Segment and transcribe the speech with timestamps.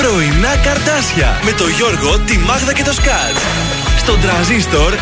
[0.00, 3.36] Πρωινά καρτάσια με το Γιώργο, τη Μάγδα και το Σκάτ.
[3.98, 4.96] Στον τραζίστορ 100,3.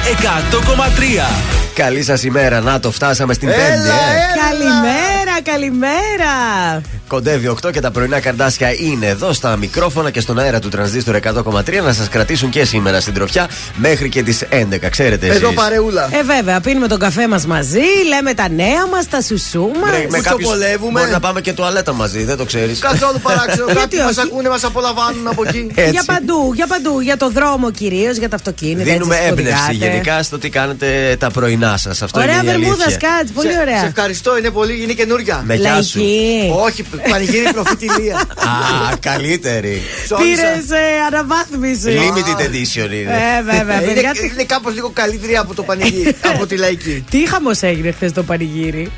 [1.74, 2.60] Καλή σας ημέρα.
[2.60, 3.62] Να το φτάσαμε στην Πέμπτη.
[3.62, 4.48] Ε.
[4.48, 6.97] Καλημέρα, καλημέρα.
[7.08, 11.16] Κοντεύει 8 και τα πρωινά καρδάσια είναι εδώ στα μικρόφωνα και στον αέρα του τρανζίστορ
[11.22, 14.88] 100,3 να σας κρατήσουν και σήμερα στην τροφιά μέχρι και τις 11.
[14.90, 15.36] Ξέρετε εσείς.
[15.38, 16.08] Εδώ παρεούλα.
[16.12, 19.90] Ε, βέβαια, πίνουμε τον καφέ μας μαζί, λέμε τα νέα μας, τα σουσού μας.
[20.08, 20.48] με κάποιους
[20.92, 22.78] Μπορεί να πάμε και τουαλέτα μαζί, δεν το ξέρεις.
[22.78, 23.66] Καθόλου παράξενο.
[23.66, 25.70] Κάποιοι μας ακούνε, μας απολαμβάνουν από εκεί.
[25.74, 25.90] Έτσι.
[25.90, 27.00] Για παντού, για παντού.
[27.00, 28.92] Για το δρόμο κυρίως, για τα αυτοκίνητα.
[28.92, 29.90] Δίνουμε έτσι, έμπνευση σπουδάτε.
[29.90, 32.02] γενικά στο τι κάνετε τα πρωινά σας.
[32.02, 33.08] Αυτό Ωραία, είναι η βερμούδας αλήθεια.
[33.10, 33.78] σκάτ, πολύ Σε- ωραία.
[33.78, 35.42] Σε ευχαριστώ, είναι πολύ, είναι καινούρια.
[35.46, 35.98] Με γεια σου.
[35.98, 36.52] Λαϊκή.
[36.64, 38.16] Όχι, πανηγύρι προφητηλία.
[38.16, 39.82] Α, καλύτερη.
[40.04, 40.26] Ψώνισα.
[40.26, 41.98] Πήρε αναβάθμιση.
[41.98, 43.36] Limited edition είναι.
[43.38, 44.12] Ε, βέβαια, Ε, παιδιά.
[44.16, 47.04] Είναι, είναι κάπως λίγο καλύτερη από το πανηγύρι, από τη λαϊκή.
[47.10, 48.90] Τι χαμός έγινε χθες το πανηγύρι;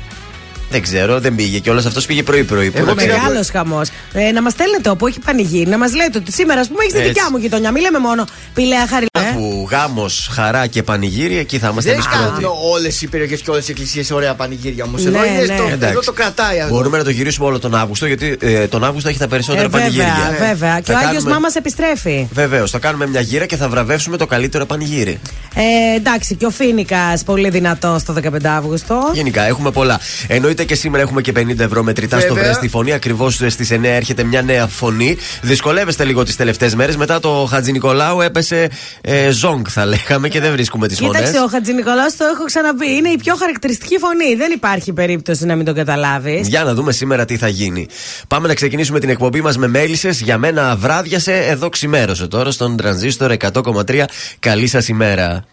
[0.71, 2.71] Δεν ξέρω, δεν πήγε και όλο αυτός πήγε πρωί-πρωί.
[2.71, 3.21] Πού Εγώ να πήγα ξέρει.
[3.21, 3.89] Μεγάλος χαμός.
[4.13, 6.93] Ε, να μας στέλνετε όπου έχει πανηγύρι, να μας λέτε ότι σήμερα, ας πούμε, έχεις
[6.93, 7.11] τη Έτσι.
[7.11, 7.71] δικιά μου γειτονιά.
[7.71, 9.09] Μην λέμε μόνο πηλαία χαριλά.
[9.29, 9.33] Ε.
[9.33, 12.45] Που γάμος, χαρά και πανηγύρι, εκεί θα είμαστε Δεν εμείς κάνουν πρώτοι.
[12.71, 15.03] όλες οι περιοχές και όλες οι εκκλησίες ωραία πανηγύρια όμως.
[15.03, 15.43] Ναι, Εδώ, είναι ναι.
[15.45, 15.85] στο- Εντάξει.
[15.87, 16.73] εδώ το κρατάει αυτό.
[16.75, 19.67] Μπορούμε να το γυρίσουμε όλο τον Αύγουστο, γιατί ε, τον Αύγουστο έχει τα περισσότερα Ε,
[19.67, 20.35] βέβαια, πανηγύρια.
[20.39, 20.79] βέβαια.
[20.79, 22.27] Και ο Θα Άγιος κάνουμε- Μάμας επιστρέφει.
[22.33, 25.19] Βεβαίως, θα κάνουμε μια γύρα και θα βραβεύσουμε το καλύτερο πανηγύρι.
[25.55, 29.09] Ε, εντάξει, και ο Φίνικας πολύ δυνατός στο 15 Αύγουστο.
[29.13, 29.99] Γενικά έχουμε πολλά.
[30.27, 32.43] Εννοείται και σήμερα έχουμε και 50 ευρώ μετρητά στο Βέβαια.
[32.43, 32.93] βρες στη φωνή.
[32.93, 35.17] Ακριβώς στις 9 έρχεται μια νέα φωνή.
[35.41, 36.97] Δυσκολεύεστε λίγο τις τελευταίες μέρες.
[36.97, 38.69] Μετά το Χατζη Νικολάου έπεσε
[39.01, 41.17] ε, ζόγκ, θα λέγαμε, και δεν βρίσκουμε τις φωνές.
[41.17, 42.91] Κοίταξε, ο Χατζη Νικολάου το έχω ξαναπεί.
[42.91, 44.35] Είναι η πιο χαρακτηριστική φωνή.
[44.35, 46.47] Δεν υπάρχει περίπτωση να μην το καταλάβεις.
[46.47, 47.87] Για να δούμε σήμερα τι θα γίνει.
[48.27, 50.21] Πάμε να ξεκινήσουμε την εκπομπή μας με μέλισσες.
[50.21, 54.03] Για μένα βράδιασε, εδώ ξημέρωσε τώρα στον τρανζίστορ 100,3.
[54.39, 55.45] Καλή σας ημέρα.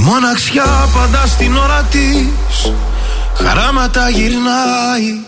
[0.00, 2.72] Μοναξιά πάντα στην ώρα της
[3.34, 5.20] Χαράματα γυρνάει.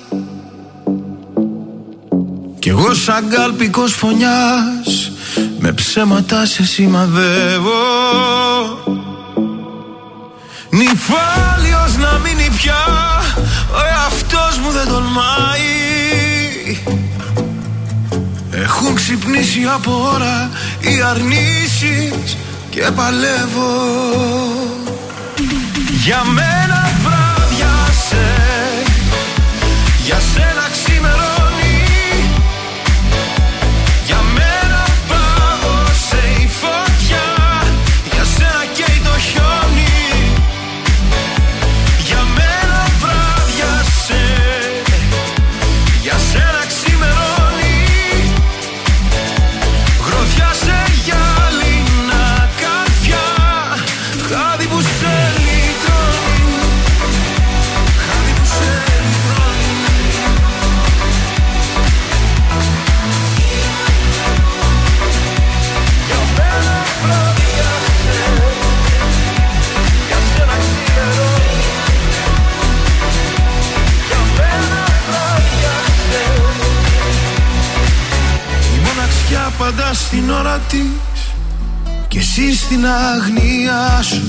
[2.58, 5.12] Κι εγώ σαν κάλπικος φωνιάς
[5.58, 7.70] Με ψέματα σε σημαδεύω.
[10.70, 12.84] Νυφάλιος να μείνει πια
[13.70, 15.70] Ο εαυτός μου δεν τολμάει.
[18.50, 20.50] Έχουν ξυπνήσει από ώρα
[20.80, 22.36] οι αρνήσεις
[22.72, 23.70] και παλεύω.
[26.04, 28.26] Για μένα βράδιασε
[30.04, 31.41] Για σένα ξημερώνει
[80.32, 81.32] ώρα της
[82.08, 84.22] και εσύ στην αγνία σου.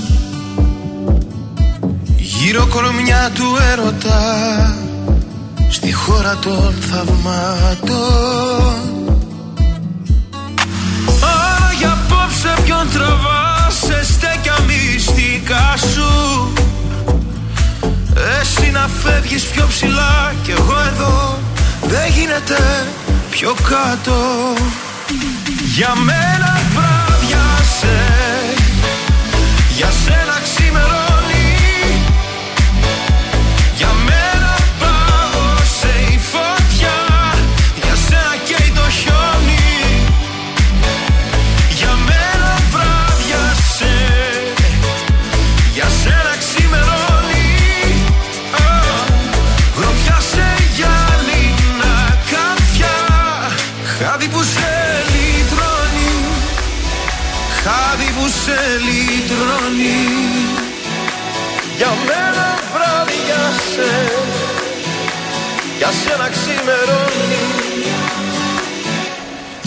[2.18, 4.76] Γύρω κορμιά του έρωτα
[5.70, 7.94] στη χώρα των θαυμάτων.
[11.22, 16.54] Άρα για απόψε ποιον τραβάς σε στέκια μυστικά σου.
[18.42, 21.38] Εσύ να φεύγεις πιο ψηλά κι εγώ εδώ
[21.82, 22.88] δεν γίνεται
[23.30, 24.14] πιο κάτω
[25.76, 28.06] Για μένα βράδιασε
[29.70, 31.03] Για σένα ξημερώνει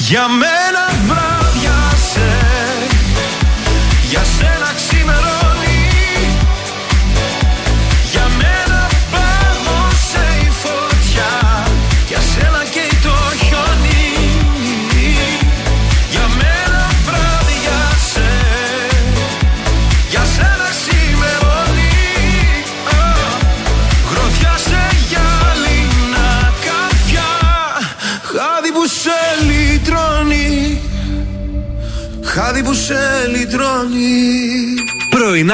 [0.08, 1.35] Για μένα βράδιασε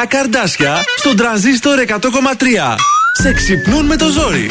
[0.02, 2.74] Πρωινά καρδάσια στον τραζίστορ 100,3.
[3.12, 4.50] Σε ξυπνούν με το ζόρι.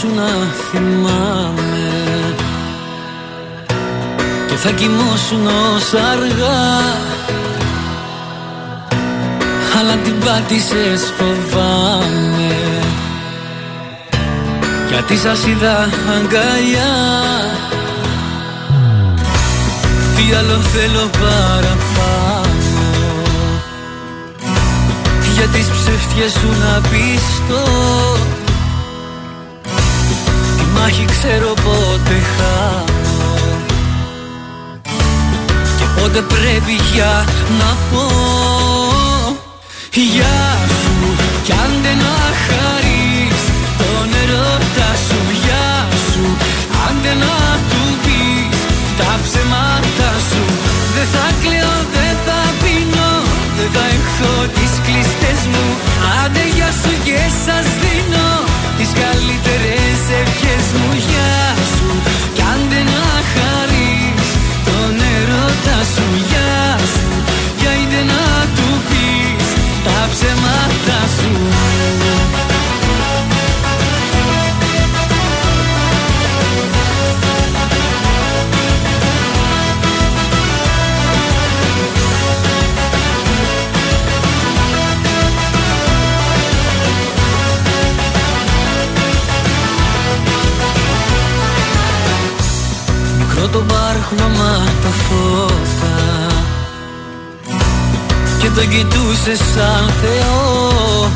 [0.00, 0.28] Σου να
[0.70, 2.34] θυμάμαι.
[4.48, 6.80] Και θα κοιμώσουν ως αργά.
[9.80, 12.54] Αλλά την πάτησες φοβάμαι
[14.88, 16.94] Γιατί σας είδα αγκαλιά.
[20.16, 22.50] Τι άλλο θέλω παραπάνω.
[25.34, 27.62] Για τις ψεύτιες σου να πιστώ.
[28.34, 28.39] Τη
[30.80, 33.34] μάχη ξέρω πότε χάνω.
[35.78, 37.24] Και πότε πρέπει για
[37.58, 38.04] να πω
[39.92, 40.40] Γεια
[40.80, 41.06] σου
[41.44, 43.42] κι αν δεν να χαρείς
[43.80, 45.70] Τον ερώτα σου γεια
[46.08, 46.24] σου.
[46.86, 47.38] Αν δεν να
[47.70, 48.58] του πεις
[49.00, 50.42] Τα ψέματα σου.
[50.94, 53.12] Δεν θα κλαίω, δεν θα πίνω
[53.58, 55.66] Δεν θα έχω τις κλειστές μου.
[56.20, 58.28] Άντε γεια σου και σας δίνω
[58.78, 59.79] Τις καλύτερες
[60.22, 61.38] ευχές μου Γεια
[61.72, 61.88] σου.
[62.36, 64.28] Κι αν δεν να χαρείς
[64.68, 66.62] Τον ερώτα σου γεια
[66.92, 67.08] σου.
[67.60, 68.24] Για είδε να
[68.56, 69.46] του πεις
[69.86, 71.30] Τα ψέματα σου
[93.52, 96.26] το μπαρ χρώμα τα φώτα.
[98.40, 101.10] Και τον κοιτούσε σαν Θεό.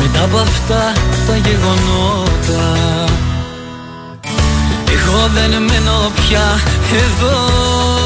[0.00, 0.92] Μετά από αυτά
[1.26, 2.74] τα γεγονότα.
[4.92, 6.60] Εγώ δεν μένω πια
[6.92, 8.03] εδώ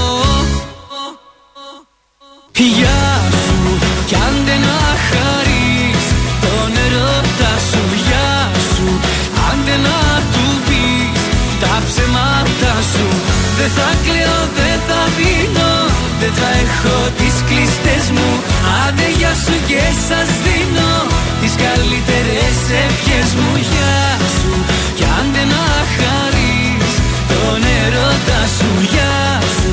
[20.08, 20.92] σας δίνω
[21.40, 24.00] Τις καλύτερες ευχές μου Γεια
[24.36, 24.52] σου.
[24.96, 25.66] Κι αν δεν να
[25.96, 26.92] χαρείς
[27.32, 29.18] Τον ερώτα σου γεια
[29.56, 29.72] σου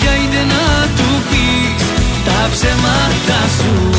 [0.00, 0.66] Για είδε να
[0.96, 1.84] του πεις
[2.26, 3.95] Τα ψέματα σου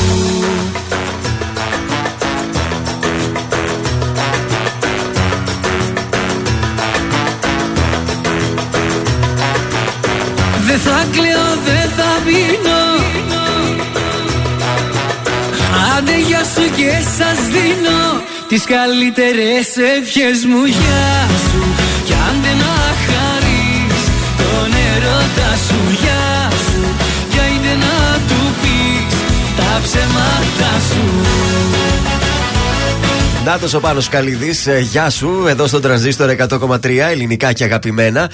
[16.38, 19.68] Άντε γεια σου και σας δίνω Τις καλύτερες
[19.98, 20.66] ευχές μου.
[20.66, 21.62] Γεια σου
[22.06, 24.04] κι αν δεν να χαρείς
[24.38, 25.80] Τον ερώτα σου.
[26.02, 26.82] Γεια σου
[27.32, 29.16] Για είδε να του πεις
[29.56, 31.06] Τα ψέματα σου.
[33.46, 38.30] Νάτος ο Πάνος Καλίδης, ε, γεια σου, εδώ στο τρανζίστορ 100,3, ελληνικά και αγαπημένα.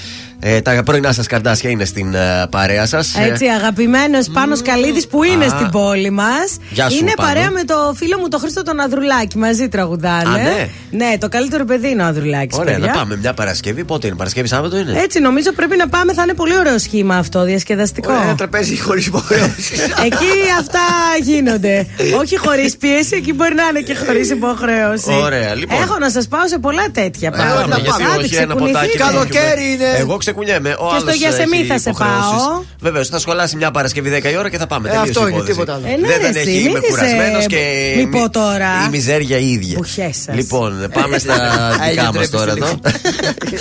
[0.46, 3.16] Ε, τα πρωινά σας καρδάσια είναι στην ε, παρέα σας.
[3.16, 5.50] Ε, Έτσι, αγαπημένος Πάνος Καλίδης που είναι Α.
[5.50, 6.58] στην πόλη μας.
[6.70, 7.28] Γεια σου, Είναι Πάνο.
[7.30, 9.38] παρέα με το φίλο μου τον Χρήστο τον Ανδρουλάκη.
[9.38, 10.30] Μαζί τραγουδάνε.
[10.30, 11.18] Α, ναι.
[11.20, 12.58] το καλύτερο παιδί είναι ο Ανδρουλάκης.
[12.58, 13.84] Ωραία, να πάμε μια Παρασκευή.
[13.84, 16.14] Πότε είναι, Παρασκευή Σάββατο είναι; Έτσι, νομίζω πρέπει να πάμε.
[16.14, 18.12] Θα είναι πολύ ωραίο σχήμα αυτό, διασκεδαστικό.
[18.24, 19.74] Ένα τραπέζι χωρίς υποχρέωση.
[20.08, 20.80] Εκεί αυτά
[21.22, 21.88] γίνονται.
[22.22, 25.12] Όχι χωρίς πίεση, εκεί μπορεί να είναι και χωρίς υποχρέωση.
[25.22, 25.82] Ωραία, λοιπόν.
[25.82, 27.62] Έχω να σας πάω σε πολλά τέτοια Ε, πράγματα.
[27.68, 28.80] πάμε, γιατί Άντε, όχι, ένα ξεκουνηθείτε.
[28.80, 28.98] ποτάκι.
[28.98, 29.90] Καλοκαίρι είναι.
[29.98, 30.70] Εγώ ξεκουνιέμαι.
[30.70, 32.44] Ο Και στο άλλος Γιασεμί έχει θα σε υποχρεώσεις.
[32.48, 32.64] πάω.
[32.80, 34.90] Βεβαίως, θα σχολάσει μια Παρασκευή 10 η ώρα και θα πάμε.
[34.90, 35.52] Ε, Τελείωσε αυτό η είναι, υπόθεση.
[35.60, 35.86] τίποτα άλλο.
[35.88, 37.62] Ε, ναι, Δεν ρε, δεν εσύ, έχει, μην είμαι είσαι- κουρασμένος και.
[37.98, 38.70] μη πω τώρα.
[38.86, 39.78] Η μιζέρια η ίδια.
[39.78, 40.36] Που χέσας.
[40.36, 42.80] Λοιπόν, πάμε στα Άγιο δικά μας ντρέπεσαι τώρα εδώ.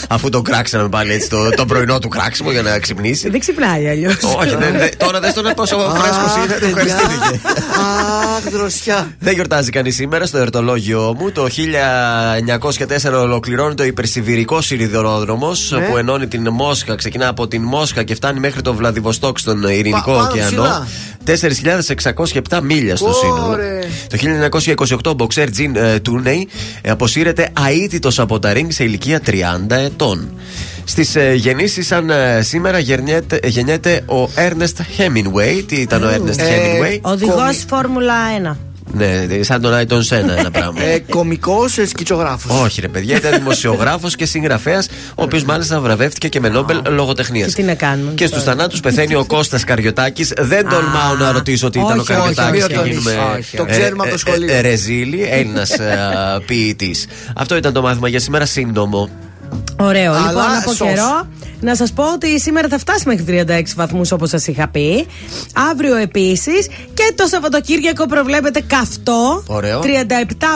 [0.09, 3.29] Αφού το κράξαμε πάλι έτσι το, το πρωινό του κράξιμο για να ξυπνήσει.
[3.31, 4.15] Δεν ξυπνάει αλλιώς.
[4.41, 6.55] Όχι, δεν- δεν- τώρα δεν στον πόσο φρέσκος είναι.
[6.59, 7.41] Του ευχαριστήθηκε.
[8.37, 9.15] Αχ, δροσιά.
[9.19, 11.33] Δεν γιορτάζει κανείς σήμερα στο ερωτολόγιο μου.
[11.33, 15.87] Το 1904 ολοκληρώνεται ο υπερσιβηρικός σιδηρόδρομος Ναι.
[15.87, 20.13] που ενώνει την Μόσχα, ξεκινά από την Μόσχα και φτάνει μέχρι το Βλαδιβοστόκ στον Ειρηνικό
[20.13, 20.87] Πα- πάνω ωκεανό.
[21.25, 23.49] 4.607 μίλια στο σύνολο.
[23.51, 23.79] Ωρε.
[24.09, 24.17] Το
[24.97, 26.49] 1928 ο μποξέρ Τζιν ε, Τούνεϊ
[26.83, 27.49] ε, αποσύρεται
[27.83, 29.33] αίτητος από τα ring σε ηλικία 30
[29.71, 30.31] ετών.
[30.85, 35.63] Στις ε, γεννήσεις, σαν ε, σήμερα γεννιέται, γεννιέται ο Ernest Hemingway.
[35.67, 36.99] Τι ήταν ο Ernest Ε, Hemingway.
[37.03, 38.15] Οδηγός Κομι- Φόρμουλα
[38.53, 38.57] 1.
[38.95, 40.83] Ναι, σαν τον Άιτον Σένα ένα πράγμα.
[40.83, 42.61] Ε, Κομικός σκητσογράφος.
[42.61, 47.49] Όχι, ρε παιδιά, ήταν δημοσιογράφος και συγγραφέας, ο οποίος μάλιστα βραβεύτηκε και με Νόμπελ λογοτεχνίας.
[47.55, 48.13] Και τι να κάνουμε.
[48.15, 50.33] Και στους θανάτους πεθαίνει ο Κώστας Καριωτάκης.
[50.39, 53.13] Δεν τολμάω να ρωτήσω τι ήταν ο όχι, όχι, Καριωτάκης μην και το γίνουμε.
[53.13, 53.47] τονίσεις.
[53.47, 54.61] Όχι, το ξέρουμε από το σχολείο.
[54.61, 55.71] Ρεζίλη, Έλληνας
[56.47, 57.07] ποιητής.
[57.37, 59.09] Αυτό ήταν το μάθημα για σήμερα, σύντομο.
[59.79, 60.13] Ωραίο.
[60.13, 60.89] Αλλά λοιπόν, από σως.
[60.89, 61.27] καιρό
[61.63, 65.07] να σας πω ότι σήμερα θα φτάσει μέχρι 36 βαθμούς όπως σας είχα πει.
[65.71, 66.67] Αύριο επίσης.
[66.95, 69.43] Και το Σαββατοκύριακο προβλέπεται καυτό.
[69.47, 69.81] Ωραίο.
[69.81, 69.87] 37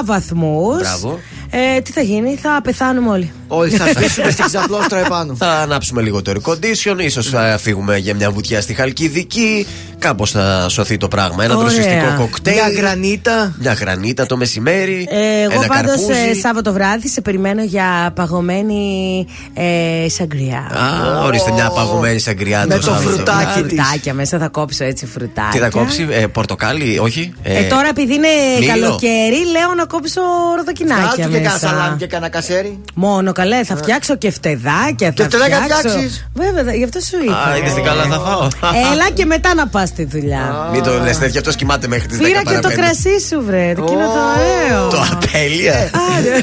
[0.04, 0.78] βαθμούς.
[0.78, 1.18] Μπράβο.
[1.50, 3.32] Ε, τι θα γίνει, θα πεθάνουμε όλοι.
[3.48, 5.34] Όχι, θα σβήσουμε στην ξαπλώστρα επάνω.
[5.36, 9.66] Θα ανάψουμε λίγο το air condition, ίσως θα φύγουμε για μια βουτιά στη Χαλκιδική.
[9.98, 11.44] Κάπως θα σωθεί το πράγμα.
[11.44, 11.68] Ένα Ωραία.
[11.68, 12.56] δροσιστικό κοκτέιλ.
[12.56, 13.54] Μια γρανίτα.
[13.58, 15.06] Μια γρανίτα το μεσημέρι.
[15.10, 16.40] Ε, εγώ ένα πάντως καρπούζι.
[16.40, 20.58] Σάββατο βράδυ σε περιμένω για παγωμένη ε, σαγκριά.
[20.58, 23.08] Α, ορίστε μια παγωμένη σαγκριά Με το Σάββατο.
[23.08, 23.44] φρουτάκι.
[23.48, 25.50] Α, Φρουτάκια μέσα θα κόψω έτσι φρουτάκια.
[25.52, 27.32] Τι θα κόψει, ε, πορτοκάλι, όχι.
[27.42, 28.28] Ε, τώρα επειδή είναι
[28.60, 28.72] μήλο.
[28.72, 30.20] καλοκαίρι, λέω να κόψω
[30.56, 31.68] ροδοκινάκια Κάτσε και κανένα μέσα.
[31.76, 32.80] σαλάμι και κανένα κασέρι.
[32.94, 35.10] Μόνο καλέ, θα φτιάξω και φτεδάκια.
[35.10, 37.36] Και θα φτεδάκια φτιάξω- φτιάξεις; Βέβαια, γι' αυτό σου είπα.
[37.48, 38.48] Α, είδες τι καλά θα φάω.
[38.92, 40.68] Έλα και μετά να πας στη δουλειά.
[40.72, 42.80] Μην το λες τέτοιο, αυτό κοιμάται μέχρι τις 10 Πήρα και παρα το πέντε.
[42.80, 43.68] κρασί σου, βρε.
[43.70, 44.88] Εκείνο το ωραίο.
[44.88, 45.74] Το απέλεια.
[46.18, 46.42] Άντε,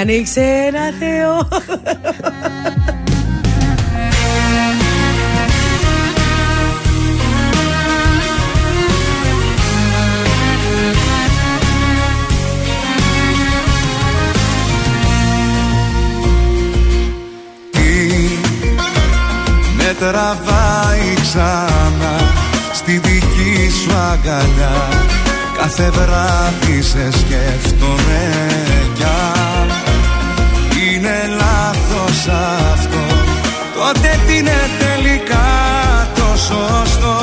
[0.00, 1.48] Άνοιξε ένα Θεό.
[19.92, 22.16] με τραβάει ξανά
[22.72, 24.88] στη δική σου αγκαλιά.
[25.58, 28.30] Κάθε βράδυ σε σκέφτομαι
[28.94, 29.68] κι αν
[30.82, 32.26] είναι λάθος
[32.72, 33.04] αυτό.
[33.74, 35.50] Τότε τι είναι τελικά
[36.14, 37.18] το σωστό;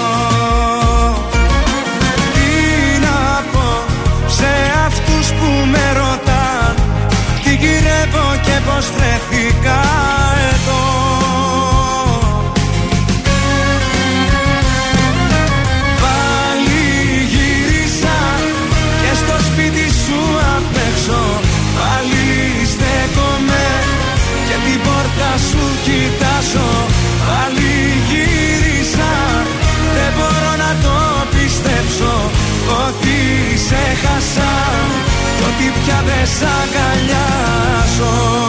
[2.34, 3.84] Τι να πω
[4.28, 4.52] σε
[4.86, 6.76] αυτούς που με ρωτάν
[7.44, 9.39] τι γυρεύω και πως βρέθηκα
[35.90, 38.49] πια δεν σ' αγκαλιάζω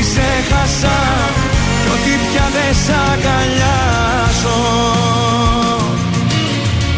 [0.00, 0.98] Ότι σε χάσα
[1.82, 4.60] και ότι πια δεν σ' αγκαλιάζω.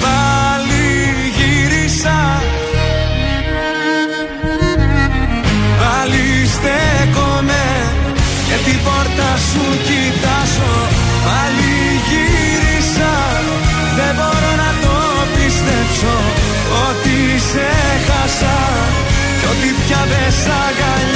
[0.02, 0.86] Πάλι
[1.36, 2.18] γύρισα.
[5.80, 7.64] Πάλι στέκομαι
[8.48, 10.74] και την πόρτα σου κοιτάζω.
[11.26, 11.74] Πάλι
[12.08, 13.14] γύρισα.
[13.96, 14.96] Δεν μπορώ να το
[15.34, 16.14] πιστέψω.
[16.86, 17.18] Ότι
[17.50, 17.68] σε
[18.06, 18.58] χάσα
[19.38, 21.11] και ότι πια δεν σ' αγκαλιάζω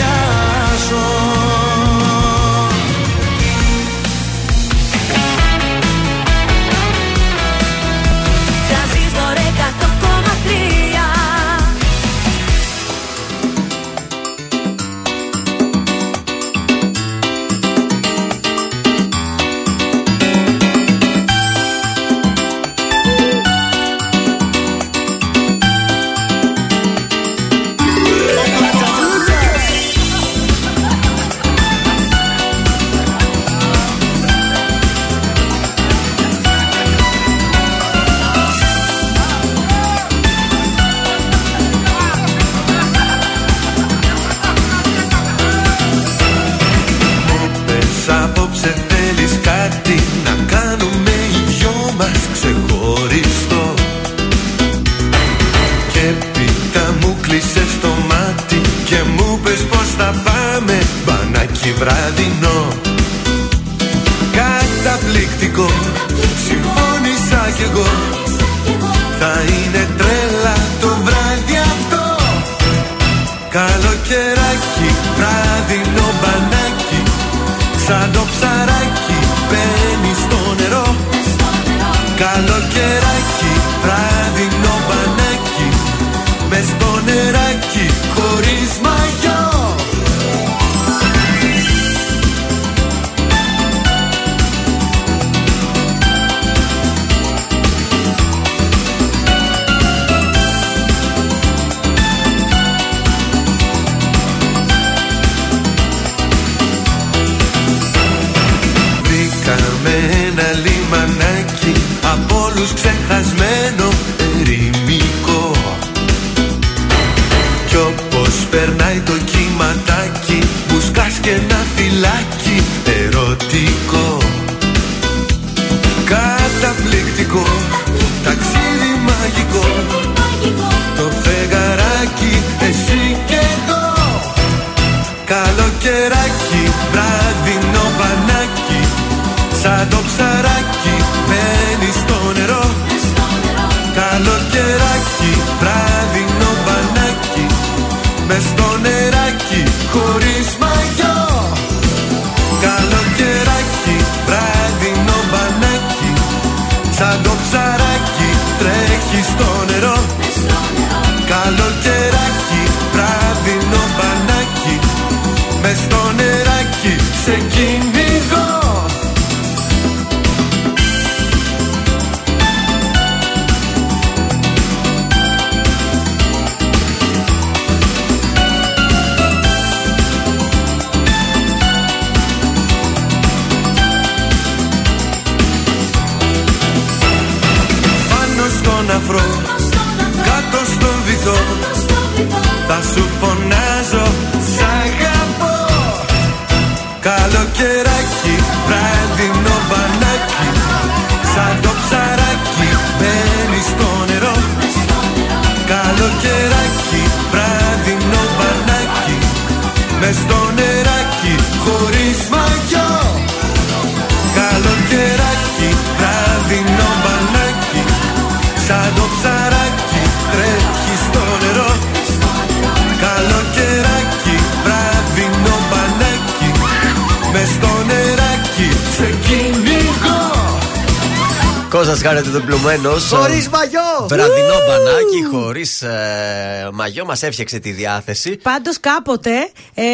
[233.01, 234.07] Χωρίς μαγιό!
[234.09, 238.37] Βραδινό μπανάκι χωρίς ε, μαγιό μας έφτιαξε τη διάθεση.
[238.43, 239.31] Πάντως κάποτε
[239.75, 239.85] ε,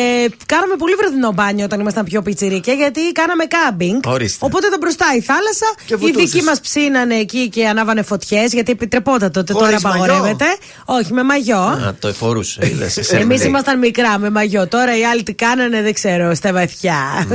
[0.46, 4.00] κάναμε πολύ βραδινό μπάνιο όταν ήμασταν πιο πιτσιρίκια γιατί κάναμε κάμπινγκ.
[4.06, 4.46] Ορίστε.
[4.46, 5.66] Οπότε ήταν μπροστά η θάλασσα.
[5.86, 6.30] Και οι βουτούσες.
[6.30, 9.52] δικοί μας ψήνανε εκεί και ανάβανε φωτιές γιατί επιτρεπόταν τότε.
[9.52, 10.04] Χωρίς τώρα μαγιό.
[10.04, 10.46] απαγορεύεται.
[10.84, 11.58] Όχι, με μαγιό.
[11.58, 12.66] Α, το εφορούσε.
[12.66, 13.48] είδες, σε Εμείς λέει.
[13.48, 14.68] ήμασταν μικρά με μαγιό.
[14.68, 17.26] Τώρα οι άλλοι τι κάνανε δεν ξέρω, στα βαθιά.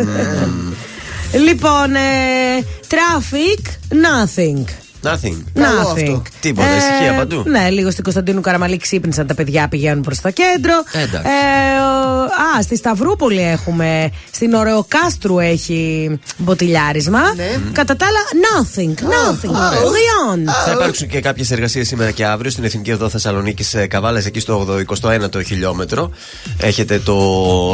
[1.45, 4.63] λοιπόν, ε, traffic, nothing.
[5.13, 5.43] Nothing.
[5.53, 6.01] Καλό Nothing.
[6.03, 6.21] αυτό.
[6.39, 7.43] Τίποτα, ησυχία παντού.
[7.45, 10.73] Ναι, λίγο στην Κωνσταντίνου Καραμαλή ξύπνησαν τα παιδιά, πηγαίνουν προς το κέντρο.
[10.93, 11.27] Εντάξει.
[11.29, 14.11] Ε, ο- α, στη Σταυρούπολη έχουμε.
[14.31, 17.19] Στην Ωρεοκάστρου έχει μποτιλιάρισμα.
[17.35, 17.49] Ναι.
[17.71, 19.03] Κατά τα άλλα, nothing.
[19.03, 19.55] Nothing.
[19.55, 20.39] Rien.
[20.65, 24.77] Θα υπάρξουν και κάποιες εργασίες σήμερα και αύριο στην Εθνική Οδό Θεσσαλονίκης Καβάλας, εκεί στο
[25.01, 26.11] 21ο χιλιόμετρο.
[26.57, 27.13] Έχετε το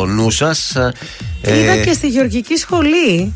[0.06, 0.74] νου σας.
[1.42, 3.34] Είδα και στη Γεωργική Σχολή.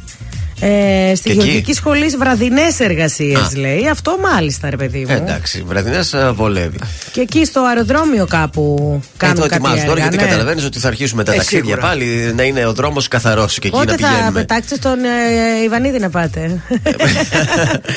[0.60, 3.50] Ε, στη Και εκεί; Γεωργική Σχολή βραδινές εργασίες Α.
[3.56, 3.88] λέει.
[3.92, 5.16] Αυτό μάλιστα, ρε παιδί μου.
[5.16, 6.78] Εντάξει, βραδινές βολεύει.
[7.12, 10.24] Και εκεί στο αεροδρόμιο κάπου Ε, κάνουν το κάτι ετοιμάζω τώρα έργα, γιατί ναι.
[10.24, 11.88] καταλαβαίνεις ότι θα αρχίσουμε τα Ε, ταξίδια σίγουρα.
[11.88, 14.40] πάλι να είναι ο δρόμος καθαρός και εκεί Πότε να θα πηγαίνουμε.
[14.40, 16.62] πετάξετε στον ε, Ιβανίδη να πάτε;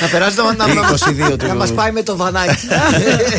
[0.01, 0.65] Να περάσει το να,
[1.33, 2.67] 22 του- να μας πάει με το βανάκι.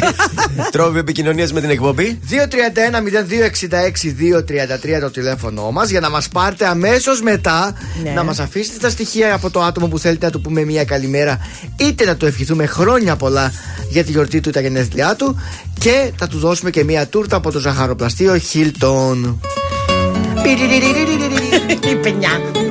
[0.72, 7.74] Τρόποι επικοινωνίας με την εκπομπή; 231-0266-233 το τηλέφωνο μας για να μας πάρετε αμέσως μετά
[8.04, 8.12] Ναι.
[8.12, 11.40] να μας αφήσετε τα στοιχεία από το άτομο που θέλετε να του πούμε μια καλημέρα
[11.76, 13.52] είτε να του ευχηθούμε χρόνια πολλά
[13.90, 15.36] για τη γιορτή του ή τα γενέθλιά του
[15.80, 19.36] και θα του δώσουμε και μια τούρτα από το ζαχαροπλαστείο Hilton.
[21.92, 22.71] Η πενιά.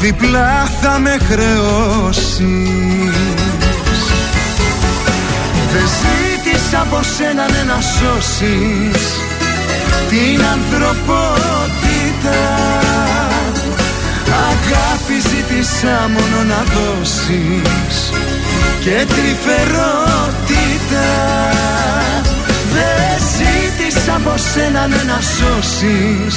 [0.00, 2.38] διπλά θα με χρεώσεις.
[5.72, 9.02] Δεν ζήτησα από σένα ναι, να σώσεις.
[10.08, 12.40] Την ανθρωπότητα.
[14.50, 18.12] Αγάπη ζήτησα μόνο να δώσεις.
[18.80, 21.08] Και τρυφερότητα.
[22.72, 26.36] Δεν ζήτησα από σένα ναι, να σώσεις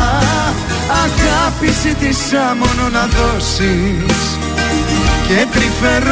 [0.91, 4.37] Αγάπη ζήτησα μόνο να δώσεις
[5.27, 6.11] και τρυφερότητα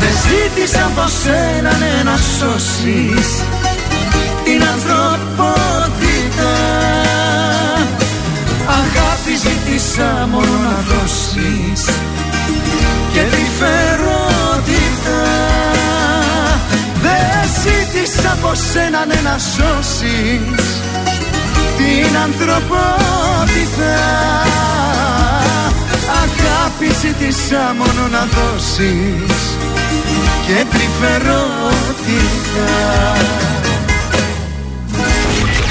[0.00, 3.53] Δεν ζήτησα από σένα ναι, να σώσεις
[11.44, 11.84] δώσεις
[13.12, 15.22] και τρυφερότητα
[17.02, 20.64] Δεν ζήτησα από σένα ναι, να σώσεις
[21.76, 23.96] την ανθρωπότητα.
[26.22, 29.56] Αγάπη ζήτησα μόνο να δώσεις
[30.46, 32.68] και τρυφερότητα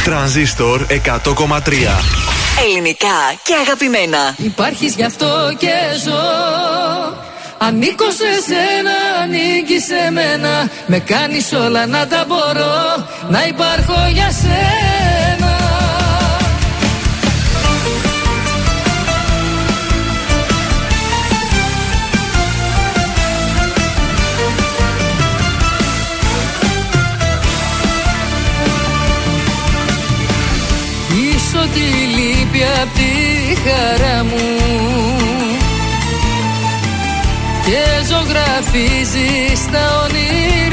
[0.03, 2.32] Τρανζίστορ 100,3
[2.63, 4.35] Ελληνικά και αγαπημένα.
[4.37, 5.73] Υπάρχεις γι' αυτό και
[6.03, 6.21] ζω.
[7.57, 10.69] Ανήκω σε σένα, ανήκει σε μένα.
[10.87, 13.07] Με κάνεις όλα να τα μπορώ.
[13.29, 15.22] Να υπάρχω για σένα
[32.83, 34.45] απ' τη χαρά μου.
[37.65, 40.72] Και ζωγραφίζεις τα όνειρά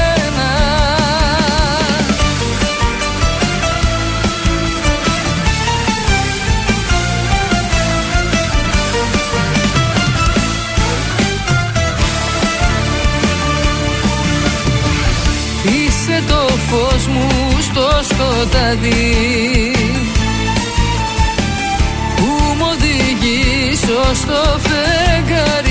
[18.41, 19.71] σκοτάδι
[22.15, 22.25] που
[22.57, 25.70] μου οδηγήσω στο φεγγαρί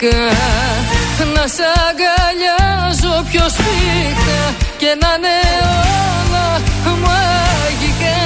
[0.00, 0.26] γλυκά
[1.34, 4.40] Να σ' αγκαλιάζω πιο σφίχτα
[4.76, 5.36] Και να είναι
[6.20, 6.46] όλα
[7.04, 8.20] μαγικά.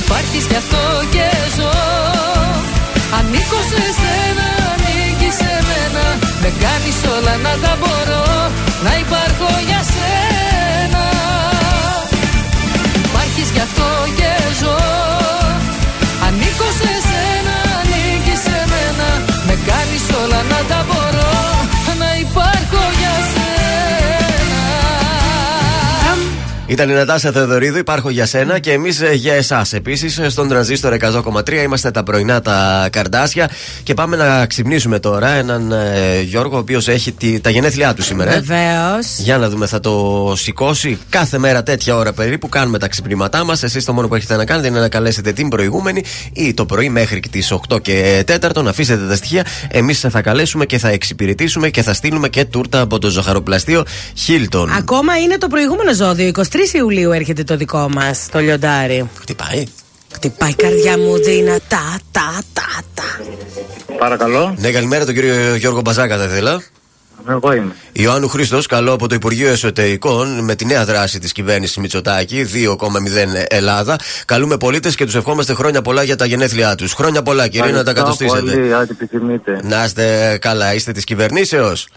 [0.00, 0.82] Υπάρχεις γι' αυτό
[1.14, 1.74] και ζω.
[3.18, 6.04] Ανήκω σε σένα, ανήκεις σε μένα.
[6.42, 8.24] Με κάνεις όλα να τα μπορώ
[8.84, 11.04] Να υπάρχω για σένα.
[13.04, 14.81] Υπάρχεις γι' αυτό και ζω
[20.62, 21.01] όλα να
[26.72, 29.72] Ήταν η Νατάσα Θεοδωρίδου, υπάρχω για σένα και εμείς για εσάς.
[29.72, 33.50] Επίσης, στον τρανζίστορ 100,3 είμαστε τα πρωινά τα καρδάσια
[33.82, 38.02] και πάμε να ξυπνήσουμε τώρα έναν ε, Γιώργο, ο οποίος έχει τη- τα γενέθλιά του
[38.02, 38.32] σήμερα.
[38.34, 38.40] ε.
[38.40, 39.18] Βεβαίως.
[39.18, 42.48] Για να δούμε, θα το σηκώσει κάθε μέρα τέτοια ώρα περίπου.
[42.48, 43.62] Κάνουμε τα ξυπνήματά μας.
[43.62, 46.88] Εσείς το μόνο που έχετε να κάνετε είναι να καλέσετε την προηγούμενη ή το πρωί
[46.88, 49.46] μέχρι τις 8 και 4 να αφήσετε τα στοιχεία.
[49.68, 53.84] Εμείς θα καλέσουμε και θα εξυπηρετήσουμε και θα στείλουμε και τούρτα από το ζωχαροπλαστείο
[54.26, 54.66] Hilton.
[54.78, 56.26] Ακόμα είναι το προηγούμενο ζώδιο.
[56.34, 56.40] 23
[56.72, 59.08] Ιουλίου έρχεται το δικό μας, το λιοντάρι.
[59.20, 59.64] Χτυπάει.
[60.14, 63.20] Χτυπάει η καρδιά μου δυνατά, τα, τα, τα.
[63.98, 64.54] Παρακαλώ.
[64.58, 66.62] Ναι, καλημέρα τον κύριο Γιώργο Μπαζάκα, θα ήθελα.
[67.28, 67.74] Εγώ είμαι.
[67.92, 73.44] Ιωάννου Χρήστος, καλό από το Υπουργείο Εσωτερικών με τη νέα δράση της κυβέρνησης Μητσοτάκη, 2,0
[73.48, 73.98] Ελλάδα.
[74.24, 76.92] Καλούμε πολίτες και τους ευχόμαστε χρόνια πολλά για τα γενέθλιά τους.
[76.92, 78.60] Χρόνια πολλά, κύριε, να τα Ευχαριστώ κατοστήσετε.
[78.60, 79.60] Πολύ, ό,τι επιθυμείτε.
[79.62, 81.88] Να είστε καλά, είστε της κυβερνήσεως;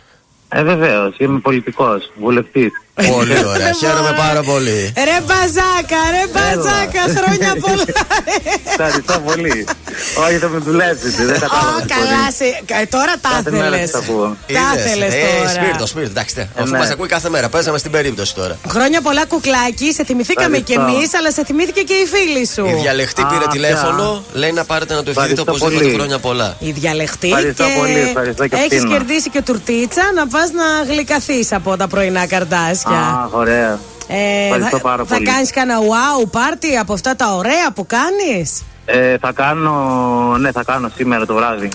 [0.49, 2.71] Ε, βεβαίως, είμαι πολιτικός, βουλευτής.
[3.11, 4.93] Πολύ ωραία, χαίρομαι πάρα πολύ.
[5.09, 8.01] Ρε μπαζάκα, ρε μπαζάκα, χρόνια πολλά.
[8.69, 9.67] Ευχαριστώ πολύ.
[10.25, 11.79] Όχι, θα με δουλέψετε, δεν Α, κατάλαβα.
[11.95, 12.45] καλά, σε...
[12.65, 13.89] κα- τώρα τα Κάθε μέρα ήθελες.
[13.89, 14.37] σας ακούω.
[14.47, 15.49] Τα Είδες; ήθελες Ε, τώρα.
[15.49, 16.35] σπίρτος, σπίρτος, εντάξει.
[16.35, 16.77] τε, Αφού ναι.
[16.77, 18.57] μας ακούει κάθε μέρα, παίζαμε στην περίπτωση τώρα.
[18.69, 20.97] Χρόνια πολλά κουκλάκι, σε θυμηθήκαμε κι Ευχαριστώ.
[20.99, 22.65] εμείς, αλλά σε θυμήθηκε και η φίλη σου.
[22.77, 23.47] Η διαλεχτή Α, πήρε πια.
[23.47, 25.95] τηλέφωνο, λέει να πάρετε να του ευχηθείτε Ευχαριστώ οπωσδήποτε πολύ.
[25.95, 26.55] χρόνια πολλά.
[26.59, 28.89] Η διαλεχτή Ευχαριστώ και πολύ, ευχαριστώ και έχεις αυτήν.
[28.91, 32.25] κερδίσει και τουρτίτσα να πας να γλυκαθείς από τα πρωινά
[32.89, 33.21] καρτάσια.
[33.23, 33.79] Α, ωραία.
[34.07, 35.25] Ε, ευχαριστώ θα, πάρα θα πολύ.
[35.25, 39.73] κάνεις κανένα wow πάρτι από αυτά τα ωραία που κάνεις; Ε, θα κάνω,
[40.39, 41.65] ναι, θα κάνω σήμερα το βράδυ.
[41.65, 41.69] Α,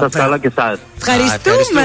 [0.00, 0.78] Σας μπρα- καλώ και εσάς.
[0.96, 1.36] Ευχαριστούμε.
[1.36, 1.82] ευχαριστούμε.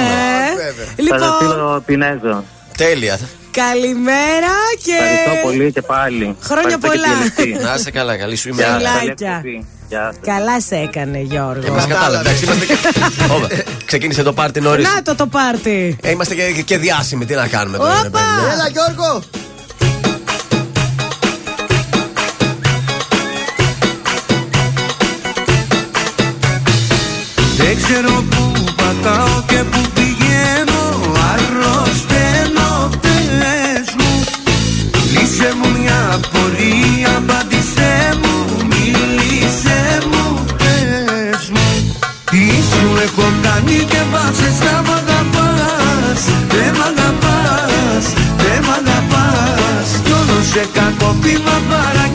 [0.55, 0.85] βέβαια.
[0.85, 2.43] Θα σας Λοιπόν, στείλω πινέζο.
[2.77, 3.19] Τέλεια.
[3.51, 6.35] καλημέρα και Ευχαριστώ πολύ και πάλι.
[6.41, 7.17] Χρόνια Ευχαριστώ και πολλά.
[7.17, 7.63] τη Λευτή.
[7.65, 8.79] Να είστε καλά, καλή σου Γεια ημέρα.
[8.79, 9.43] σας, καλή Φιλάκια.
[9.91, 9.95] Εκπομπή.
[9.95, 10.35] Γεια σας.
[10.35, 11.73] καλά σε έκανε Γιώργο.
[11.73, 12.19] Μα κατάλαβε.
[12.29, 12.77] εντάξει, είμαστε και-
[13.35, 13.47] Όπα,
[13.85, 14.87] Ξεκίνησε το πάρτι νωρίς.
[14.93, 15.97] Να το το πάρτι.
[16.01, 17.91] Ε, είμαστε και, και διάσημοι, τι να κάνουμε τώρα.
[18.01, 18.09] ρε Όπα!
[18.09, 18.51] παιδί μου.
[18.53, 19.21] Έλα Γιώργο!
[27.57, 28.50] Δεν ξέρω που
[51.21, 52.10] κακό πείμα παρά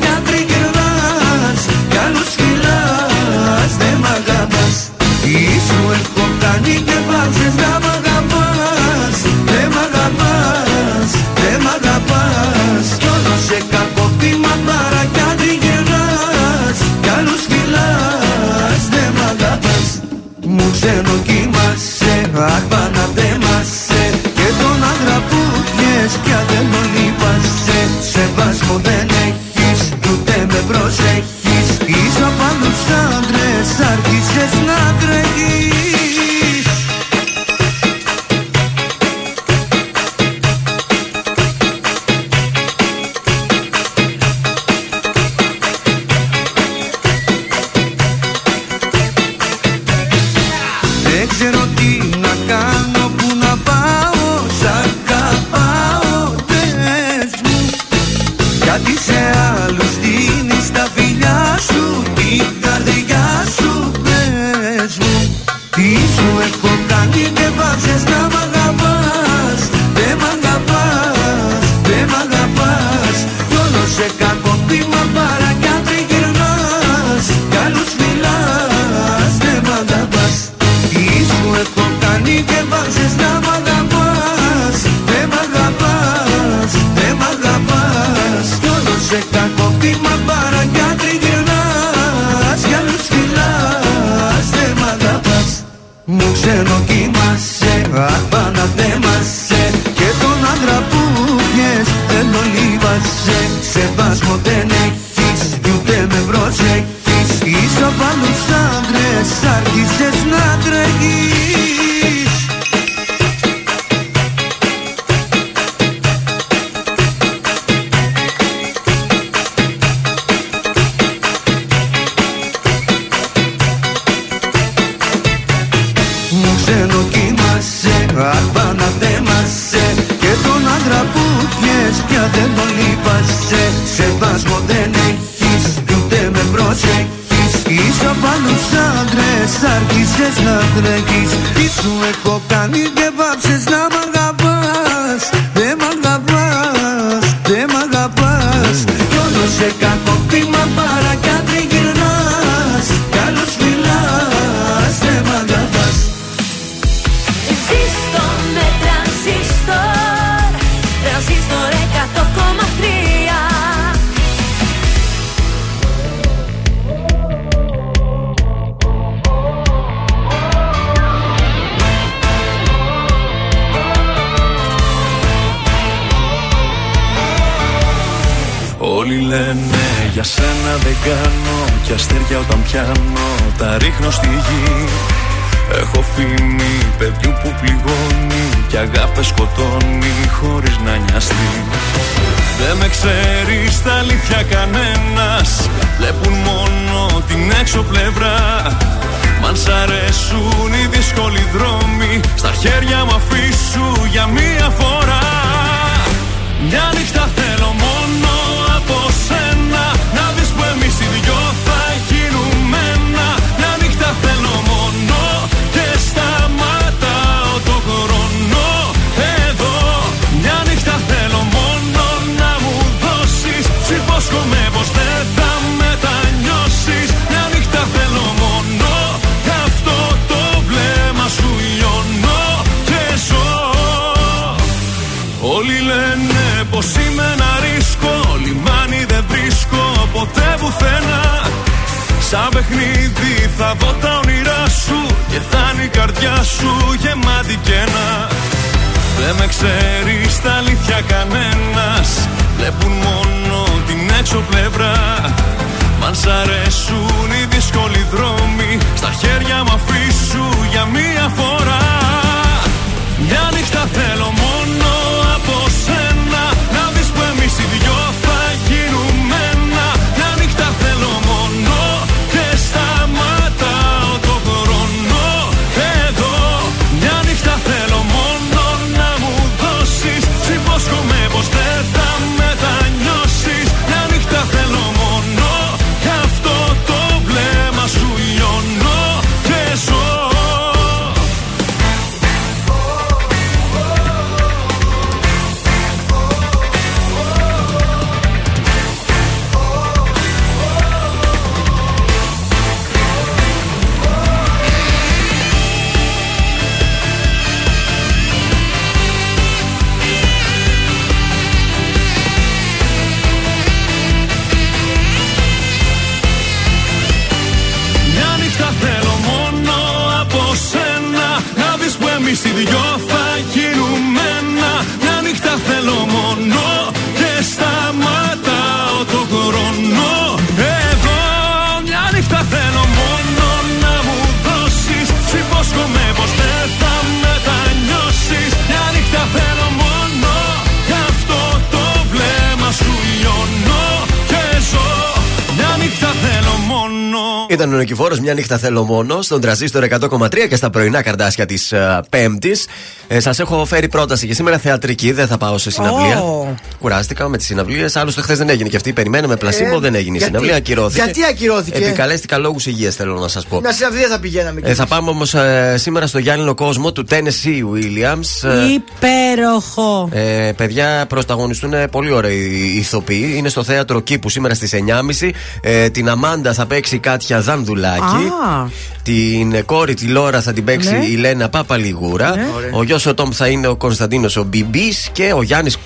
[348.27, 351.73] μια νύχτα θέλω μόνος, στον τραζίστορ 100,3 και στα πρωινά καρδάσια της
[352.11, 352.67] Πέμπτης.
[353.09, 356.21] Ε, Σας έχω φέρει πρόταση και σήμερα θεατρική, δεν θα πάω σε συναυλία.
[356.23, 356.55] Ω.
[356.81, 357.97] Κουράστηκα με τις συναυλίες.
[357.97, 358.93] Άλλωστε, χθες δεν έγινε και αυτή.
[358.93, 360.57] Περιμέναμε πλασίμπο, Ε, δεν έγινε η γιατί; συναυλία.
[360.57, 361.03] Ακυρώθηκε.
[361.05, 363.61] Γιατί ακυρώθηκε; Επικαλέστηκα λόγους υγείας, θέλω να σας πω.
[363.61, 364.61] Μια συναυλία θα πηγαίναμε.
[364.65, 365.35] Ε, θα πάμε όμως
[365.75, 368.49] σήμερα στο Γιάννηνο κόσμο του Tennessee Williams.
[368.49, 370.09] Ε, Υπέροχο.
[370.13, 373.33] ε, παιδιά, πρωταγωνιστούν πολύ ωραίοι ηθοποιοί.
[373.37, 375.31] Είναι στο θέατρο Κήπου σήμερα στις 9.30.
[375.61, 378.16] Ε, την Αμάντα θα παίξει Κάτια Ζανδουλάκη.
[378.17, 378.69] Α.
[379.03, 381.05] Την κόρη τη Λόρα θα την παίξει Ναι.
[381.05, 382.35] η Λένα Παπαλιγούρα.
[382.73, 385.77] Ο γιος ο Τόμ θα είναι ο Κωνσταντίνος ο Μπιμπής και ο Γιάννης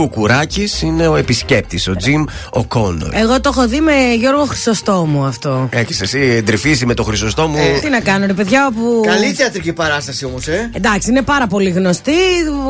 [0.00, 3.08] Κουκουράκης είναι ο επισκέπτης, ο Τζιμ Οκόνορ.
[3.14, 5.68] Εγώ το έχω δει με Γιώργο Χρυσοστόμου αυτό.
[5.72, 9.00] Έχεις εσύ εντρυφήσει με το Χρυσοστόμου; Τι να κάνω, ρε παιδιά, όπου.
[9.06, 10.70] Καλή θεατρική παράσταση όμως, ε.
[10.72, 12.12] Εντάξει, είναι πάρα πολύ γνωστή,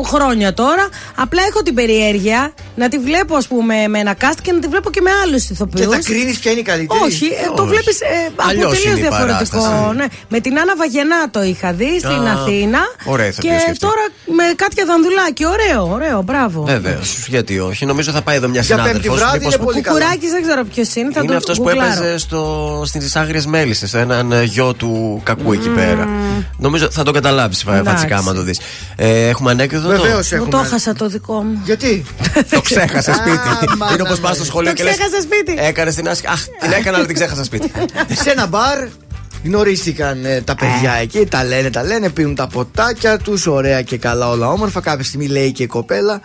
[0.05, 0.87] χρόνια τώρα.
[1.15, 4.67] Απλά έχω την περιέργεια να τη βλέπω, ας πούμε, με ένα cast και να τη
[4.67, 5.89] βλέπω και με άλλους Και ηθοποιού.
[5.91, 7.71] θα κρίνεις ποια είναι η καλύτερη; Όχι, ε, το Όχι.
[7.71, 8.05] βλέπεις ε,
[8.37, 9.57] από Αλλιώς τελείως είναι η διαφορετικό.
[9.57, 9.95] παράσταση.
[9.95, 10.05] Ναι.
[10.29, 12.79] Με την Άννα Βαγενά το είχα δει στην Α, Αθήνα.
[13.05, 13.79] ωραία και ηθοποιός και αυτή.
[13.79, 15.45] τώρα με Κάτια Δανδουλάκη.
[15.45, 16.63] Ωραίο, ωραίο, μπράβο.
[16.63, 17.85] Βεβαίως, γιατί όχι.
[17.85, 19.19] Νομίζω θα πάει εδώ μια Για πέμπτη συνάδελφος.
[19.19, 19.97] βράδυ είναι πολύ καλά.
[19.99, 21.11] Κουκουράκης δεν ξέρω ποιος είναι.
[21.13, 21.91] Θα Είναι το αυτός που γκουγκλάρω.
[22.03, 26.07] έπαιζε στο, στις Άγριες Μέλισσες, έναν ε, γιο του κακού εκεί πέρα.
[26.57, 27.83] Νομίζω θα το καταλάβεις Εντάξει.
[27.89, 28.59] φατσικά άμα το δεις.
[28.95, 29.87] Ε, έχουμε ανέκδοτο.
[29.87, 30.49] Βεβαίως Μου έχουμε.
[30.51, 31.61] το έχασα το δικό μου.
[31.65, 32.05] Γιατί;
[32.49, 33.37] Το ξέχασα σπίτι.
[33.71, 34.25] Α, μάνα Είναι όπως μου.
[34.25, 35.55] πας στο σχολείο Το και λες, ξέχασα σπίτι.
[35.59, 36.33] Έκανε την άσκηση.
[36.33, 37.71] Αχ, την έκανα, αλλά την ξέχασα σπίτι.
[38.23, 38.87] σε ένα μπαρ
[39.43, 43.97] γνωρίστηκαν ε, τα παιδιά εκεί, τα λένε, τα λένε, πίνουν τα ποτάκια τους, ωραία και
[43.97, 44.81] καλά, όλα όμορφα.
[44.81, 46.21] Κάποια στιγμή λέει και η κοπέλα,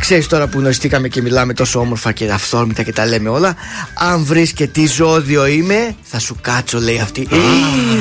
[0.00, 3.54] ξέρεις τώρα που γνωριστήκαμε και μιλάμε τόσο όμορφα και αυθόρμητα και τα λέμε όλα.
[3.94, 7.28] Αν βρεις και τι ζώδιο είμαι, θα σου κάτσω, λέει αυτή.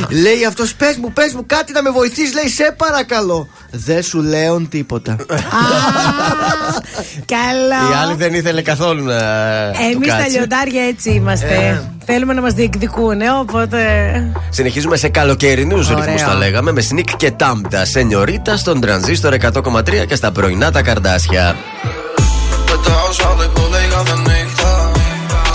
[0.09, 3.47] λέει αυτός, πες μου, πες μου κάτι να με βοηθήσει, λέει, σε παρακαλώ.
[3.71, 5.11] Δεν σου λέω τίποτα.
[5.11, 5.17] Α,
[7.25, 7.91] Καλό.
[7.91, 9.17] Η άλλη δεν ήθελε καθόλου να.
[9.71, 10.31] του Εμεί τα κάτσει.
[10.31, 11.83] λιοντάρια έτσι είμαστε.
[12.05, 13.79] Θέλουμε να μας διεκδικούν, ε, οπότε.
[14.49, 16.03] Συνεχίζουμε σε καλοκαιρινούς Ωραίο.
[16.03, 17.85] ρυθμούς, τα λέγαμε, με Sneak και Τάμπτα.
[17.85, 21.55] Σενιωρίτα στον τρανζίστορ 100,3 και στα πρωινά τα καρδάσια.
[22.65, 24.91] Πετάω σαν το λέει κάθε νύχτα.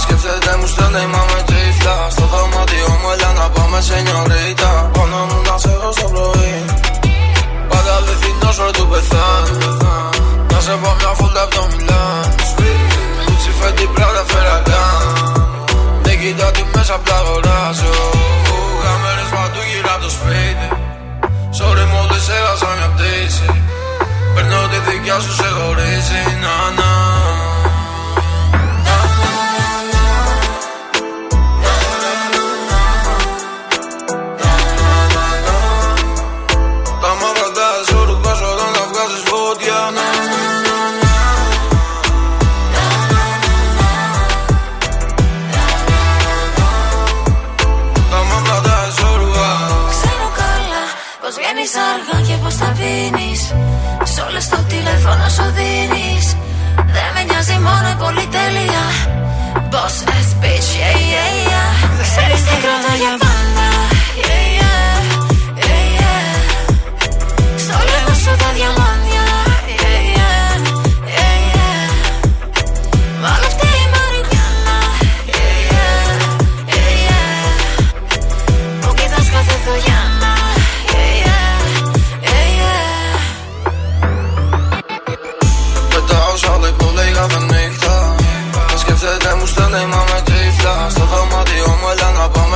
[0.03, 5.19] Σκέφτεται μου στέλνει μα με τύφλα Στο δωμάτιο μου έλα να πάμε σε νιωρίτα Πάνω
[5.29, 6.55] μου να σε έχω στο πρωί.
[7.71, 9.59] Πάντα αληθινός ρε του πεθάνει.
[10.53, 12.25] Να σε πω μια φούλα από το Μιλάν
[13.27, 15.03] Κούτσι φέτη πράτα φερακάν
[16.03, 17.95] Δεν κοιτά τι μέσα απ' τα αγοράζω
[20.03, 20.69] το σπίτι.
[21.59, 23.51] Sorry μόλις έχασα μια πτήση
[24.35, 26.23] Παίρνω τη δικιά σου σε χωρίζει.
[26.43, 26.91] Να να
[52.51, 53.43] αργά και πως τα πίνεις.
[54.13, 56.37] Σ' όλες το τηλέφωνο σου δίνεις.
[56.75, 58.85] Δεν με νοιάζει μόνο η πολυτέλεια.
[59.73, 61.71] Boss ass bitch, yeah, yeah, yeah.
[62.03, 63.30] Ξέρεις τι κρατώ για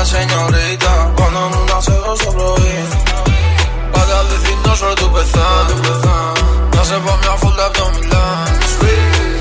[0.04, 2.88] να πάμε σε νιωρίτα Πάνω μου να σε έχω στο πρωί
[3.92, 5.74] Πάντα αληθινός ρε του πεθάνει
[6.76, 8.58] Να σε πω μια φούλα απ' το Μιλάν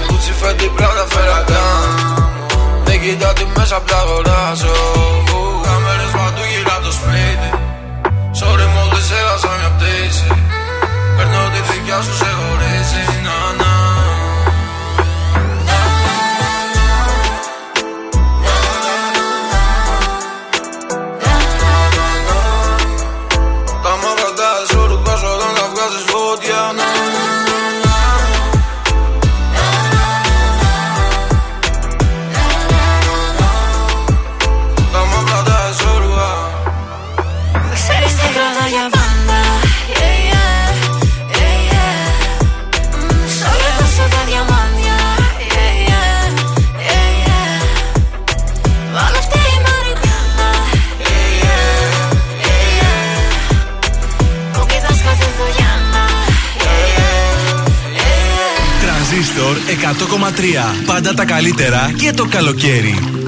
[0.08, 2.04] Κούτσι φέτη πράτα φερακάν
[60.94, 63.23] Πάντα τα καλύτερα και το καλοκαίρι.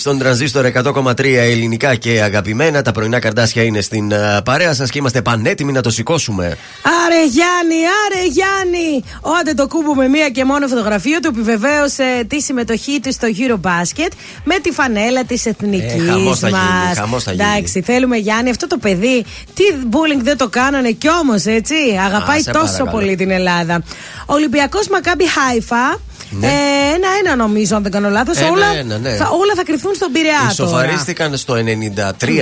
[0.00, 2.82] Στον τρανζίστορ 100,3 ελληνικά και αγαπημένα.
[2.82, 6.44] Τα πρωινά καρδάσια είναι στην ε, παρέα σας και είμαστε πανέτοιμοι να το σηκώσουμε.
[7.06, 7.74] Άρε Γιάννη,
[8.06, 9.04] άρε Γιάννη!
[9.20, 13.28] Ο Άντε το κούμπο με μία και μόνο φωτογραφία του επιβεβαίωσε τη συμμετοχή του στο
[13.38, 14.12] Eurobasket
[14.44, 16.60] με τη φανέλα της εθνικής Ε, χαμός θα μας.
[16.60, 17.44] γίνει, χαμός θα γίνει.
[17.44, 19.24] Εντάξει, θέλουμε Γιάννη, αυτό το παιδί.
[19.54, 21.74] Τι bullying δεν το κάνανε κι όμως, έτσι.
[22.06, 22.90] Αγαπάει σε τόσο παρακαλώ.
[22.90, 23.82] πολύ την Ελλάδα.
[24.26, 26.00] Ολυμπιακός Μακάμπι Χάιφα.
[26.32, 26.46] Ναι.
[26.90, 28.36] Ε, ένα-ένα νομίζω, αν δεν κάνω λάθος.
[28.36, 29.14] Ένα-ένα, όλα, ναι.
[29.14, 30.70] θα, όλα θα κριθούν στον Πειραιά τώρα.
[30.70, 31.54] Ισοφαρίστηκαν στο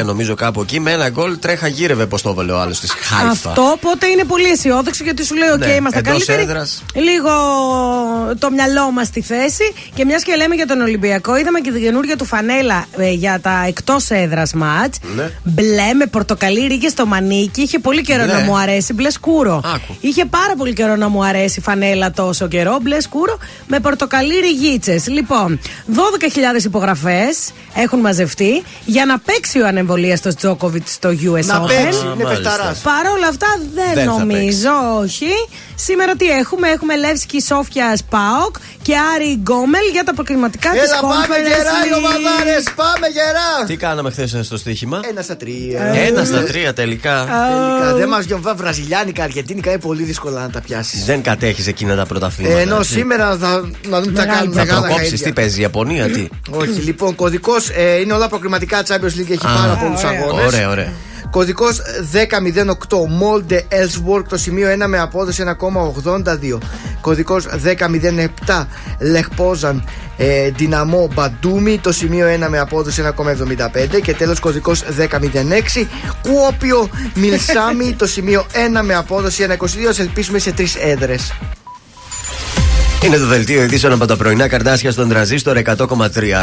[0.00, 2.92] 93 νομίζω κάπου εκεί με ένα γκολ τρέχα γύρευε πώς το έβαλε ο άλλος της
[2.92, 3.30] Χάιφα.
[3.30, 6.42] Αυτό οπότε είναι πολύ αισιόδοξο γιατί σου λέει: Οκ, Ναι, είμαστε εντός καλύτεροι.
[6.42, 6.82] έδρας.
[6.94, 7.30] Λίγο
[8.38, 9.72] το μυαλό μας στη θέση.
[9.94, 13.40] Και μιας και λέμε για τον Ολυμπιακό, είδαμε και την καινούργια του φανέλα ε, για
[13.42, 14.94] τα εκτός έδρας ματς.
[15.16, 15.30] Ναι.
[15.42, 17.60] Μπλε με πορτοκαλί ρίγες στο μανίκι.
[17.60, 18.32] Είχε πολύ καιρό Μπλε.
[18.32, 18.92] να μου αρέσει.
[18.92, 19.60] Μπλε σκούρο.
[19.74, 19.96] Άκου.
[20.00, 22.78] Είχε πάρα πολύ καιρό να μου αρέσει η φανέλα τόσο καιρό.
[22.82, 23.38] Μπλε σκούρο
[23.68, 25.02] με πορτοκαλί ριγίτσε.
[25.06, 31.66] Λοιπόν, 12.000 υπογραφές έχουν μαζευτεί για να παίξει ο ανεμβολίαστο Τζόκοβιτς στο US Να Open.
[31.68, 32.28] παίξει, Α, είναι μάλιστα.
[32.50, 32.78] παιχταράς.
[32.78, 35.30] Παρ' όλα αυτά δεν, Δεν θα νομίζω, όχι.
[35.74, 41.00] Σήμερα τι έχουμε, έχουμε Λεύσκι Σόφια Πάοκ και Άρη Γκόμελ για τα προκριματικά της Έλα,
[41.00, 41.96] πάμε Conference γερά, οι League.
[41.96, 42.64] ομαδάρες!
[42.76, 43.66] Πάμε γερά!
[43.66, 45.82] Τι κάναμε χθες στο στοίχημα; Ένα στα τρία.
[45.82, 47.16] Ένα στα τρία τελικά.
[47.18, 51.04] Τελικά δεν μας γιοβά βραζιλιάνικα, αργεντίνικα είναι πολύ δύσκολα να τα πιάσεις.
[51.04, 52.58] Δεν κατέχεις εκείνα τα πρωταθλήματα.
[52.58, 52.92] Ε, Ενώ έτσι.
[52.92, 53.57] σήμερα θα
[53.88, 55.24] να δούμε τι θα Μεγάλη κάνουν Θα μεγάλα προκόψεις χαΐδια.
[55.26, 57.70] τι παίζει, Ιαπωνία, τι; Όχι, λοιπόν, κωδικός
[58.02, 60.20] είναι όλα προκριματικά Champions League, έχει Α, πάρα πολλούς ωραία.
[60.20, 60.46] αγώνες.
[60.46, 60.92] Ωραία, ωραία.
[61.30, 61.80] Κωδικός
[62.12, 66.58] 1008 Molde Ellsworth το σημείο 1 με απόδοση 1,82.
[67.00, 67.46] Κωδικός
[68.46, 68.66] 1007
[69.00, 69.84] Λεχπόζαν
[70.16, 74.00] ε, Δυναμό Μπαντούμι το σημείο 1 με απόδοση 1,75.
[74.02, 75.86] Και τέλος κωδικός 1006
[76.22, 78.46] Κουόπιο Μιλσάμι το σημείο
[78.78, 79.56] 1 με απόδοση 1,22.
[79.88, 81.32] Ας ελπίσουμε σε τρεις έδρες.
[83.04, 85.76] Είναι το δελτίο ειδήσεων από τα πρωινά καρτάσια στον τραζίστορ 100,3.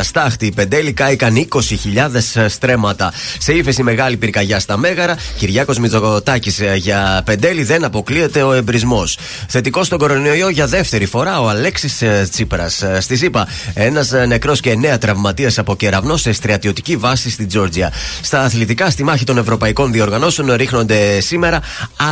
[0.01, 3.13] Στάχτη, πεντέλη κάηκαν 20.000 στρέμματα.
[3.37, 5.17] Σε ύφεση μεγάλη πυρκαγιά στα Μέγαρα.
[5.37, 9.17] Κυριάκος Μητσογοτάκη για πεντέλη δεν αποκλείεται ο εμπρισμός.
[9.47, 12.83] Θετικός στον κορονοϊό για δεύτερη φορά ο Αλέξης Τσίπρας.
[12.99, 17.91] Στη ΣΥΠΑ, ένας νεκρός και εννέα τραυματίε από κεραυνό σε στρατιωτική βάση στη Τζόρτζια.
[18.21, 21.61] Στα αθλητικά, στη μάχη των ευρωπαϊκών διοργανώσεων ρίχνονται σήμερα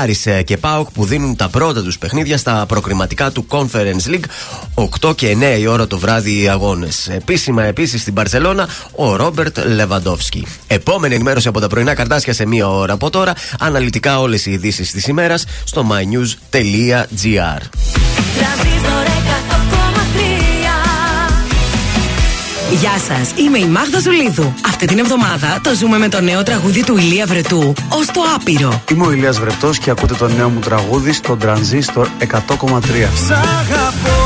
[0.01, 4.25] Άρης και Πάοκ που δίνουν τα πρώτα τους παιχνίδια στα προκριματικά του Conference League
[4.75, 7.07] 8 και 9 η ώρα το βράδυ οι αγώνες.
[7.07, 10.47] Επίσημα επίσης στην Παρσελώνα ο Ρόμπερτ Λεβαντόφσκι.
[10.67, 13.33] Επόμενη ενημέρωση από τα πρωινά καρτάσια σε μία ώρα από τώρα.
[13.59, 17.61] Αναλυτικά όλες οι ειδήσεις της ημέρας στο mynews.gr.
[18.37, 20.43] Τρανζίστορ 100,3
[22.79, 24.53] Γεια σας, είμαι η Μάγδα Ζουλίδου.
[24.67, 28.81] Αυτή την εβδομάδα το ζούμε με το νέο τραγούδι του Ηλία Βρετού, Ω το άπειρο.
[28.91, 33.09] Είμαι ο Ηλίας Βρετός και ακούτε το νέο μου τραγούδι στο Transistor 100,3.
[33.27, 34.22] Σ' αγαπώ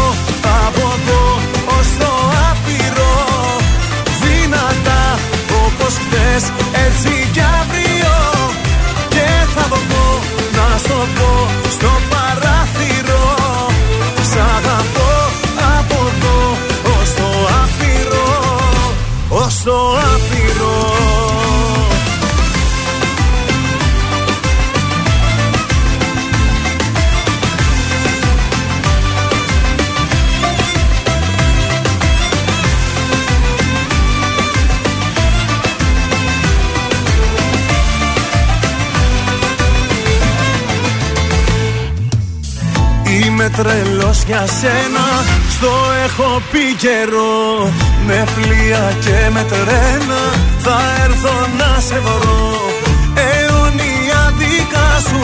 [6.37, 6.66] όπως
[43.47, 45.05] Είμαι τρελός για σένα.
[45.49, 45.71] Στο
[46.05, 47.71] έχω πει καιρό
[48.05, 50.21] Με πλοία και με τρένα.
[50.57, 52.55] Θα έρθω να σε βρω.
[53.27, 55.23] Αιωνία δικά σου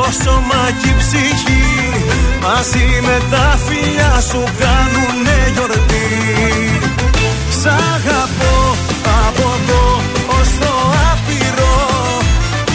[0.00, 1.66] όσο σώμα και ψυχή.
[2.42, 6.10] Μαζί με τα φιλιά σου Κάνουνε γιορτή.
[7.60, 8.56] Σ' αγαπώ
[9.26, 9.86] από εδώ
[10.38, 10.72] ως το
[11.10, 11.76] άπειρο.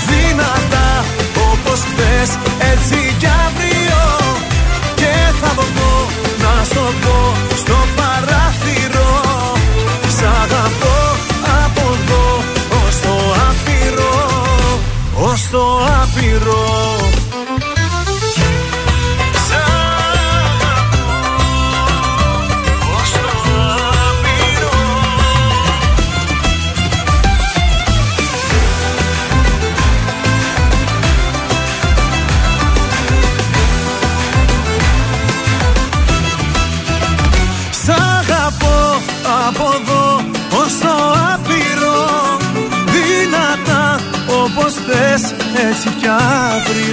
[0.10, 0.90] Δυνατά
[1.52, 2.30] όπως χθες
[2.74, 3.01] έτσι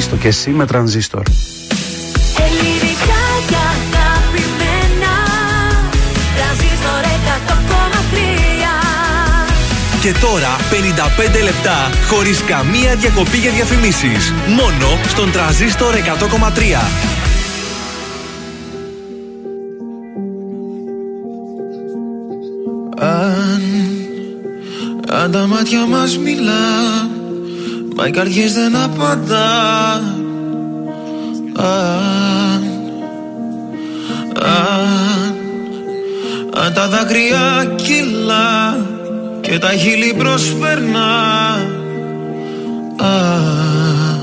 [0.00, 1.22] Ζήστο και εσύ με τρανζίστορ.
[2.46, 5.14] Ελληνικά και αγαπημένα
[6.36, 7.02] Τρανζίστορ
[9.96, 10.56] 100,3 Και τώρα
[11.40, 14.32] 55 λεπτά χωρίς καμία διακοπή για διαφημίσεις.
[14.48, 15.98] Μόνο στον τραζίστορ 100,3.
[22.98, 23.62] Αν,
[25.08, 27.08] αν τα μάτια μας μιλά
[28.00, 30.00] Μα οι καρδιές δεν απαντάς.
[31.56, 32.62] Αν,
[34.42, 35.34] αν,
[36.64, 38.78] αν τα δάκρυα κυλά
[39.40, 41.54] Και τα χείλη προσπερνά.
[42.96, 44.20] Αν,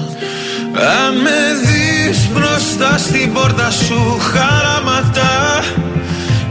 [0.73, 5.63] αν με δεις μπροστά στην πόρτα σου χαραματά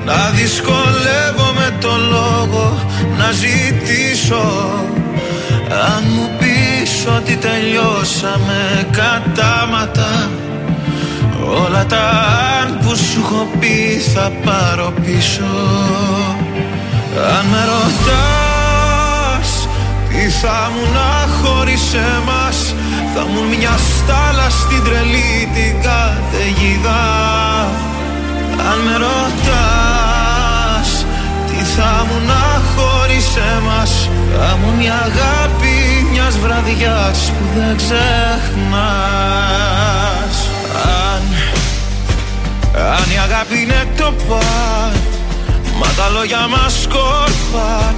[0.04, 2.86] να δυσκολεύομαι το λόγο
[3.18, 4.70] να ζητήσω.
[5.70, 6.55] Αν μου πεις
[7.16, 10.30] ότι τελειώσαμε κατάματα.
[11.64, 12.05] Όλα τα
[12.61, 15.53] αν που σου έχω πει θα πάρω πίσω.
[17.37, 19.51] Αν με ρωτάς
[20.09, 22.74] τι θα μου να χωρίς εμάς
[23.14, 27.05] Θα μου μια στάλα στην τρελή την καταιγίδα.
[28.70, 30.89] Αν με ρωτάς
[31.47, 33.93] Τι θα μου να χωρίς εμάς
[34.39, 35.75] Θα μου μια αγάπη
[36.28, 37.96] μιας βραδιάς Που δεν ξεχνάς.
[40.84, 41.22] Αν,
[42.74, 44.92] αν η αγάπη είναι το παν
[45.78, 47.94] Μα τα λόγια μας σκόρπαν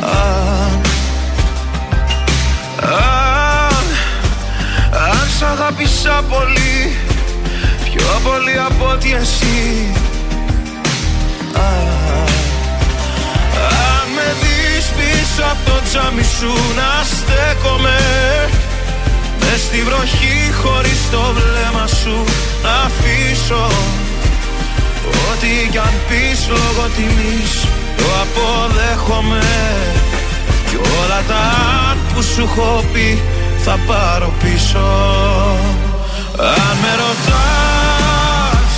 [0.00, 0.80] Αν,
[2.82, 3.84] αν,
[5.10, 6.96] αν σ' αγάπησα πολύ
[7.84, 9.92] Πιο πολύ από ότι εσύ.
[11.56, 11.97] Α, Αν
[15.38, 17.98] πίσω από το τζάμι σου να στέκομαι.
[19.40, 22.16] Μες στη βροχή χωρίς το βλέμμα σου
[22.62, 23.66] να αφήσω.
[25.30, 27.52] Ό,τι κι αν πεις λόγω τιμής
[27.96, 29.48] το αποδέχομαι.
[30.68, 31.42] Κι όλα τα
[31.88, 33.22] αν που σου έχω πει
[33.64, 34.86] θα πάρω πίσω.
[36.58, 38.72] Αν με ρωτάς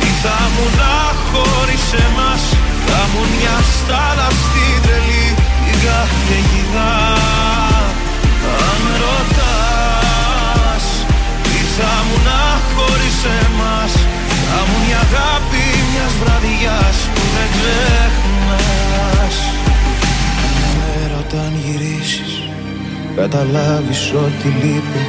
[0.00, 0.96] τι θα μου να
[1.28, 2.42] χωρίς εμάς
[2.86, 5.37] Θα μου μια στάλα στην τρελή
[5.78, 6.92] την καταιγίδα
[8.68, 10.84] Αν με ρωτάς
[11.42, 12.42] τι θα μου να
[12.74, 13.92] χωρίς εμάς;
[14.48, 19.36] Θα μου μια αγάπη μιας βραδιάς που δεν ξεχνάς.
[20.78, 22.32] Μέρα όταν γυρίσεις
[23.16, 25.04] καταλάβεις ότι λείπει.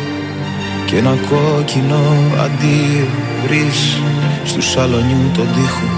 [0.86, 2.04] Και ένα κόκκινο
[2.44, 3.08] αντίο
[3.44, 3.80] βρεις
[4.46, 5.90] στου σαλονιού τον τοίχο.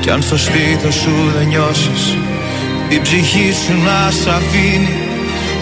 [0.00, 2.16] Κι αν στο στήθος σου δεν νιώσεις
[2.88, 4.94] η ψυχή σου να σ' αφήνει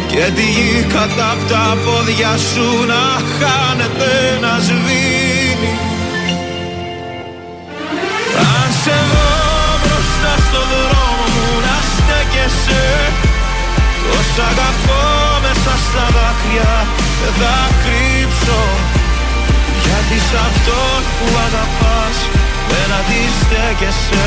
[0.07, 3.03] και τη γη κατά απ' τα πόδια σου να
[3.37, 4.13] χάνεται
[4.45, 5.75] να σβήνει.
[8.51, 9.31] Αν σε δω
[9.83, 12.85] μπροστά στο δρόμο μου να στέκεσαι
[14.05, 15.05] Τόσα αγαπώ
[15.45, 16.75] μέσα στα δάκρυα
[17.21, 18.61] δεν θα κρύψω.
[19.85, 22.17] Γιατί σ' αυτόν που αγαπάς
[22.71, 24.27] δεν αντιστέκεσαι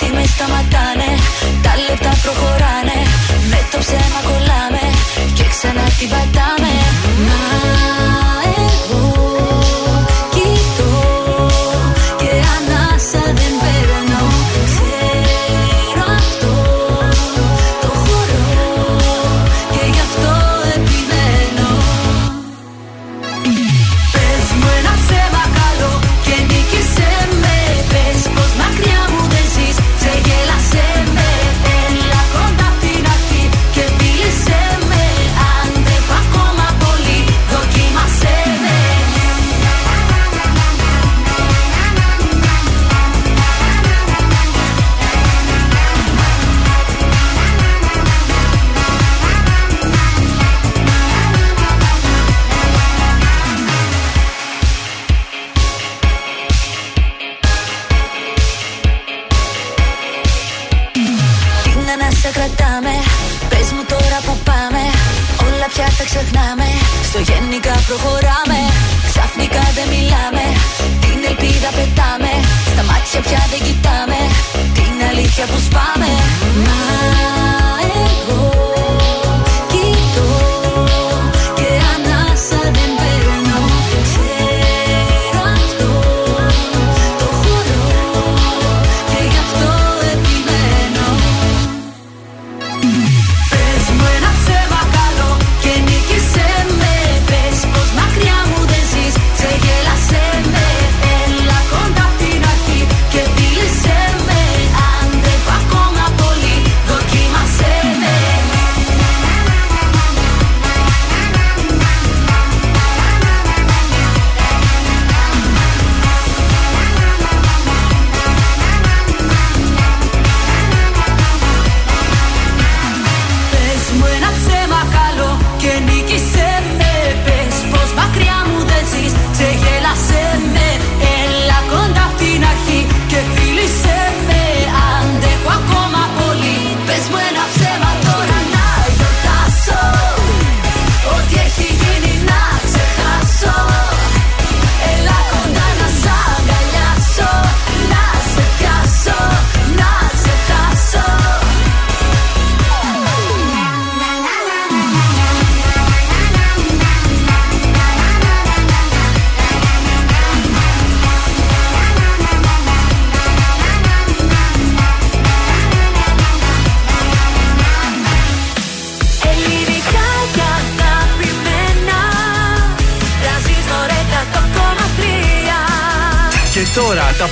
[0.00, 1.10] στιγμές σταματάνε
[1.62, 2.98] Τα λεπτά προχωράνε.
[3.50, 4.84] Με το ψέμα κολλάμε
[5.36, 6.72] Και ξανά την πατάμε.
[7.26, 8.09] Μα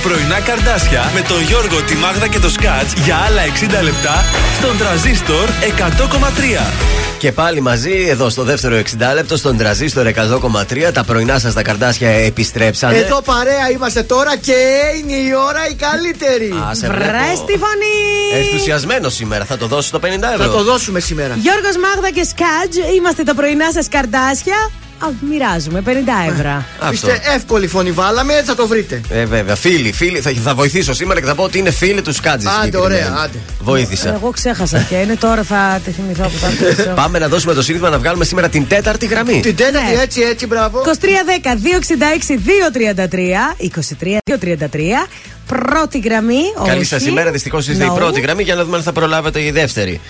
[0.09, 3.41] πρωινά καρδάσια με τον Γιώργο, τη Μάγδα και το Σκάτς για άλλα
[3.79, 4.23] 60 λεπτά
[4.57, 6.73] στον τραζίστορ 100,3.
[7.17, 8.81] Και πάλι μαζί εδώ στο δεύτερο 60
[9.13, 12.97] λεπτό στον τραζίστορ 100,3 τα πρωινά σας τα καρδάσια επιστρέψανε.
[12.97, 14.55] Εδώ παρέα είμαστε τώρα και
[14.99, 16.53] είναι η ώρα η καλύτερη.
[16.69, 17.35] Α, σε Βρε βλέπω.
[17.35, 18.43] στη φωνή!
[18.43, 20.43] Ενθουσιασμένος σήμερα, θα το δώσει το 50 ευρώ.
[20.43, 21.35] Θα το δώσουμε σήμερα.
[21.35, 24.71] Γιώργος Μάγδα και Σκάτζ, είμαστε τα πρωινά σας καρδάσια.
[24.99, 25.89] Α, μοιράζουμε 50
[26.35, 26.63] ευρώ.
[26.79, 26.91] Αυτό.
[26.93, 29.01] Είστε εύκολη φωνή βάλαμε, έτσι θα το βρείτε.
[29.09, 30.19] Ε, βέβαια, φίλοι, φίλοι.
[30.19, 32.47] Θα, θα βοηθήσω σήμερα και θα πω ότι είναι φίλοι τους Σκάτζη.
[32.47, 32.95] Άντε, συγκεκριμένα.
[32.95, 33.37] ωραία, άντε.
[33.59, 34.13] Βοήθησα.
[34.13, 36.89] Εγώ ξέχασα και είναι τώρα θα τη θυμηθώ που θα αρχίσω.
[36.95, 39.39] Πάμε να δώσουμε το σύνθημα να βγάλουμε σήμερα την τέταρτη γραμμή.
[39.39, 40.01] Την τέταρτη, Ναι.
[40.01, 40.81] έτσι, έτσι, μπράβο.
[40.85, 45.07] 2310 266 233 23 233
[45.45, 46.41] Πρώτη γραμμή.
[46.65, 46.85] Καλή όχι.
[46.85, 47.31] σα ημέρα.
[47.31, 47.95] Δυστυχώς είστε η No.
[47.95, 50.01] πρώτη γραμμή για να δούμε αν θα προλάβετε η δεύτερη.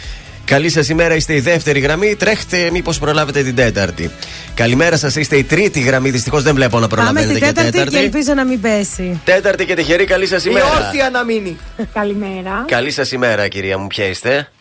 [0.50, 2.16] Καλή σας ημέρα, είστε η δεύτερη γραμμή.
[2.16, 4.12] Τρέχτε, μήπως προλάβετε την τέταρτη.
[4.54, 6.10] Καλημέρα σας, είστε η τρίτη γραμμή.
[6.10, 7.96] Δυστυχώς δεν βλέπω να Πάμε προλαβαίνετε στην και τέταρτη, τέταρτη.
[7.96, 9.22] και ελπίζω να μην πέσει.
[9.26, 10.66] Τέταρτη και τυχερή, καλή σας Η ημέρα.
[10.66, 11.58] όρθια να μείνει.
[11.94, 12.66] Καλημέρα.
[12.68, 14.52] Καλή σας ημέρα, κυρία μου, ποια είστε;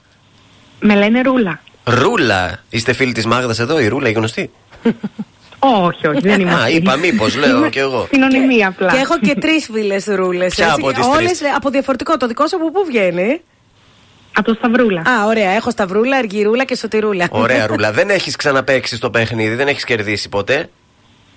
[0.81, 1.61] Με λένε Ρούλα.
[1.85, 2.63] Ρούλα.
[2.69, 4.51] Είστε φίλοι της Μάγδας εδώ, η Ρούλα, η γνωστή;
[5.59, 6.53] Όχι, όχι, δεν είμαι.
[6.53, 6.73] Α, αυτή.
[6.75, 8.09] είπα, μήπως, λέω Είμαι κι εγώ.
[8.11, 8.91] Συνωνυμία απλά.
[8.93, 10.55] Και έχω και τρεις φίλες ρούλες.
[10.55, 12.17] Ποια από τις τρεις; από διαφορετικό.
[12.17, 13.41] Το δικό σου από πού βγαίνει;
[14.39, 15.01] Από το Σταυρούλα.
[15.01, 15.51] Α, ωραία.
[15.51, 17.27] Έχω Σταυρούλα, Αργυρούλα και Σωτηρούλα.
[17.31, 17.93] Ωραία, Ρούλα.
[17.93, 20.71] δεν έχεις ξαναπέξει στο παιχνίδι, δεν έχεις κερδίσει ποτέ;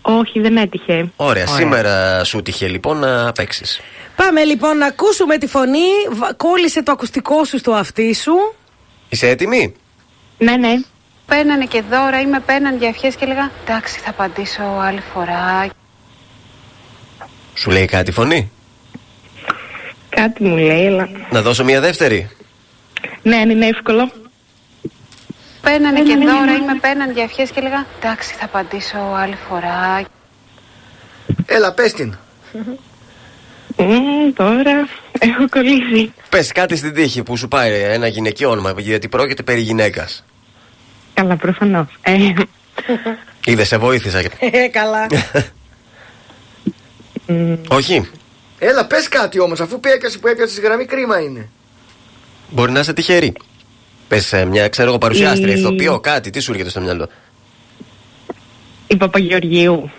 [0.01, 1.11] Όχι, δεν έτυχε.
[1.15, 3.79] Ωραία, σήμερα σου τύχε λοιπόν να παίξεις.
[4.15, 5.87] Πάμε λοιπόν να ακούσουμε τη φωνή.
[6.11, 8.33] Βα- Κόλλησε το ακουστικό σου στο αυτί σου.
[9.09, 9.73] Είσαι έτοιμη;
[10.37, 10.73] Ναι, ναι.
[11.25, 15.67] Παίρνανε και δώρα ή με παίρνανε για ευχές και έλεγα Εντάξει θα απαντήσω άλλη φορά
[17.53, 18.51] Σου λέει κάτι η φωνή;
[20.09, 21.09] Κάτι μου λέει, αλλά.
[21.31, 22.29] Να δώσω μια δεύτερη.
[23.21, 24.11] Ναι, αν είναι εύκολο.
[25.61, 26.51] Παίρνανε και ναι, ναι, δώρα ναι.
[26.51, 30.03] ή με παίρνανε για ευχές και έλεγα Εντάξει θα απαντήσω άλλη φορά
[31.45, 32.17] Έλα, πες την.
[33.77, 34.87] Μμμ, τώρα
[35.19, 36.13] έχω κολλήσει.
[36.29, 40.25] Πες κάτι στην τύχη που σου πάει ένα γυναικείο όνομα, γιατί πρόκειται περί γυναίκας.
[41.13, 41.85] Καλά, προφανώς.
[42.01, 42.33] Ε,
[43.45, 44.19] Είδες, σε βοήθησα.
[44.39, 45.07] Ε, καλά.
[47.67, 48.09] Όχι.
[48.59, 51.49] Έλα, πες κάτι όμως, αφού πιέκασε που έπιασες γραμμή, κρίμα είναι.
[52.51, 53.33] Μπορεί να είσαι τυχερή.
[54.07, 57.07] Πες μια, ξέρω εγώ, παρουσιάστρια, Η- ηθοποιό, κάτι, τι σου έρχεται στο μυαλό;
[58.87, 59.91] η Παπαγεωργίου.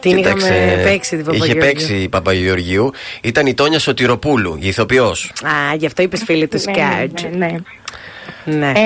[0.00, 1.60] Την Κοίταξε, είχαμε παίξει την Είχε Παπαγεωργίου.
[1.60, 2.90] παίξει η Παπαγεωργίου.
[3.22, 5.32] Ήταν η Τόνια Σωτηροπούλου, η ηθοποιός.
[5.42, 7.22] Α, γι' αυτό είπες φίλη του Ναι, Σκάτζ.
[7.22, 7.46] ναι, ναι.
[7.46, 7.56] Ναι.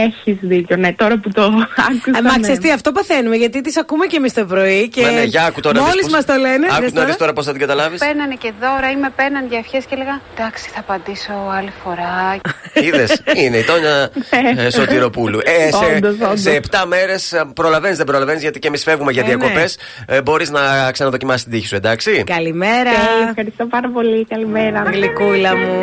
[0.05, 2.19] Έχεις δίκιο, ναι, τώρα που το άκουσα.
[2.19, 2.41] Α, Μα ναι.
[2.41, 4.89] ξέρεις τι, αυτό παθαίνουμε γιατί τις ακούμε και εμείς το πρωί.
[4.89, 5.81] Και Μα ναι, για άκου τώρα.
[5.83, 6.67] Μόλις μας το λένε.
[6.71, 7.17] Άκου δες να δει τώρα.
[7.17, 7.99] τώρα πώς θα την καταλάβεις.
[8.01, 12.37] Παίρνανε και δώρα ή με παίρνανε για ευχές και έλεγα Εντάξει θα απαντήσω άλλη φορά
[12.85, 14.11] Είδες, είναι η Τόνια
[14.57, 15.39] ε, Σωτηροπούλου.
[15.45, 16.41] Ε, σε, Όντως, όντως.
[16.41, 19.35] σε 7 μέρες προλαβαίνεις, δεν προλαβαίνεις, γιατί και εμείς φεύγουμε για Ε, ναι.
[19.37, 19.79] διακοπές.
[20.07, 22.23] Ε, Μπορείς να ξαναδοκιμάσεις την τύχη σου, εντάξει.
[22.27, 22.91] Καλημέρα.
[22.91, 24.27] Ε, Ευχαριστώ πάρα πολύ.
[24.29, 24.83] Καλημέρα.
[24.93, 25.83] Γλυκούλα μου.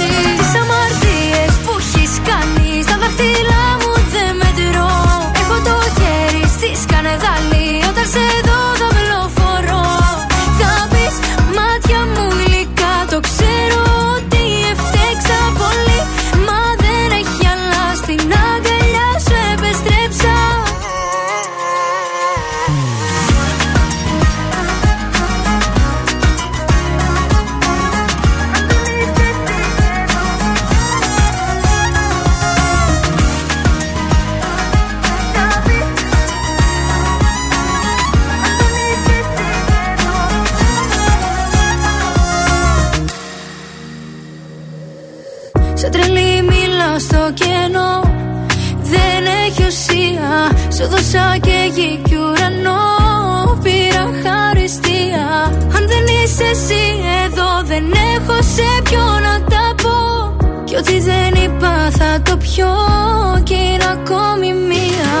[62.51, 65.13] θα το πιω Κι είναι ακόμη μία.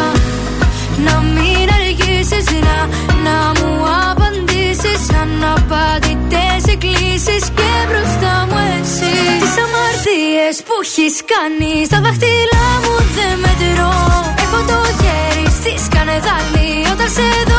[1.05, 2.77] Να μην αργήσεις να,
[3.25, 3.71] να μου
[4.09, 5.01] απαντήσεις.
[5.21, 13.33] Αναπαντητές εκκλήσεις Και μπροστά μου εσύ Τις αμαρτίες που έχεις κάνει Στα δάχτυλά μου δεν
[13.43, 13.95] μετρώ.
[14.43, 17.50] Έχω το χέρι στη σκανεδάλη Όταν σε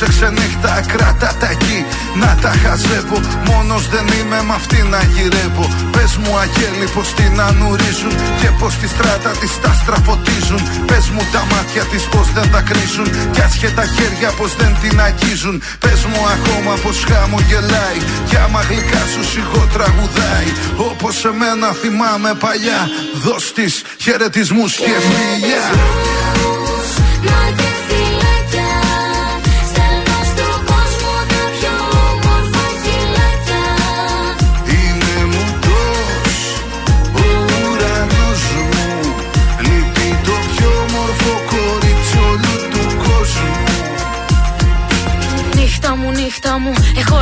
[0.00, 1.84] σου απόψε ξενύχτα Κράτα τα εκεί.
[2.14, 5.66] Να τα χαζεύω Μόνος δεν είμαι μ' αυτή να γυρεύω.
[5.94, 10.62] Πες μου αγέλη πως την ανουρίζουν Και πως τη στράτα της τα στραφωτίζουν.
[10.86, 14.72] Πες μου τα μάτια της πως δεν τα κρίζουν Κι άσχε τα χέρια πως δεν
[14.82, 15.62] την αγγίζουν.
[15.84, 17.98] Πες μου ακόμα πως χαμογελάει
[18.28, 20.48] Κι άμα γλυκά σου σιγό τραγουδάει.
[20.90, 22.80] Όπως εμένα θυμάμαι παλιά
[23.24, 25.66] Δώσ' της χαιρετισμούς και φιλιά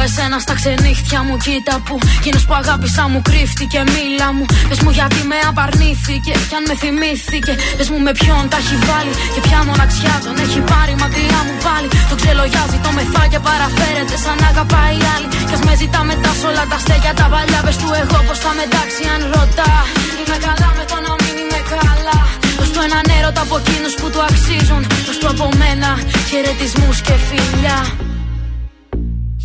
[0.08, 1.34] εσένα στα ξενύχτια μου.
[1.46, 4.44] Κοίτα που εκείνος που αγάπησα μου κρύφτηκε, μίλα μου.
[4.68, 7.52] Πες μου γιατί με απαρνήθηκε, κι αν με θυμήθηκε.
[7.78, 11.54] Πες μου με ποιον τα έχει βάλει και ποια μοναξιά τον έχει πάρει μακριά μου
[11.66, 11.88] πάλι.
[12.10, 15.28] Το ξελογιάζει, το μεθά και παραφέρεται σαν αγαπάει άλλη.
[15.48, 17.60] Κι ας με ζητά μετά σ' όλα τα στέκια τα παλιά.
[17.66, 19.72] Πες του εγώ πώ θα μετάξει αν ρωτά.
[20.20, 22.18] Είμαι καλά με το να μην είμαι καλά.
[22.58, 24.82] Δώσ' του έναν έρωτα από εκείνους που του αξίζουν.
[25.06, 25.90] Δώσ' του από μένα
[26.28, 27.80] χαιρετισμούς και φιλιά.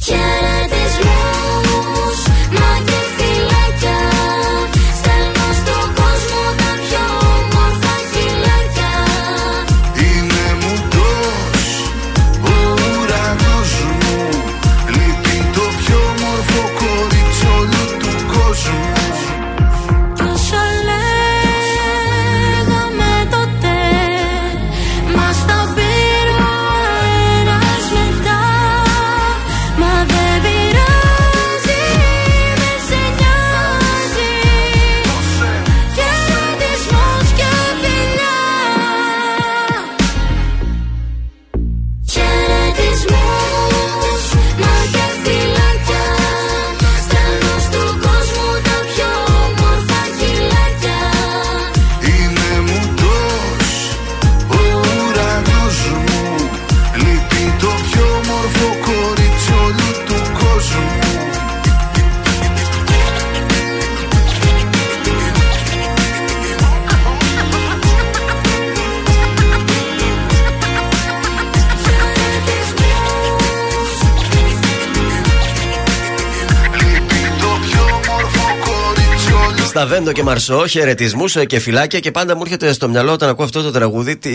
[0.05, 0.52] Χαιρετισμούς,
[2.51, 2.92] μα
[79.83, 83.61] Σταβέντο και Μαρσό, χαιρετισμούς και φιλάκια και πάντα μου έρχεται στο μυαλό όταν ακούω αυτό
[83.61, 84.17] το τραγούδι.
[84.17, 84.31] Τη,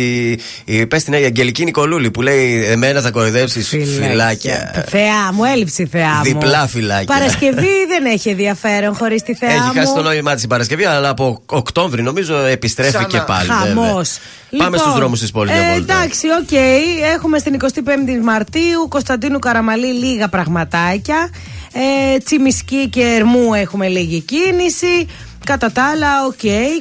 [0.64, 4.84] η, πες την Αγγελική Νικολούλη που λέει Εμένα θα κοροϊδέψεις φιλάκια.
[4.88, 6.22] Θεά μου, έλειψε θεά μου.
[6.22, 7.14] Διπλά φιλάκια.
[7.14, 9.72] Παρασκευή δεν έχει ενδιαφέρον χωρίς τη θεά Έχει μου.
[9.74, 13.06] χάσει το νόημά της η Παρασκευή, αλλά από Οκτώβρη νομίζω επιστρέφει Ξανά.
[13.06, 13.48] και πάλι.
[13.48, 13.74] Χαμός.
[13.74, 14.06] βέβαια.
[14.50, 15.94] Πάμε Λοιπόν, στους δρόμους της πόλης για ε, βόλτα.
[15.94, 16.52] Εντάξει, οκ.
[17.14, 21.30] Έχουμε στην 25η Μαρτίου Κωνσταντίνου Καραμανλή λίγα πραγματάκια.
[21.72, 25.06] Ε, Τσιμισκή και Ερμού έχουμε λίγη κίνηση.
[25.48, 26.32] Κατά τα άλλα, οκ.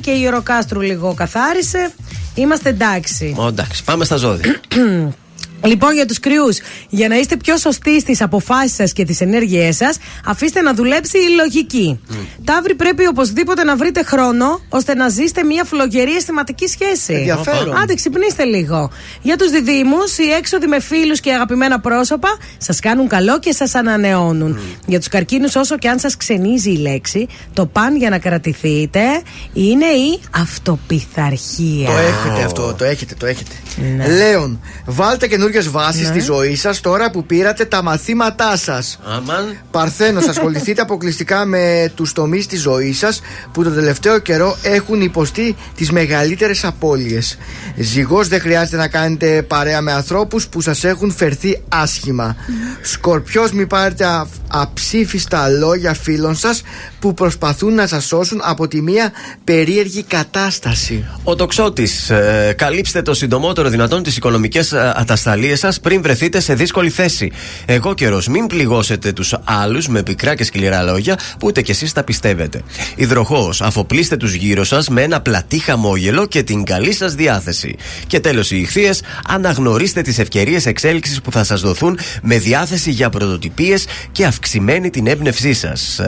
[0.01, 1.91] Και η Ιεροκάστρου λίγο καθάρισε.
[2.35, 3.35] Είμαστε εντάξει.
[3.37, 4.55] Ω, εντάξει, πάμε στα ζώδια.
[5.63, 6.57] Λοιπόν, για τους Κριούς,
[6.89, 11.17] για να είστε πιο σωστοί στις αποφάσεις σας και τις ενέργειές σας, αφήστε να δουλέψει
[11.17, 11.99] η λογική.
[12.43, 17.13] Ταύροι, πρέπει οπωσδήποτε να βρείτε χρόνο ώστε να ζήσετε μια φλογερή αισθηματική σχέση.
[17.13, 17.77] Ενδιαφέρον.
[17.77, 18.91] Άντε, ξυπνήστε λίγο.
[19.21, 23.75] Για τους Διδύμους, οι έξοδοι με φίλους και αγαπημένα πρόσωπα σας κάνουν καλό και σας
[23.75, 24.59] ανανεώνουν.
[24.85, 29.01] Για τους καρκίνους, όσο και αν σας ξενίζει η λέξη, το παν για να κρατηθείτε
[29.53, 31.87] είναι η αυτοπιθαρχία.
[31.87, 33.55] Το έχετε αυτό, το έχετε, το έχετε.
[34.17, 36.07] Λέων, βάλτε καινούριε βάσεις Ναι.
[36.07, 38.99] στη ζωής σας τώρα που πήρατε τα μαθήματά σας.
[39.05, 39.57] Αμάν.
[39.71, 43.21] Παρθένος, ασχοληθείτε αποκλειστικά με τους τομείς της ζωής σας
[43.51, 47.37] που τον τελευταίο καιρό έχουν υποστεί τις μεγαλύτερες απώλειες.
[47.75, 52.35] Ζυγός, δεν χρειάζεται να κάνετε παρέα με ανθρώπους που σας έχουν φερθεί άσχημα.
[52.81, 56.61] Σκορπιός, μην πάρετε α- αψήφιστα λόγια φίλων σας
[56.99, 59.11] που προσπαθούν να σας σώσουν από τη μία
[59.43, 61.05] περίεργη κατάσταση.
[61.23, 65.17] Ο τοξότη, ε, καλύψτε το συντομότερο δυνατόν τις οικονομικές ατασταλίε
[65.55, 67.31] σας πριν βρεθείτε σε δύσκολη θέση.
[67.65, 71.93] Εγώ καιρός, μην πληγώσετε τους άλλους με πικρά και σκληρά λόγια που ούτε κι εσείς
[71.93, 72.61] τα πιστεύετε.
[72.95, 77.75] Υδροχός, αφοπλίστε τους γύρω σας με ένα πλατή χαμόγελο και την καλή σας διάθεση.
[78.07, 83.09] Και τέλος, οι ηχθείες, αναγνωρίστε τις ευκαιρίες εξέλιξης που θα σας δοθούν με διάθεση για
[83.09, 85.99] πρωτοτυπίες και αυξημένη την έμπνευσή σας.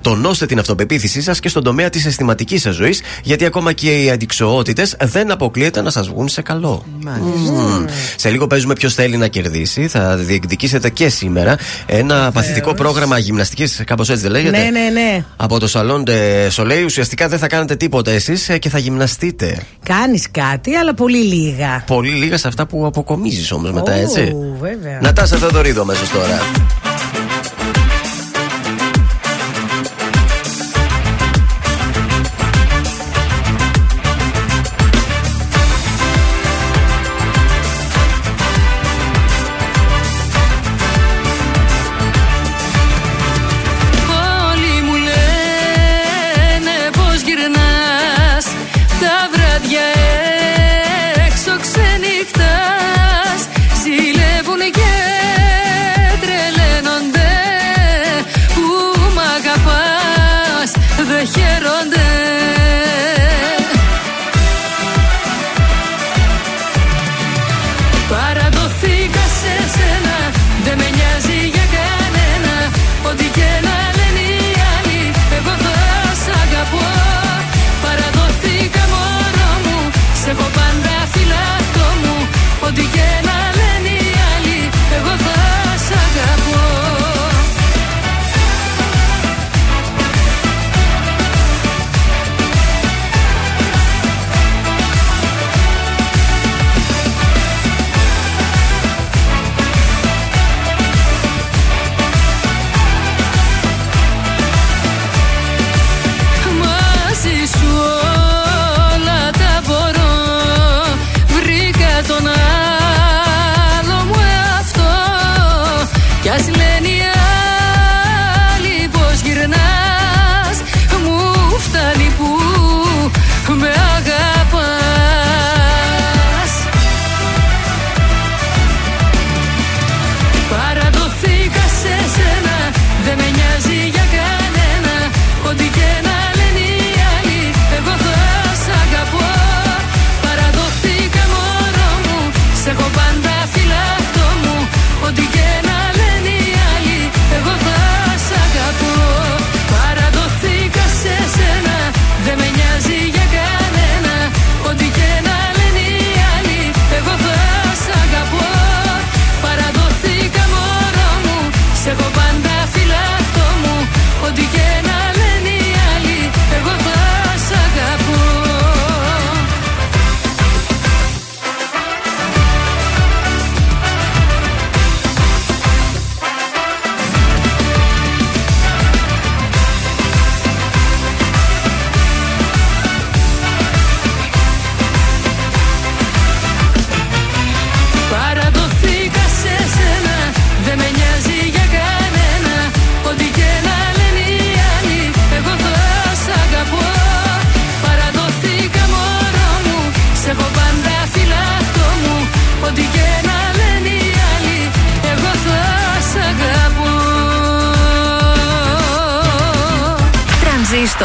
[0.00, 4.10] τονώστε την αυτοπεποίθησή σας και στον τομέα της αισθηματικής σας ζωής, γιατί ακόμα και οι
[4.10, 6.84] αντικσοότητες δεν αποκλείεται να σας βγουν σε καλό.
[7.00, 7.84] Μμμ.
[8.16, 9.88] Σε λίγο παίζουμε ποιος θέλει να κερδίσει.
[9.88, 11.56] Θα διεκδικήσετε και σήμερα
[11.86, 14.58] ένα παθητικό πρόγραμμα γυμναστικής, κάπως έτσι δεν λέγεται.
[14.58, 15.24] Ναι, ναι, ναι.
[15.36, 19.62] Από το Salon de Soleil ουσιαστικά δεν θα κάνετε τίποτα εσείς και θα γυμναστείτε.
[19.84, 21.84] Κάνεις κάτι, αλλά πολύ λίγα.
[21.86, 24.20] Πολύ λίγα σε αυτά που αποκομίζεις όμως μετά, έτσι.
[24.20, 24.98] Ου, βέβαια.
[25.02, 26.38] Νατάσα Θεοδωρίδου αμέσως τώρα.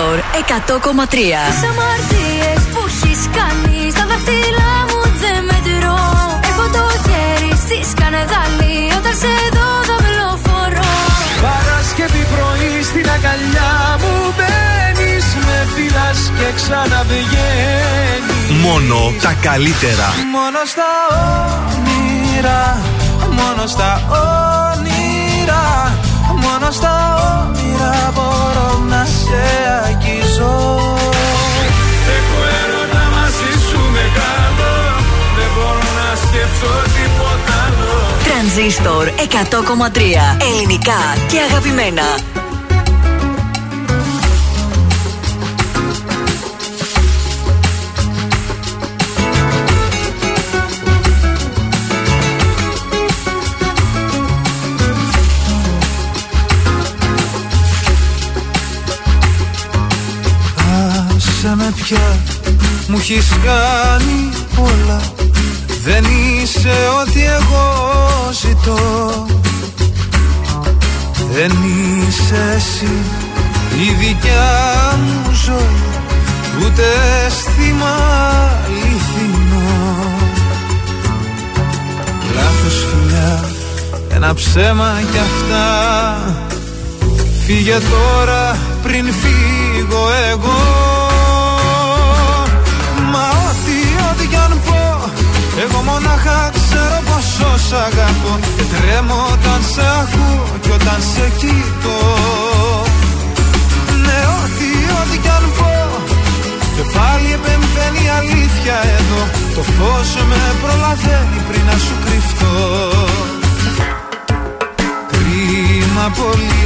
[0.09, 1.41] Τρανζίστορ 100,3.
[1.51, 6.01] Τις αμαρτίες που έχεις κάνει στα δάχτυλά μου δεν μετρώ.
[6.49, 10.93] Έχω το χέρι στη σκανεδάλη όταν σε δω δαυλοφορώ.
[11.45, 13.71] Παρασκευή πρωί στην αγκαλιά
[14.01, 20.07] μου μπαίνεις Με φυλάς και ξαναβγαίνεις Μόνο τα καλύτερα.
[20.35, 20.89] Μόνο στα
[21.73, 22.61] όνειρα
[23.39, 23.91] Μόνο στα
[24.73, 25.63] όνειρα
[26.61, 29.43] Μόνο στα όνειρα μπορώ να σε
[29.85, 30.55] αγγίζω
[32.17, 34.71] Έχω έρωτα μαζί σου μεγάλο
[35.37, 40.47] Δεν μπορώ να σκεφτώ τίποτα άλλο Τρανζίστορ 100,3.
[40.51, 42.03] Ελληνικά και αγαπημένα.
[61.89, 62.19] Πια,
[62.87, 65.01] μου έχεις κάνει πολλά.
[65.83, 67.67] Δεν είσαι ό,τι εγώ
[68.31, 69.25] ζητώ.
[71.33, 72.91] Δεν είσαι εσύ
[73.77, 75.83] η δικιά μου ζωή.
[76.63, 76.83] Ούτε
[77.25, 77.95] αίσθημα
[78.65, 79.69] αληθινό
[82.35, 83.43] Λάθος φιλιά,
[84.09, 85.67] ένα ψέμα κι αυτά.
[87.45, 90.98] Φύγε τώρα πριν φύγω εγώ
[95.63, 101.99] Εγώ μονάχα ξέρω πόσο σ' αγαπώ Και τρέμω όταν σε ακούω και όταν σε κοιτώ.
[104.05, 104.69] Ναι, ό,τι,
[104.99, 105.73] ό,τι κι αν πω.
[106.75, 109.21] Και πάλι επεμβαίνει η αλήθεια εδώ.
[109.55, 112.57] Το φως με προλαβαίνει πριν να σου κρυφτώ.
[115.11, 116.63] Κρίμα πολύ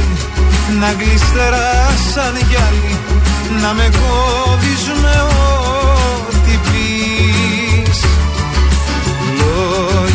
[0.80, 2.94] να γλιστράς σαν γυάλι
[3.62, 5.93] Να με κόβεις με ό,τι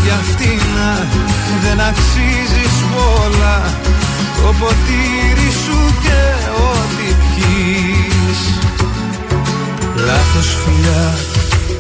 [0.10, 1.08] Λόγια φτηνά
[1.64, 3.62] δεν αξίζεις πολλά.
[4.36, 6.22] Το ποτήρι σου και
[6.72, 8.40] ό,τι πιείς.
[10.06, 11.18] Λάθος φιλιά,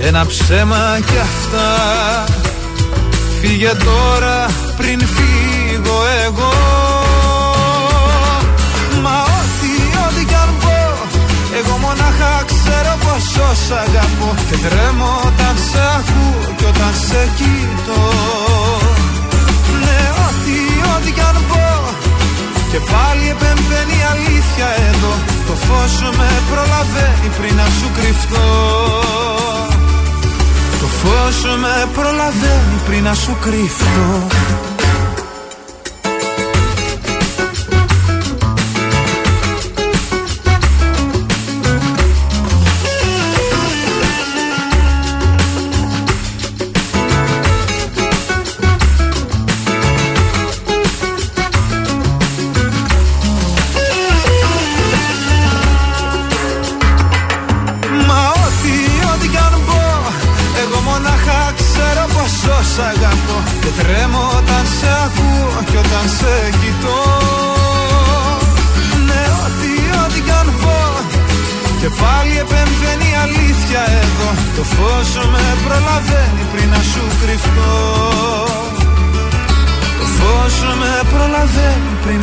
[0.07, 1.69] ένα ψέμα κι αυτά.
[3.41, 4.45] Φύγε τώρα
[4.77, 6.88] πριν φύγω εγώ
[12.69, 14.29] ξέρω πόσο σ' αγαπώ.
[14.47, 18.03] Και τρέμω όταν σε ακούω και όταν σε κοιτώ.
[19.83, 20.57] Ναι, ό,τι,
[20.93, 21.67] ό,τι κι αν πω
[22.71, 25.13] Και πάλι επεμβαίνει η αλήθεια εδώ.
[25.47, 28.47] Το φως με προλαβαίνει πριν να σου κρυφτώ.
[30.81, 34.68] Το φως με προλαβαίνει πριν να σου κρυφτώ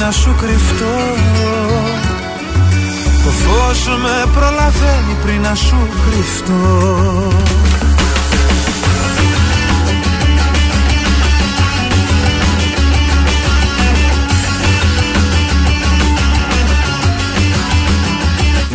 [0.06, 0.96] να σου κρυφτώ.
[3.24, 7.28] Το φως με προλαβαίνει πριν να σου κρυφτώ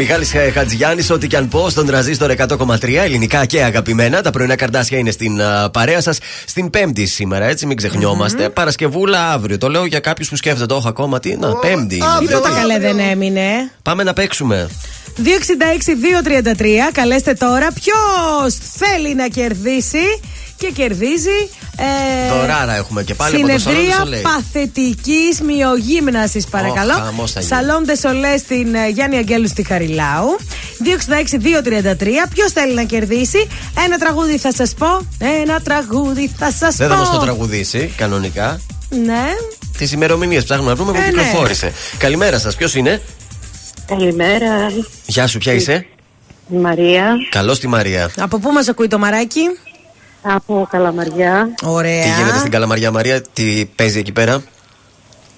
[0.02, 4.22] Μιχάλης ε, Χατζιάννη, ό,τι και αν πω στον τραζίστορ 100,3 ελληνικά και αγαπημένα.
[4.22, 8.50] Τα πρωινά καρδάσια είναι στην α, παρέα σας στην Πέμπτη σήμερα, έτσι, μην ξεχνιόμαστε.
[8.50, 9.58] Παρασκευούλα αύριο.
[9.58, 11.36] Το λέω για κάποιους που σκέφτονται, Όχι ακόμα τι.
[11.38, 11.96] Να, Πέμπτη.
[11.96, 12.06] είναι.
[12.20, 13.72] Τίποτα καλέ δεν έμεινε.
[13.82, 14.70] Πάμε να παίξουμε.
[15.18, 16.92] 266-233.
[16.92, 17.68] Καλέστε τώρα.
[17.74, 20.20] Ποιος θέλει να κερδίσει
[20.62, 21.40] και κερδίζει.
[21.78, 24.18] Ε, Δωράρα έχουμε και πάλι από το Σαλόν Συνεδρία Σολέ.
[24.18, 26.94] παθητικής μειογύμνασης, παρακαλώ.
[26.94, 27.52] Ω, χαμός θα γίνει.
[27.52, 30.38] Σαλόν Σολέ στην ε, Γιάννη Αγγέλου στη Χαριλάου.
[30.84, 32.08] 266-233.
[32.34, 33.48] Ποιος θέλει να κερδίσει;
[33.86, 34.88] Ένα τραγούδι θα σας πω.
[35.42, 36.84] Ένα τραγούδι θα σας πω.
[36.84, 38.62] Δεν θα μας το τραγουδήσει κανονικά.
[39.06, 39.24] Ναι.
[39.78, 41.08] Τις ημερομηνίες ψάχνουμε να βρούμε που Ε, ναι.
[41.10, 41.72] κυκλοφόρησε.
[41.98, 43.02] Καλημέρα σας, ποιος είναι;
[43.86, 44.72] Καλημέρα.
[45.06, 45.86] Γεια σου, ποια είσαι;
[46.48, 47.14] Μαρία.
[47.30, 48.12] Καλώς τη Μαρία.
[48.18, 49.42] Από πού μας ακούει το μαράκι;
[50.22, 51.56] Από Καλαμαριά.
[51.64, 52.04] Ωραία.
[52.04, 54.44] Τι γίνεται στην Καλαμαριά, Μαρία, τι παίζει εκεί πέρα;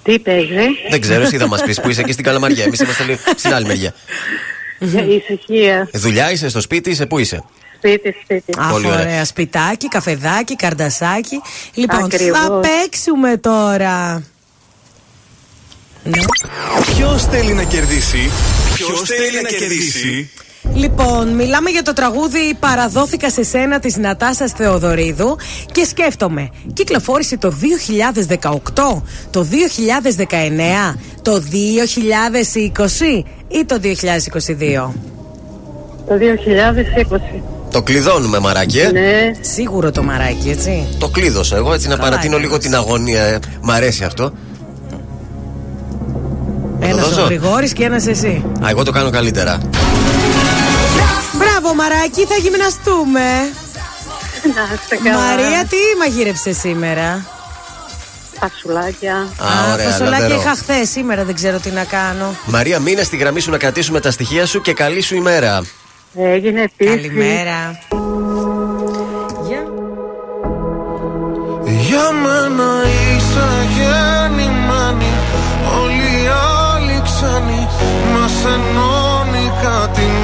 [0.03, 0.55] Τι παίζει;
[0.89, 2.63] Δεν ξέρω, εσύ θα μας πεις που είσαι εκεί στην Καλαμαριά.
[2.63, 3.93] Εμείς είμαστε λίγο στην άλλη μεριά.
[4.79, 5.87] Για ησυχία.
[5.91, 7.43] Ε, Δουλειά είσαι στο σπίτι, είσαι πού είσαι;
[7.77, 8.53] Σπίτι, σπίτι.
[8.57, 8.99] Αχ, Πολύ ωραία.
[8.99, 9.25] ωραία.
[9.25, 11.41] Σπιτάκι, καφεδάκι, καρντασάκι.
[11.73, 12.39] Λοιπόν, Ακριβώς.
[12.39, 14.23] θα παίξουμε τώρα.
[16.95, 18.31] Ποιος θέλει να κερδίσει,
[18.73, 20.29] Ποιος θέλει να κερδίσει;
[20.71, 25.37] Λοιπόν, μιλάμε για το τραγούδι Παραδόθηκα σε σένα της Νατάσας Θεοδωρίδου
[25.71, 27.53] και σκέφτομαι, κυκλοφόρησε το
[28.31, 29.47] 2018, το
[30.93, 34.91] 2019, το 2020 ή το 2022.
[36.07, 37.41] Το 2020.
[37.71, 38.79] Το κλειδώνουμε, μαράκι.
[38.79, 38.91] ε.
[38.91, 39.31] Ναι.
[39.41, 40.87] Σίγουρο το μαράκι, έτσι.
[40.99, 43.23] Το κλείδωσα εγώ έτσι να παρατείνω λίγο την αγωνία.
[43.23, 43.39] ε.
[43.61, 44.31] Μ' αρέσει αυτό.
[46.79, 48.43] Ένας ο δώσω; Γρηγόρης και ένας εσύ.
[48.65, 49.57] Α, εγώ το κάνω καλύτερα.
[51.63, 53.21] Μπράβο, μαράκι, θα γυμναστούμε.
[54.55, 55.17] Να είστε καλά.
[55.17, 57.25] Μαρία, τι μαγείρεψες σήμερα;
[58.39, 59.15] Φασουλάκια.
[59.15, 60.39] Α, ωραία, Φασολάκι λαμπερό.
[60.41, 62.35] είχα χθες, σήμερα δεν ξέρω τι να κάνω.
[62.45, 65.65] Μαρία, μείνε στη γραμμή σου να κρατήσουμε τα στοιχεία σου και καλή σου ημέρα.
[66.15, 66.95] Έγινε επίσης.
[66.95, 67.79] Καλημέρα.
[71.65, 75.11] Για μένα είσαι γεννημένη
[75.81, 76.27] Όλοι οι
[76.71, 77.67] άλλοι ξένοι
[78.13, 80.22] Μας ενώνει κάτι μαγικό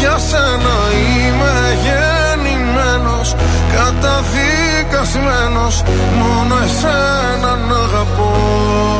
[0.00, 1.54] Για σένα είμαι
[1.84, 3.34] γεννημένος
[3.74, 5.82] Καταδικασμένος
[6.18, 8.99] Μόνο εσένα να αγαπώ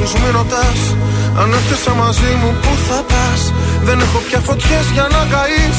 [0.00, 0.80] ρωτάς τους άλλους, μη ρωτάς.
[1.40, 3.40] Αν έρχεσαι μαζί μου που θα πας;
[3.86, 5.78] Δεν έχω πια φωτιές για να καείς.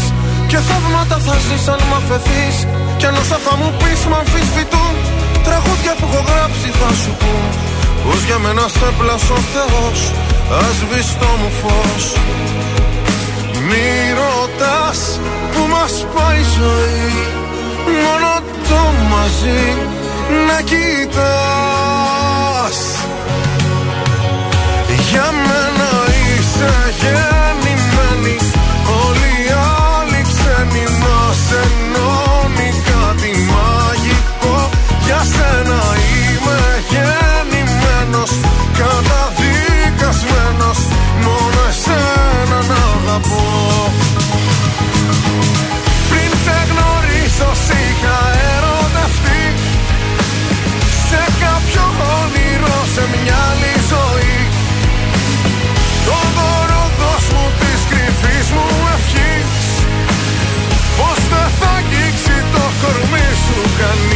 [0.50, 2.56] Και θαύματα θα ζεις αν μ' αφαιθείς.
[2.98, 4.94] Κι αν όσα θα μου πεις μ' αμφισβητούν.
[5.48, 7.46] Τραγούδια που έχω γράψει θα σου πούν.
[8.04, 10.00] Πως για μένα σε πλάσω ο Θεός
[10.64, 10.78] Ας
[11.20, 12.06] το μου φως.
[13.68, 13.88] Μη
[14.20, 15.00] ρωτάς
[15.52, 17.14] που μας πάει η ζωή
[18.04, 18.34] Μόνο
[18.70, 19.64] το μαζί
[20.48, 21.95] να κοιτάς
[25.16, 25.90] Για μένα
[26.28, 28.38] είσαι γεννημένη.
[29.04, 29.46] Όλοι οι
[29.92, 34.58] άλλοι ξένοι μας ενώνει κάτι μαγικό.
[35.06, 35.82] Για σένα
[36.12, 36.60] είμαι
[36.92, 38.32] γεννημένος
[38.80, 40.80] Καταδικασμένος.
[41.24, 43.44] Μόνο εσένα να αγαπώ
[63.78, 64.15] κορμί σου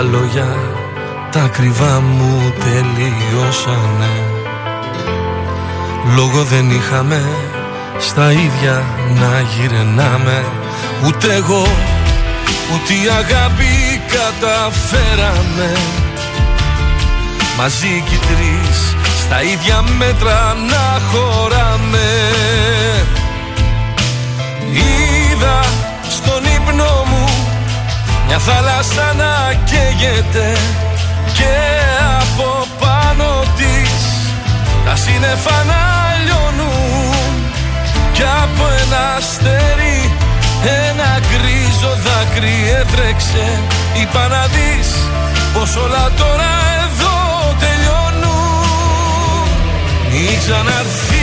[0.00, 0.56] τα λόγια
[1.30, 4.12] τα ακριβά μου τελειώσανε.
[6.16, 7.24] Λόγο δεν είχαμε
[7.98, 8.84] στα ίδια
[9.20, 10.44] να γυρνάμε.
[11.06, 11.66] Ούτε εγώ
[12.72, 15.76] ούτε η αγάπη καταφέραμε.
[17.56, 22.08] Μαζί κι οι τρεις στα ίδια μέτρα να χωράμε
[28.32, 30.56] μια θάλασσα να καίγεται
[31.32, 31.54] και
[32.20, 34.02] από πάνω της
[34.84, 35.82] τα σύννεφα να
[36.24, 37.32] λιώνουν.
[38.12, 40.12] Κι από ένα αστέρι
[40.88, 43.46] ένα γκρίζο δάκρυ έτρεξε
[44.00, 44.88] Είπα να δεις
[45.54, 46.52] πως όλα τώρα
[46.84, 47.18] εδώ
[47.62, 49.48] τελειώνουν.
[50.10, 51.20] Μην ξαναρθείς.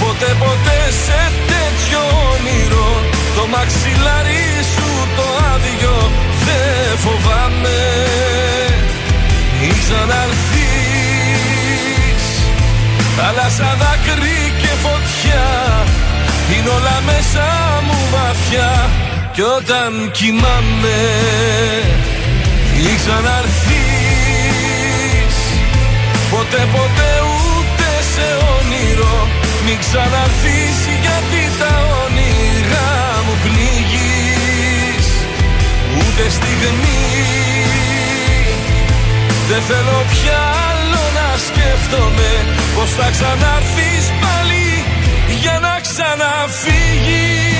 [0.00, 1.20] Ποτέ ποτέ σε
[1.50, 2.00] τέτοιο
[2.32, 2.97] όνειρο
[3.38, 5.96] Το μαξιλάρι σου το άδειο
[6.44, 7.80] Δεν φοβάμαι.
[9.60, 10.64] Μην ξαναρθείς.
[13.16, 15.48] Θάλασσα δάκρυ και φωτιά
[16.52, 17.46] είναι όλα μέσα
[17.86, 18.72] μου βαθιά.
[19.34, 21.00] Κι όταν κοιμάμαι
[22.76, 23.68] Ή ξαναρθείς.
[26.30, 29.16] Ποτέ ποτέ ούτε σε όνειρο.
[29.64, 31.47] Μην ξαναρθείς γιατί
[36.18, 37.00] Ούτε στιγμή.
[39.48, 40.38] Δεν θέλω πια
[40.68, 42.30] άλλο να σκέφτομαι
[42.74, 44.84] Πως θα ξαναρθείς πάλι
[45.40, 47.57] για να ξαναφύγεις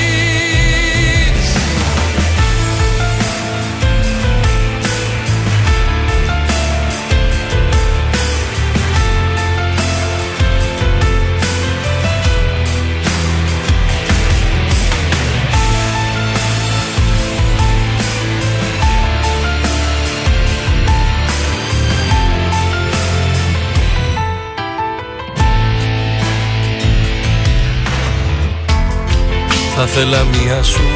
[29.81, 30.89] Θα θέλα μία σου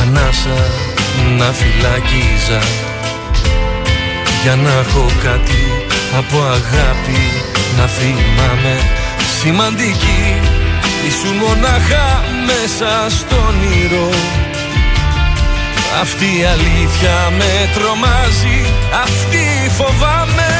[0.00, 0.58] ανάσα
[1.38, 2.60] να φυλακίζα.
[4.42, 5.64] Για να έχω κάτι
[6.18, 7.20] από αγάπη
[7.78, 8.76] να θυμάμαι
[9.40, 10.40] Σημαντική.
[11.06, 14.10] Ήσουν μονάχα μέσα στον όνειρο
[16.00, 18.60] Αυτή η αλήθεια με τρομάζει,
[19.02, 20.50] αυτή φοβάμαι.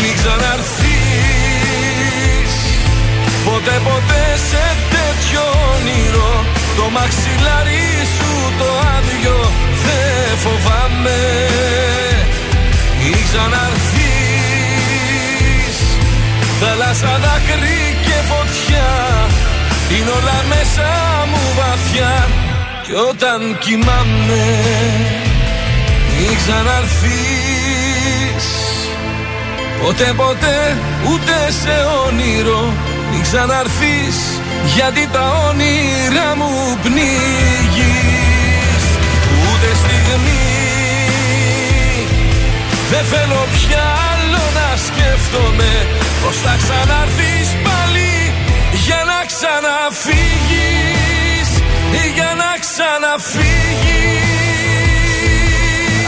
[0.00, 0.79] Μην ξαναρθείς
[3.64, 4.64] ποτέ ποτέ σε
[4.94, 5.42] τέτοιο
[5.74, 6.32] όνειρο.
[6.76, 9.38] Το μαξιλάρι σου το άδειο
[9.84, 11.20] δεν φοβάμαι.
[13.08, 13.98] Ή ξαναρθείς.
[16.60, 18.90] Θάλασσα δάκρυ και φωτιά
[19.96, 20.88] Είναι όλα μέσα
[21.30, 22.14] μου βαθιά.
[22.84, 24.44] Κι όταν κοιμάμαι
[26.20, 28.46] Ή ξαναρθείς.
[29.82, 30.58] Ποτέ ποτέ
[31.08, 31.76] ούτε σε
[32.06, 32.62] όνειρο
[33.10, 34.40] Μην ξαναρθείς
[34.74, 38.84] γιατί τα όνειρά μου πνίγεις.
[39.42, 40.48] Ούτε στιγμή.
[42.90, 45.72] Δεν θέλω πια άλλο να σκέφτομαι
[46.22, 48.12] Πως θα ξαναρθείς πάλι
[48.84, 51.48] Για να ξαναφύγεις.
[52.14, 54.49] Για να ξαναφύγεις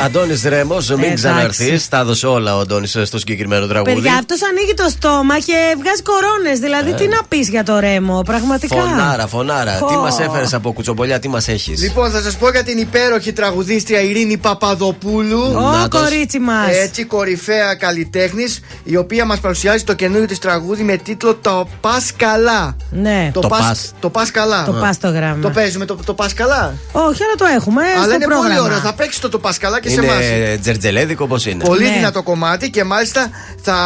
[0.04, 1.14] Αντώνης Ρέμος, μην Εντάξει.
[1.14, 1.88] ξαναρθείς.
[1.88, 3.94] Τα έδωσε όλα ο Αντώνης στο συγκεκριμένο τραγούδι.
[3.94, 6.58] Παιδιά, αυτός ανοίγει το στόμα και βγάζει κορώνες.
[6.58, 8.76] Δηλαδή, τι να πεις για το ρέμο, πραγματικά.
[8.76, 8.80] Ε.
[8.80, 9.78] Φωνάρα, φωνάρα.
[9.78, 9.86] Πω.
[9.86, 13.32] Τι μας έφερες από κουτσομπολιά, τι μας έχεις; Λοιπόν, θα σας πω για την υπέροχη
[13.32, 15.40] τραγουδίστρια Ειρήνη Παπαδοπούλου.
[15.56, 16.00] Ω, Νάτος.
[16.00, 16.66] κορίτσι μας.
[16.70, 22.10] Έτσι, κορυφαία καλλιτέχνης, η οποία μας παρουσιάζει το καινούριο της τραγούδι με τίτλο Το Πας
[22.16, 22.76] Καλά.
[22.90, 23.30] Ναι.
[23.32, 23.92] Το πας.
[24.00, 24.64] Το Πας Καλά.
[24.64, 25.38] Το πας το γράμμα.
[25.42, 26.74] Το παίζουμε το, το Πας Καλά.
[26.92, 27.82] Όχι, αλλά το έχουμε.
[27.96, 28.48] Αλλά στο είναι πρόγραμμα.
[28.48, 28.78] πολύ ωραίο.
[28.78, 30.24] Θα παίξεις το Το Πας Καλά και σε εμάς.
[30.26, 31.64] Είναι τζερτζελέδικο πώς είναι.
[31.64, 31.90] Πολύ Ναι.
[31.92, 33.30] δυνατό κομμάτι και μάλιστα
[33.62, 33.76] θα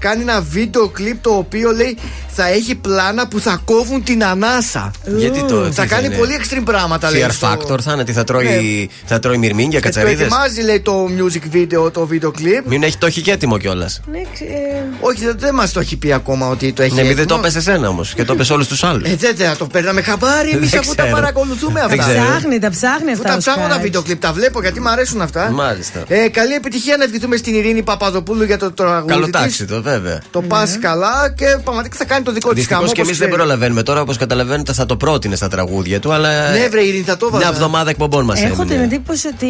[0.00, 1.98] κάνει ένα βίντεο κλιπ το οποίο λέει
[2.36, 4.90] θα έχει πλάνα που θα κόβουν την ανάσα.
[5.16, 5.62] Γιατί το.
[5.68, 7.24] τι Θα κάνει είναι; πολύ extreme πράγματα λέει.
[7.28, 8.86] Fear στο- Factor θα είναι, τι θα τρώει, Ναι.
[9.06, 10.20] θα τρώει μυρμήγκια, Και το κατσαρίδες.
[10.26, 12.66] ετοιμάζει λέει το music video, το βίντεο κλιπ.
[12.68, 14.00] Μην έχει το έχει και έτοιμο κιόλας.
[14.10, 14.54] Ναι, ξε- ε,
[15.00, 16.94] Όχι, δεν, δεν μας το έχει πει ακόμα ότι το έχει.
[16.94, 17.40] Ναι, μην δεν έτοιμο.
[17.40, 19.08] το πε εσένα όμως και το πες όλους τους άλλους.
[19.10, 21.16] Ε, δεν θα το παίρναμε χαμπάρι εμείς Δεν αφού τα ξέρω.
[21.16, 22.12] παρακολουθούμε Δεν αυτά.
[22.12, 22.24] ξέρω.
[22.26, 23.28] ψάχνει, τα ψάχνει Αφού αυτά.
[23.28, 23.82] τα ο ψάχνω τα Σκάτς.
[23.82, 25.50] βίντεο κλιπ, τα βλέπω γιατί μου αρέσουν αυτά.
[25.50, 26.02] Μάλιστα.
[26.08, 29.32] Ε, καλή επιτυχία να ευχηθούμε στην Ειρήνη Παπαδοπούλου για το τραγούδι Καλό της.
[29.32, 30.20] τάξι το, βέβαια.
[30.30, 32.92] Το πας καλά και πραγματικά θα κάνει το δικό της Δυστυχώ χαμό.
[32.92, 36.50] και εμείς δεν προλαβαίνουμε τώρα, όπως καταλαβαίνετε, θα το πρότεινε στα τραγούδια του, αλλά.
[36.50, 37.54] Ναι, βρε, Ειρήνη, θα το Μια έβαζα.
[37.54, 38.84] εβδομάδα εκπομπών μας Έχω την έμεινε.
[38.94, 39.46] εντύπωση ότι.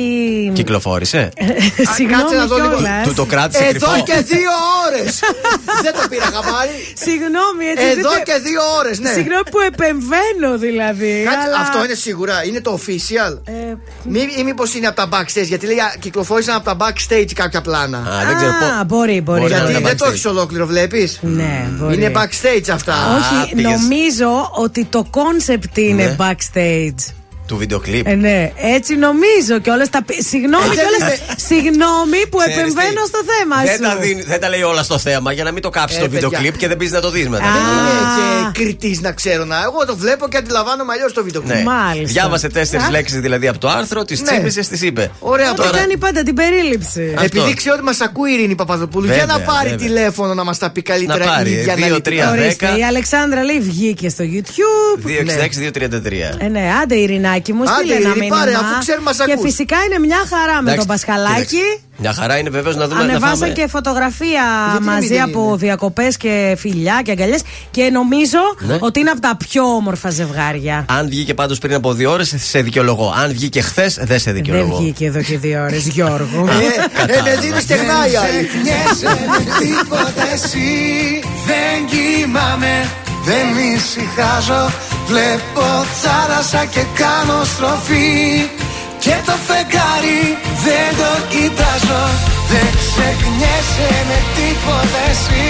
[0.55, 1.29] Κυκλοφόρησε.
[1.95, 2.69] Συγγνώμη Κάτσε να δω λίγο.
[2.69, 3.07] κιόλας.
[3.07, 4.03] Του το κράτησε Εδώ κρυφό.
[4.05, 4.51] και δύο
[4.87, 5.19] ώρες!
[5.83, 6.77] δεν το πήρα χαμπάρι.
[7.07, 7.87] Συγγνώμη, έτσι.
[7.87, 9.13] Εδώ δείτε- και δύο ώρες, ναι.
[9.19, 11.13] Συγγνώμη που επεμβαίνω δηλαδή.
[11.29, 13.33] Κάτσε, αλλά- Αυτό είναι σίγουρα, είναι το official.
[13.45, 13.53] Ε,
[14.13, 17.61] Μη, ή μήπως είναι από τα backstage, γιατί λέει α, κυκλοφόρησαν από τα backstage κάποια
[17.61, 17.99] πλάνα.
[17.99, 19.41] Α, δεν ξέρω Α, πο- μπορεί, μπορεί.
[19.41, 20.11] Μπορεί να γιατί είναι τα δεν το backstage.
[20.11, 21.19] έχεις ολόκληρο, βλέπεις.
[21.23, 21.95] Ναι, μπορεί.
[21.95, 22.95] Είναι backstage αυτά.
[23.17, 23.81] Όχι, πήγες.
[23.81, 26.17] νομίζω ότι το concept είναι Ναι.
[26.19, 27.13] backstage.
[27.47, 28.07] Του βίντεο κλιπ.
[28.07, 30.05] Ε, ναι, έτσι νομίζω και όλα τα.
[30.31, 31.37] Συγγνώμη Ε, δεν κιόλας, είναι.
[31.49, 33.83] Συγγνώμη που Ξέρεις τι, επεμβαίνω στο θέμα Δεν σου.
[33.83, 36.11] τα, δίνει- δεν τα λέει όλα στο θέμα για να μην το κάψεις Ε, το
[36.11, 36.45] βίντεο παιδιά.
[36.45, 37.45] κλιπ και δεν πεις να το δεις μετά.
[37.45, 37.53] Α.
[37.53, 39.57] Δεν είναι και κριτής να ξέρω να.
[39.63, 41.53] Εγώ το βλέπω και αντιλαμβάνομαι αλλιώς το βίντεο Ναι.
[41.55, 41.65] κλιπ.
[41.67, 42.13] Μάλιστα.
[42.13, 42.91] Διάβασε τέσσερις Α.
[42.91, 44.27] λέξεις δηλαδή από το άρθρο, τις Ναι.
[44.31, 45.11] τσίπησες, τις είπε.
[45.19, 45.79] Ωραία, Αυτό τώρα.
[45.79, 47.15] κάνει πάντα την περίληψη.
[47.19, 47.25] Αυτό.
[47.41, 49.87] Επειδή ξέρω ότι μας ακούει η Ειρήνη Παπαδοπούλου, για να Βέβαια, πάρει βέβαια.
[49.87, 52.11] τηλέφωνο να μας τα πει καλύτερα Να πάρει, η ίδια δύο, αναλυτικά.
[52.11, 52.79] τρία, Ορίστε, δέκα.
[52.79, 55.01] η Αλεξάνδρα λέει βγήκε στο YouTube.
[55.07, 56.35] 266-233.
[56.39, 56.95] Ε, ναι, άντε
[57.37, 58.37] Ειρηνάκη μου, Άντε, στείλε ένα Ειρήνη, μήνυμα.
[58.37, 59.45] πάρε, αφού ξέρουμε, μας και ακούς.
[59.51, 61.45] φυσικά είναι μια χαρά με Εντάξει, τον Πασχαλάκη.
[61.47, 61.81] κοίταξε.
[61.99, 63.53] Μια χαρά είναι βεβαίως να δούμε να Ανεβάσαν φάμε.
[63.53, 65.57] και φωτογραφία Γιατί να μην μαζί δεν από είναι.
[65.57, 67.41] διακοπές και φιλιά και αγκαλιές.
[67.71, 68.77] Και νομίζω Ναι.
[68.81, 70.85] ότι είναι από τα πιο όμορφα ζευγάρια.
[70.89, 73.15] Αν βγήκε πάντως πριν από δύο ώρες, σε δικαιολογώ.
[73.23, 74.77] Αν βγήκε χθες, δεν σε Δεν δικαιολογώ.
[74.77, 76.49] βγήκε εδώ και δύο ώρες, Γιώργο.
[77.07, 78.47] Ε, ε, με δίνεις στεγνά η άλλη.
[78.47, 80.69] Ξεχνιέσαι με τίποτα εσύ
[81.47, 82.89] Δεν κοιμάμαι,
[83.27, 84.63] δεν ησυχάζω.
[85.11, 85.67] Βλέπω
[86.03, 88.11] θάλασσα και κάνω στροφή.
[89.05, 90.23] Και το φεγγάρι
[90.65, 92.05] δεν το κοιτάζω.
[92.51, 95.49] Δεν ξεχνιέσαι με τίποτα εσύ.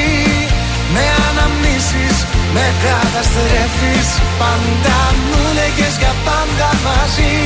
[0.94, 2.16] Με αναμνήσεις,
[2.54, 4.08] με καταστρέφεις.
[4.40, 7.38] Πάντα μου λέγες για πάντα μαζί.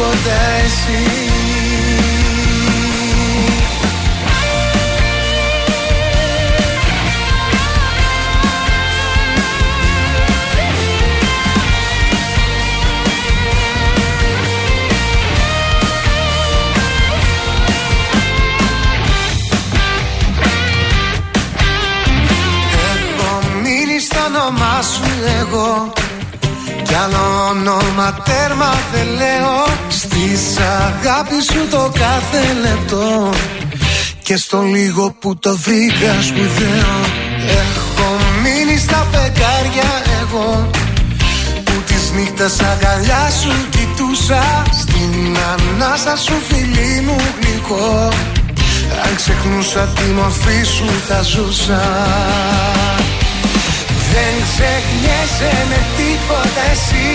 [0.00, 0.98] τίποτα εσύ.
[22.92, 25.02] Έχω μείνει στο όνομά σου
[25.40, 25.92] εγώ
[26.90, 33.30] Κι άλλο όνομα τέρμα δεν λέω Στις αγάπης σου το κάθε λεπτό.
[34.22, 36.94] Και στο λίγο που το βρήκα σπουδαίο
[37.60, 38.08] Έχω
[38.42, 39.90] μείνει στα φεγγάρια
[40.20, 40.70] εγώ.
[41.64, 48.08] Που τις νύχτες αγκαλιά σου κοιτούσα Στην ανάσα σου φιλί μου γλυκό.
[49.04, 51.82] Αν ξεχνούσα τη μορφή σου θα ζούσα
[54.12, 57.10] Δεν ξεχνιέσαι με τίποτα εσύ.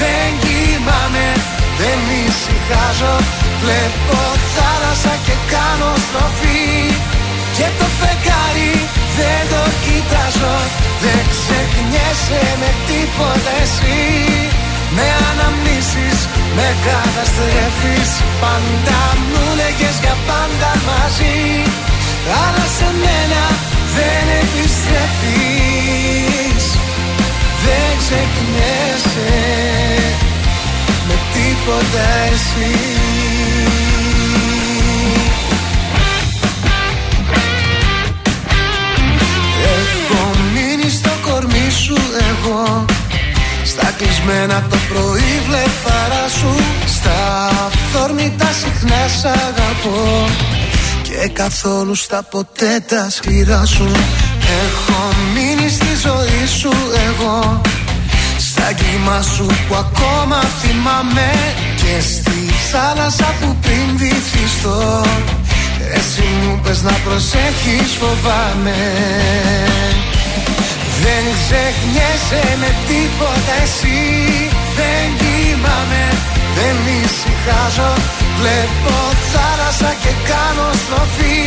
[0.00, 1.28] Δεν κοιμάμαι,
[1.80, 3.16] δεν ησυχάζω.
[3.62, 4.18] Βλέπω
[4.54, 6.64] θάλασσα και κάνω στροφή.
[7.56, 8.74] Και το φεγγάρι
[9.18, 10.56] δεν το κοιτάζω.
[11.02, 14.02] Δεν ξεχνιέσαι με τίποτα εσύ.
[14.96, 16.18] Με αναμνήσεις,
[16.56, 18.10] με καταστρέφεις.
[18.42, 21.38] Πάντα μου λέγες για πάντα μαζί.
[22.42, 23.42] Αλλά σε μένα
[23.96, 25.84] δεν επιστρέφεις.
[27.64, 29.36] Δεν ξεχνιέσαι
[31.08, 32.74] με τίποτα εσύ.
[39.80, 40.22] Έχω
[40.54, 41.96] μείνει στο κορμί σου
[42.30, 42.84] εγώ.
[43.64, 46.54] Στα κλεισμένα το πρωί βλεφαρά σου.
[46.86, 50.28] Στα αυθόρμητα συχνά σ' αγαπώ
[51.20, 53.88] Και καθόλου στα ποτέ τα σκληρά σου.
[54.62, 55.00] Έχω
[55.34, 56.72] μείνει στη ζωή σου
[57.08, 57.60] εγώ.
[58.38, 61.30] Στα κύμα σου που ακόμα θυμάμαι.
[61.76, 65.04] Και στη θάλασσα που πριν βυθιστώ.
[65.94, 68.80] Εσύ μου πες να προσέχεις φοβάμαι.
[71.02, 74.00] Δεν ξεχνιέσαι με τίποτα εσύ.
[74.76, 76.04] Δεν κοιμάμαι,
[76.56, 77.92] δεν ησυχάζω
[78.38, 78.96] Βλέπω
[79.32, 81.42] θάλασσα και κάνω στροφή.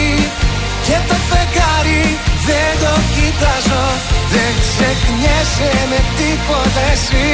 [0.85, 2.03] Και το φεγγάρι
[2.47, 3.85] δεν το κοιτάζω.
[4.33, 7.29] Δεν ξεχνιέσαι με τίποτα εσύ.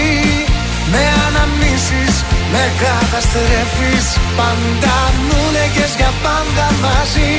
[0.92, 2.14] Με αναμνήσεις,
[2.54, 4.06] με καταστρέφεις.
[4.38, 7.36] Πάντα μου λέγες για πάντα μαζί.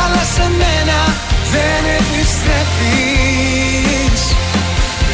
[0.00, 1.00] Αλλά σε μένα
[1.52, 4.22] δεν επιστρέφεις.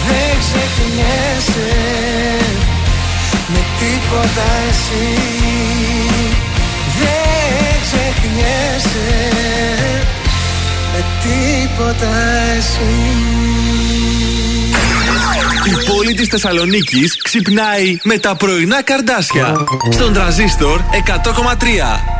[0.07, 1.71] Δεν ξεχνιέσαι
[3.53, 5.09] με τίποτα εσύ
[6.99, 9.11] Δεν ξεχνιέσαι
[10.93, 12.07] με τίποτα
[12.57, 12.95] εσύ
[15.67, 19.55] Η πόλη πόλη της Θεσσαλονίκης ξυπνάει με τα πρωινά καρδάσια.
[19.91, 22.20] Στον τραζίστορ 100,3.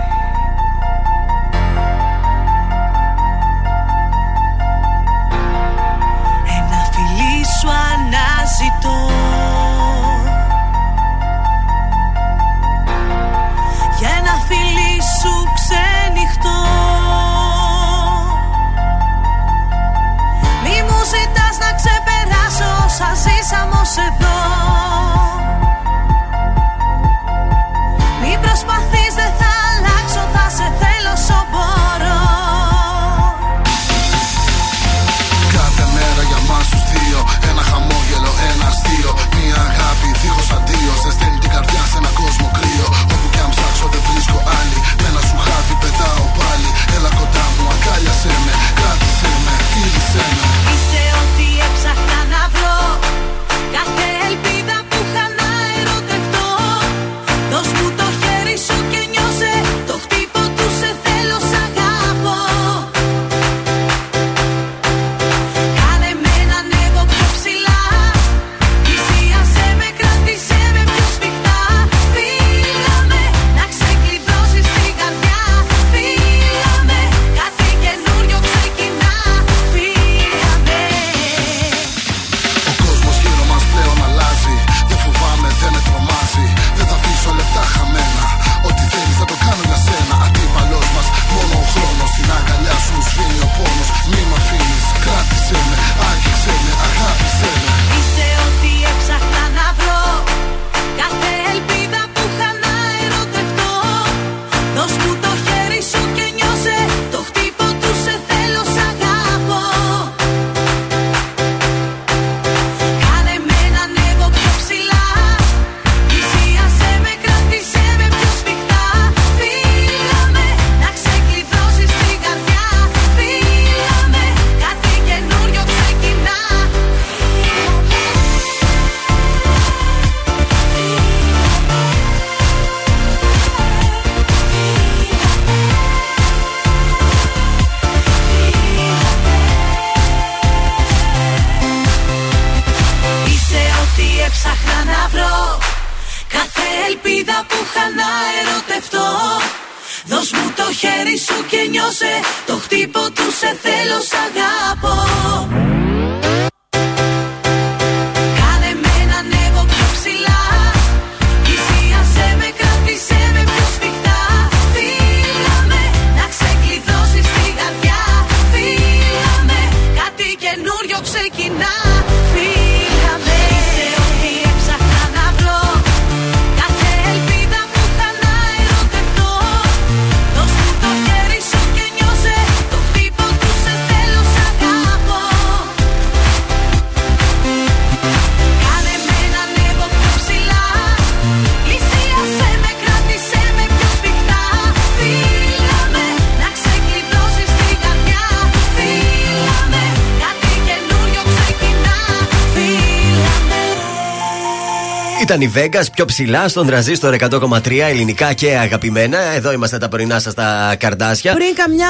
[205.41, 209.19] Ήταν η Vegas πιο ψηλά στον τραζίστορ 100,3 ελληνικά και αγαπημένα.
[209.19, 211.35] Εδώ είμαστε τα πρωινά σας τα καρδάσια.
[211.35, 211.89] Πριν καμιά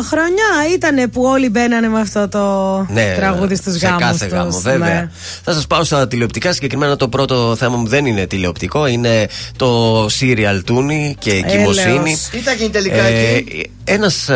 [0.00, 2.86] 8-9 χρόνια ήταν που όλοι μπαίνανε με αυτό το
[3.16, 4.34] τραγούδι στους σε γάμους κάθε τους.
[4.34, 4.88] γάμο, βέβαια.
[4.94, 5.10] Ναι.
[5.44, 6.52] Θα σας πάω στα τηλεοπτικά.
[6.52, 12.18] Συγκεκριμένα το πρώτο θέμα μου δεν είναι τηλεοπτικό, είναι το serial Τούνη και εγκυμοσύνη.
[12.30, 13.70] Τι θα γίνει τελικά εκεί.
[13.84, 14.28] Ένας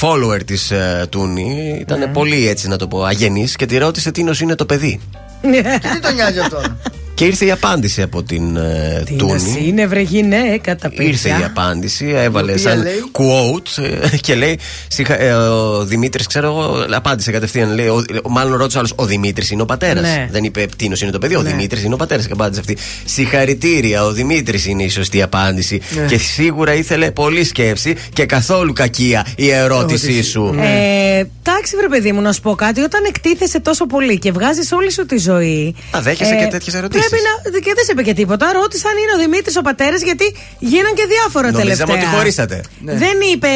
[0.00, 0.72] follower της
[1.08, 2.06] Τούνη ήταν Ναι.
[2.06, 5.00] πολύ έτσι να το πω αγενής και τη ρώτησε τι είναι το παιδί.
[5.40, 6.62] Και τι τον νοιάζει αυτό.
[7.20, 9.62] Και ήρθε η απάντηση από την ε, Τούνη.
[9.66, 11.04] Είναι βρε γυναίκα τα παιδιά.
[11.06, 13.82] Ήρθε η απάντηση, έβαλε Η οποία σαν λέει; quote
[14.12, 14.58] ε, και λέει.
[14.88, 17.74] συγχα- ε, ο Δημήτρης, ξέρω εγώ, απάντησε κατευθείαν.
[17.74, 20.02] Λέει, ο, μάλλον ρώτησε άλλος, Ο Δημήτρης είναι ο πατέρας.
[20.02, 20.28] Ναι.
[20.30, 21.48] Δεν είπε Τίνο είναι το παιδί, ο Ναι.
[21.50, 22.26] Δημήτρης είναι ο πατέρας.
[22.26, 22.76] Και απάντησε αυτή.
[23.04, 25.80] Συγχαρητήρια, ο Δημήτρης είναι η σωστή απάντηση.
[26.00, 26.04] Ναι.
[26.06, 30.54] Και σίγουρα ήθελε πολλή σκέψη και καθόλου κακία η ερώτησή σου.
[30.60, 32.80] Ε, εντάξει, βρε παιδί μου, να σου πω κάτι.
[32.80, 35.74] Όταν εκτίθεσαι τόσο πολύ και βγάζεις όλη σου τη ζωή.
[35.94, 37.09] ε, Α, δέχεσαι και τέτοιες ερωτήσεις.
[37.10, 37.58] Πρέπει να.
[37.64, 38.52] και δεν σε είπε και τίποτα.
[38.52, 40.26] Ρώτησε αν είναι ο Δημήτρης ο πατέρας, γιατί
[40.58, 42.06] γίναν και διάφορα Νομίζαμε τελευταία.
[42.06, 42.56] ότι χωρίσατε.
[43.02, 43.48] Δεν είπε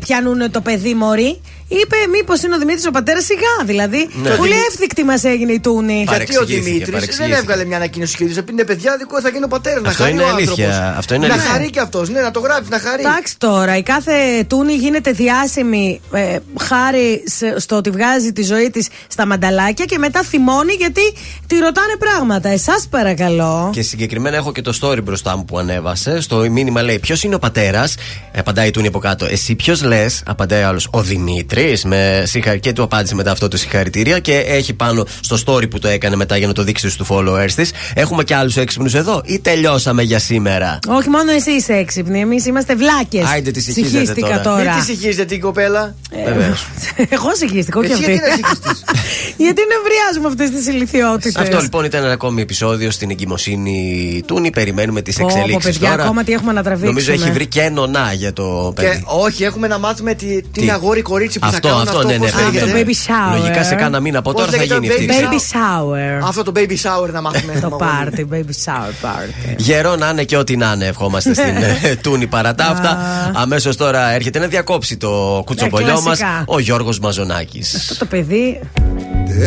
[0.00, 1.40] πιανούν το παιδί μωρή.
[1.68, 3.54] Είπε μήπως είναι ο Δημήτρης ο πατέρας σιγά.
[3.64, 4.30] Δηλαδή, Ναι.
[4.30, 6.04] πολύ εύθυκτη μας έγινε η Τούνη.
[6.08, 9.48] Γιατί ο Δημήτρης δεν έβγαλε μια ανακοίνωση και είπε: Είναι παιδιά, δικό θα γίνει ο
[9.48, 9.82] πατέρας.
[9.82, 10.66] Να Αυτό χαρεί είναι ο αλήθεια.
[10.68, 10.98] άνθρωπος.
[10.98, 11.50] Αυτό είναι να αλήθεια.
[11.52, 12.08] χαρεί και αυτός.
[12.08, 13.00] Ναι, να το γράψει, να χαρεί.
[13.02, 14.12] Εντάξει τώρα, η κάθε
[14.46, 19.98] Τούνη γίνεται διάσημη ε, χάρη σε- στο ότι βγάζει τη ζωή της στα μανταλάκια και
[19.98, 21.00] μετά θυμώνει γιατί
[21.46, 22.48] τη ρωτάνε πράγματα.
[22.48, 23.70] Εσάς παρακαλώ.
[23.74, 26.20] Και συγκεκριμένα έχω και το story μπροστά μου που ανέβασε.
[26.20, 27.94] Στο μήνυμα λέει: Ποιος είναι ο πατέρας;
[28.36, 29.26] Απαντάει η Τούνη από κάτω.
[29.26, 30.88] Εσύ ποιος λες; Απαντάει άλλος.
[30.92, 31.57] Ο Δημήτρης.
[31.84, 32.56] Με συγχα...
[32.56, 34.18] Και του απάντησε μετά αυτό το συγχαρητήρια.
[34.18, 37.50] Και έχει πάνω στο story που το έκανε μετά για να το δείξει στους followers
[37.54, 37.70] της.
[37.94, 42.46] Έχουμε και άλλους έξυπνους εδώ ή τελειώσαμε για σήμερα; Όχι μόνο εσύ είσαι έξυπνη, εμείς
[42.46, 43.24] είμαστε βλάκες.
[43.24, 44.40] Άιντε, τη συγχύζετε Συγχύστηκα τώρα.
[44.40, 44.74] τώρα.
[44.74, 45.94] Μην τη συγχύζετε την κοπέλα.
[46.24, 46.66] Βεβαίως.
[47.16, 48.12] Εγώ συγχύστηκα, όχι Εσύ αυτή.
[48.12, 48.84] γιατί να συγχυστείς;
[49.46, 51.36] γιατί νευριάζουμε αυτές τις ηλικιότητες.
[51.42, 54.50] Αυτό λοιπόν ήταν ένα ακόμη επεισόδιο στην εγκυμοσύνη Τούνη.
[54.50, 56.02] Περιμένουμε τις Πω, πω, εξελίξεις παιδιά, τώρα.
[56.02, 56.90] ακόμα τι έχουμε να τραβήξουμε.
[57.00, 58.88] Νομίζω έχει βρει και νονά για το παιδί.
[58.96, 61.80] Και όχι, έχουμε να μάθουμε τι, τι Τι; είναι αγόρι κορίτσι που Αυτό, θα κάνουν
[61.88, 62.08] αυτό, αυτό.
[62.08, 62.64] ναι, ναι, πώς παιδιά.
[62.66, 62.84] λέγεται.
[62.84, 63.38] το baby shower.
[63.38, 65.04] Λογικά σε κάνα μήνα από Πώς τώρα θα λέγεται, γίνει αυτή.
[65.04, 65.46] η baby φάση.
[65.52, 66.26] Baby shower.
[66.28, 67.58] Αυτό το baby shower να μάθουμε.
[67.60, 69.54] Το πάρτι, baby shower party.
[69.56, 72.98] Γερό να είναι και ό,τι να είναι, ευχόμαστε στην ε, Τούνη παρά τα αυτά.
[73.34, 76.42] Αμέσως τώρα έρχεται να διακόψει το κουτσομπολιό μας κλασικά.
[76.46, 77.74] ο Γιώργος Μαζονάκης.
[77.74, 78.60] Αυτό το παιδί.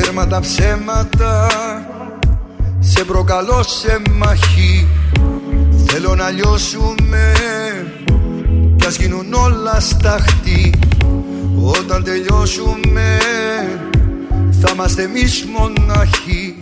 [0.02, 1.48] Τέρμα τα ψέματα
[2.80, 4.88] Σε προκαλώ σε μαχή
[5.86, 7.32] Θέλω να λιώσουμε
[8.76, 10.73] Κι ας γίνουν όλα σταχτή
[11.64, 13.18] Όταν τελειώσουμε
[14.62, 16.56] Θα είμαστε εμείς μοναχοί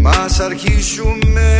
[0.00, 1.56] Μας αρχίσουμε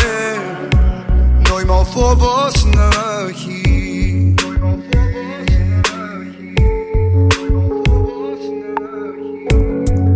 [1.48, 2.89] Νόημα ο φόβος να
[3.28, 4.35] έχει.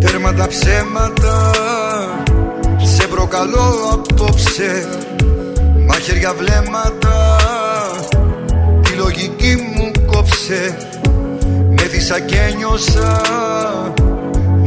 [0.00, 1.50] Τέρμα τα ψέματα
[2.82, 4.88] Σε προκαλώ απόψε.
[5.86, 7.36] Μαχαίρια βλέμματα
[8.82, 10.76] Τη λογική μου κόψε
[11.98, 13.20] Με δίσα και νιώσα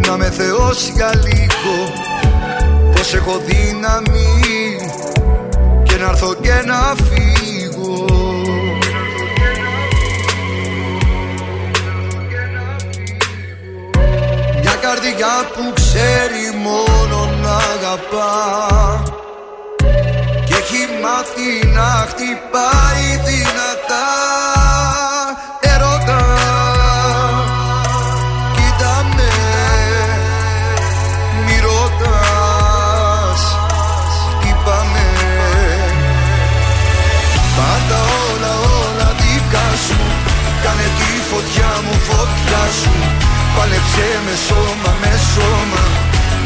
[0.08, 1.94] Να με θεώσει για λίγο.
[2.96, 4.76] Πως έχω δύναμη
[5.84, 8.06] Και να έρθω και να φύγω.
[14.62, 19.04] Μια καρδιά που ξέρει μόνο να αγαπά.
[20.46, 24.91] Και έχει μάθει να χτυπάει δυνατά
[43.72, 45.84] Πάλεψε με σώμα με σώμα.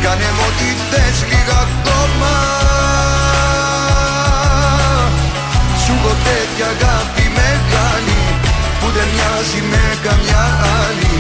[0.04, 2.34] Κάνε μου ό,τι θες λίγα ακόμα.
[5.82, 8.22] Σου έχω τέτοια αγάπη μεγάλη
[8.80, 10.44] Που δεν μοιάζει με καμιά
[10.84, 11.16] άλλη.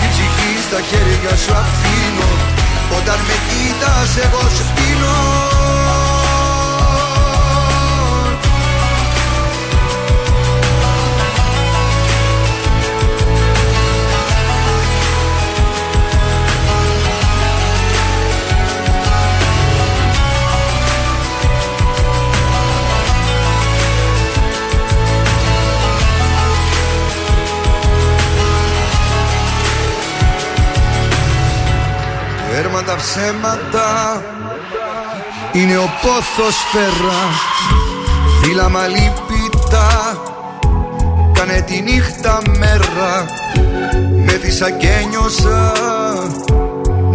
[0.00, 2.30] Την ψυχή στα χέρια σου αφήνω
[2.98, 5.16] Όταν με κοίτας εγώ σου πίνω
[32.62, 34.22] Τέρμα τα ψέματα.
[35.52, 37.20] Είναι ο πόθος φέρα.
[38.42, 39.86] Φύλλα μαλλίπητα
[41.32, 43.24] Κάνε τη νύχτα μέρα.
[44.26, 45.72] Με δίσα και νιώσα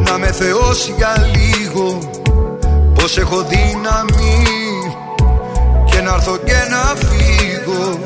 [0.09, 1.97] Να με θεώσει για λίγο.
[2.93, 4.43] Πως έχω δύναμη.
[5.85, 7.99] Και να έρθω και να φύγω.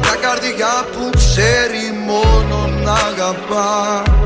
[0.00, 4.02] Μια καρδιά που ξέρει μόνο να αγαπά.
[4.02, 4.25] και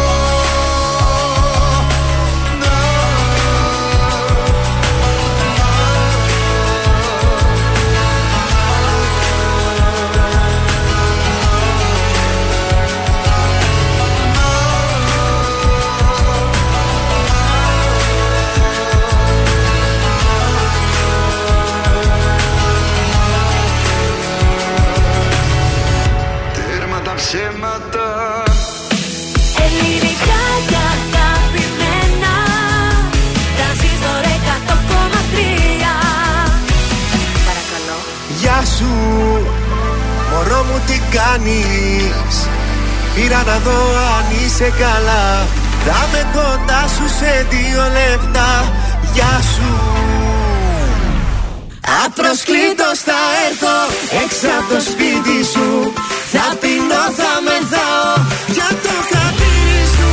[41.15, 42.35] κάνεις;
[43.15, 43.79] Πήρα να δω
[44.17, 45.25] αν είσαι καλά.
[45.85, 48.49] Θα με κοντά σου σε δύο λεπτά.
[49.13, 49.71] Γεια σου.
[52.05, 53.77] Απροσκλήτως θα έρθω
[54.23, 55.69] έξω από το σπίτι σου.
[56.33, 58.11] Θα πεινώ, θα μεθάω
[58.55, 60.09] για το χατήρι σου.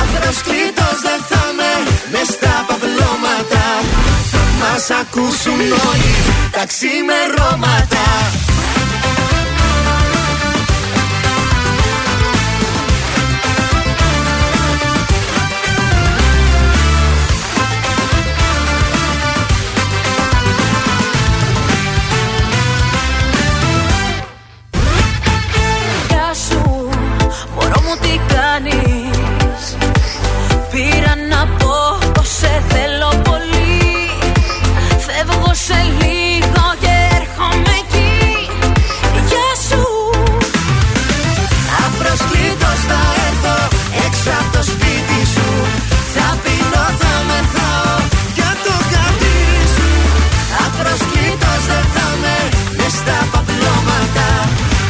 [0.00, 1.70] Απροσκλήτως δεν θα με
[2.12, 3.48] μες στα παπλώματα.
[3.52, 3.57] Θα
[4.60, 5.60] μας ακούσουν
[5.90, 6.14] όλοι
[6.50, 8.06] τα ξημερώματα
[35.68, 38.12] σε λίγο και έρχομαι εκεί.
[39.28, 39.84] Γεια σου.
[41.86, 43.56] Απροσκλήτως θα έρθω
[44.06, 45.48] έξω από το σπίτι σου.
[46.14, 47.96] Θα πεινώ, θα μεθάω
[48.36, 49.90] για το χατήρι σου.
[50.66, 52.36] Απροσκλήτως δεν θα με
[52.78, 54.28] μες στα παπλώματα.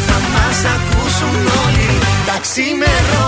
[0.06, 1.90] Θα μας ακούσουν όλοι
[2.26, 3.27] τα ξημερώματα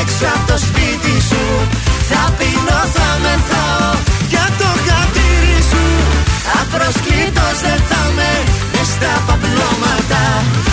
[0.00, 1.44] έξω από το σπίτι σου.
[2.10, 3.90] Θα πίνω, θα μεθάω
[4.32, 5.84] για το χατήρι σου.
[6.60, 8.32] Απροσκλήτως δεν θα με
[8.72, 10.22] μες στα παπλώματα.
[10.64, 10.67] Θα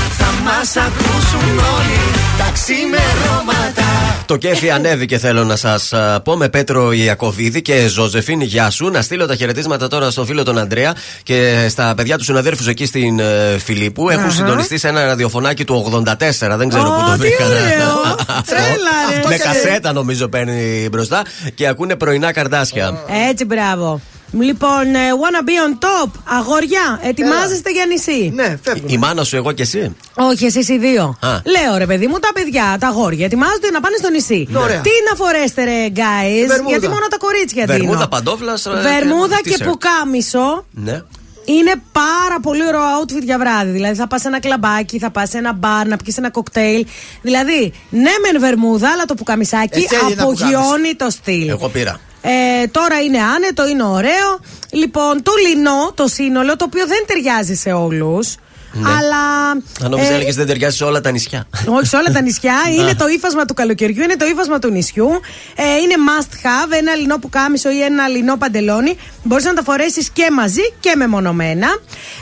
[0.45, 1.99] μας ακούσουν όλοι
[2.37, 3.83] τα ξημερώματα
[4.25, 5.93] Το κέφι ανέβηκε, θέλω να σας
[6.23, 8.41] πω, με Πέτρο Ιακοβίδη και Ζωζεφίν.
[8.41, 8.89] Γεια σου.
[8.89, 12.85] Να στείλω τα χαιρετίσματα τώρα στον φίλο τον Αντρέα και στα παιδιά τους συναδέρφους εκεί
[12.85, 14.09] στην ε, Φιλίππου.
[14.09, 14.33] Έχουν Αχα.
[14.33, 16.55] συντονιστεί σε ένα ραδιοφωνάκι του 84.
[16.57, 17.47] Δεν ξέρω Ω, πού το τι βρήκαν.
[17.47, 18.15] ωραίο.
[18.49, 19.27] Τρέλα, ρε.
[19.27, 21.21] με κασέτα νομίζω παίρνει μπροστά
[21.55, 23.03] και ακούνε πρωινά καρδάσια.
[23.29, 24.01] Έτσι, μπράβο.
[24.39, 26.11] Λοιπόν, ε, wanna be on top.
[26.23, 28.31] Αγόρια, ετοιμάζεστε για νησί.
[28.35, 29.95] Ναι, Η μάνα σου, εγώ και εσύ.
[30.15, 31.17] Όχι, εσείς οι δύο.
[31.21, 31.29] Α.
[31.29, 34.47] Λέω ρε παιδί μου, τα παιδιά, τα αγόρια ετοιμάζονται να πάνε στο νησί.
[34.49, 34.59] Ναι.
[34.59, 34.81] Ωραία.
[34.81, 36.69] Τι να φορέσετε, ρε, guys; Βερμούδα.
[36.69, 38.07] Γιατί μόνο τα κορίτσια Βερμούδα, δίνω.
[38.07, 39.67] παντόφλας, ε, Βερμούδα και και t-shirt.
[39.67, 40.65] πουκάμισο.
[40.71, 41.01] Ναι.
[41.47, 43.71] Είναι πάρα πολύ ωραίο outfit για βράδυ.
[43.71, 46.85] Δηλαδή θα πας σε ένα κλαμπάκι, θα πας σε ένα μπαρ, να πιεις ένα κοκτέιλ.
[47.21, 51.49] Δηλαδή, ναι, μεν βερμούδα, αλλά το πουκαμισάκι Έτσι, Έλληνα απογειώνει το στυλ.
[51.49, 51.99] Εγώ πήρα.
[52.27, 54.39] Ε, τώρα είναι άνετο, είναι ωραίο.
[54.71, 58.35] Λοιπόν, το λινό, το σύνολο, το οποίο δεν ταιριάζει σε όλους.
[58.75, 58.89] Ναι.
[58.89, 59.51] Αλλά.
[59.83, 61.47] Αν νόμιζα ε, έλεγες δεν ταιριάζει σε όλα τα νησιά.
[61.67, 62.55] όχι σε όλα τα νησιά.
[62.79, 65.09] είναι το ύφασμα του καλοκαιριού, είναι το ύφασμα του νησιού.
[65.55, 68.97] Ε, είναι must have, ένα λινό που κάμισο ή ένα λινό παντελόνι.
[69.23, 71.67] Μπορείς να τα φορέσεις και μαζί και μεμονωμένα.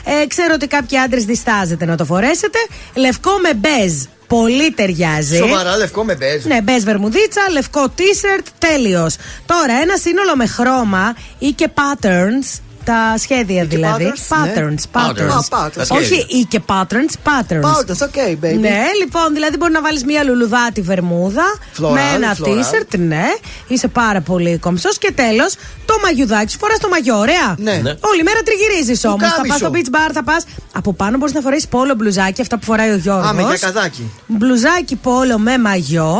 [0.04, 2.58] Ε, ξέρω ότι κάποιοι άντρες διστάζετε να το φορέσετε.
[2.94, 3.92] Λευκό με μπέζ.
[4.26, 5.36] Πολύ ταιριάζει.
[5.36, 6.44] Σοβαρά, λευκό με μπέζ.
[6.44, 9.16] Ναι, μπε βερμουδίτσα, λευκό t-shirt, τέλειος.
[9.46, 12.60] Τώρα, ένα σύνολο με χρώμα ή και patterns.
[12.84, 14.12] Τα σχέδια δηλαδή.
[14.28, 14.74] patterns, Patterns, ναι.
[14.92, 15.30] patterns.
[15.30, 15.86] Α, patterns.
[15.88, 16.24] Τα Όχι σχέδια.
[16.28, 17.62] ή και patterns, patterns.
[17.62, 18.58] Patterns, okay, baby.
[18.60, 21.42] Ναι, λοιπόν, δηλαδή μπορεί να βάλεις μια λουλουδάτη βερμούδα
[21.78, 22.46] Floral, με ένα floral.
[22.46, 23.24] t-shirt, ναι.
[23.68, 24.98] Είσαι πάρα πολύ κομψός.
[24.98, 25.54] Και τέλος,
[25.84, 27.54] το μαγιουδάκι σου φοράς το μαγιό, ωραία.
[27.58, 27.72] Ναι.
[27.82, 27.94] Ναι.
[28.00, 29.20] Όλη μέρα τριγυρίζεις όμως.
[29.20, 29.56] Θα πας κάμισο.
[29.58, 30.44] στο beach bar, θα πας.
[30.72, 33.28] Από πάνω μπορείς να φορέσεις πόλο μπλουζάκι, αυτά που φοράει ο Γιώργο.
[33.28, 34.10] Α, με γιακαδάκι.
[34.26, 36.16] Μπλουζάκι πόλο με μαγιό.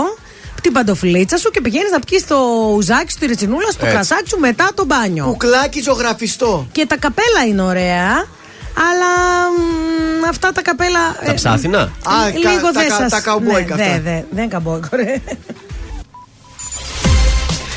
[0.64, 2.36] Την παντοφλίτσα σου και πηγαίνεις να πιεις το
[2.76, 3.94] ουζάκι σου, τη ρετσινούλα σου, το Έτσι.
[3.96, 5.24] κρασάκι σου μετά το μπάνιο.
[5.24, 6.66] Κουκλάκι ζωγραφιστό.
[6.72, 8.10] Και τα καπέλα είναι ωραία.
[8.90, 9.10] Αλλά
[10.20, 10.98] μ, αυτά τα καπέλα.
[11.24, 13.10] Τα ε, ψάθινα; ε, Α, λίγο κα- τα δεν κα- σας...
[13.10, 13.94] τα καουμπόικα ναι, αυτά.
[13.94, 15.22] δε, δε, δεν είναι καμπόικο, ρε.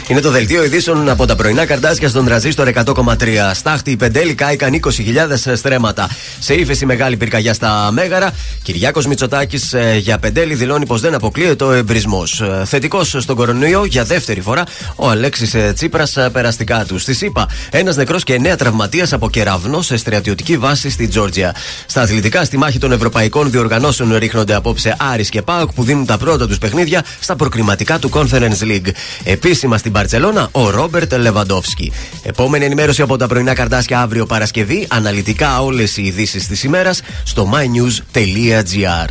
[0.09, 3.15] Είναι το δελτίο ειδήσεων από τα πρωινά καρτάσια στον τραζίστορ 100,3.
[3.53, 6.09] Στάχτη, οι πεντέλη κάηκαν 20.000 στρέμματα.
[6.39, 8.31] Σε ύφεση μεγάλη πυρκαγιά στα Μέγαρα.
[8.63, 12.43] Κυριάκος Μητσοτάκης για πεντέλη δηλώνει πως δεν αποκλείεται ο εμπρισμός.
[12.65, 14.63] Θετικός στον κορονοϊό για δεύτερη φορά
[14.95, 16.97] ο Αλέξης Τσίπρας περαστικά του.
[16.97, 21.55] Στη ΣΥΠΑ, ένας νεκρός και εννέα τραυματίας από κεραυνό σε στρατιωτική βάση στη Τζόρτζια.
[21.85, 26.17] Στα αθλητικά, στη μάχη των ευρωπαϊκών διοργανώσεων ρίχνονται απόψε Άρης και Πάοκ που δίνουν τα
[26.17, 28.89] πρώτα τους παιχνίδια στα προκριματικά του Conference League.
[29.23, 31.91] Επίσημα στην Μπαρσελόνα, ο Ρόμπερτ Λεβαντόφσκι.
[32.23, 34.87] Επόμενη ενημέρωση από τα πρωινά καρτάσια αύριο Παρασκευή.
[34.89, 39.09] Αναλυτικά όλες οι ειδήσεις της ημέρας στο mynews.gr.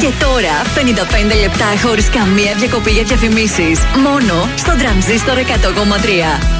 [0.00, 3.80] Και τώρα 55 λεπτά χωρίς καμία διακοπή για διαφημίσεις.
[4.02, 6.59] Μόνο στον τρανζίστορ 100,3.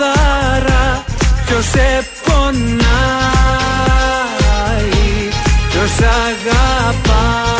[0.00, 1.04] καθαρά.
[1.46, 2.80] Ποιος σε πονάει
[5.70, 7.59] Ποιος αγαπάει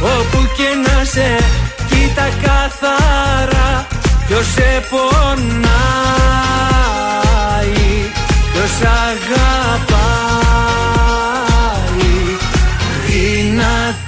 [0.00, 1.36] όπου και να σε
[1.88, 3.86] Κοίτα καθαρά
[4.26, 5.70] ποιος σε πονάει
[8.52, 9.90] Ποιος αγαπάει
[13.06, 14.00] δυνατά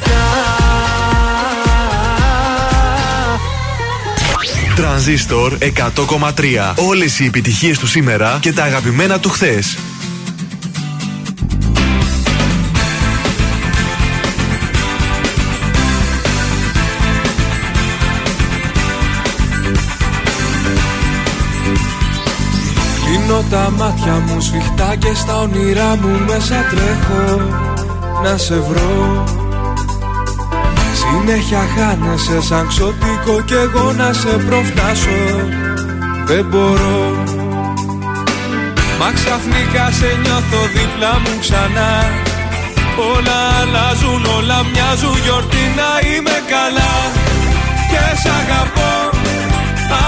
[4.76, 6.74] Τρανζίστορ 100,3.
[6.74, 9.76] Όλες οι επιτυχίες του σήμερα και τα αγαπημένα του χθες.
[23.52, 27.24] Τα μάτια μου σφιχτά και στα όνειρά μου μέσα τρέχω
[28.22, 29.24] να σε βρω.
[31.00, 35.20] Συνέχεια χάνεσαι σαν ξωτικό κι εγώ να σε προφτάσω.
[36.26, 37.00] Δεν μπορώ.
[38.98, 41.92] Μα ξαφνικά σε νιώθω δίπλα μου ξανά.
[43.12, 46.92] Όλα αλλάζουν, όλα μοιάζουν γιορτή να είμαι καλά.
[47.90, 49.11] Και σ' αγαπώ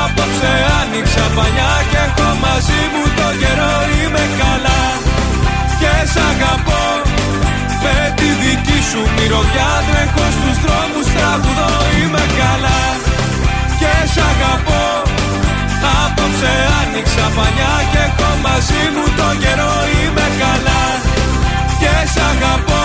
[0.02, 4.81] Απόψε άνοιξα πανιά και έχω μαζί μου το καιρό είμαι καλά.
[5.81, 6.85] Και σ' αγαπώ.
[7.85, 12.81] Με τη δική σου μυρωδιά τρέχω στους δρόμους τραγουδώ είμαι καλά.
[13.81, 14.85] Και σ' αγαπώ.
[16.02, 20.82] Απόψε άνοιξα πανιά και έχω μαζί μου το καιρό είμαι καλά.
[21.81, 22.85] Και σ' αγαπώ.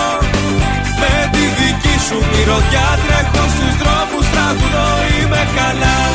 [2.32, 4.88] Μυρωδιά τρέχω στους δρόμους τραγουδώ
[5.20, 6.09] είμαι καλά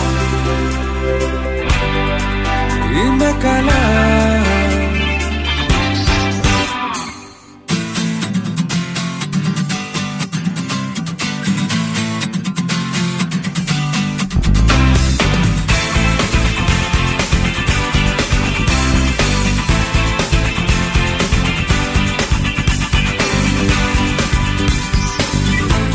[3.46, 3.84] καλά.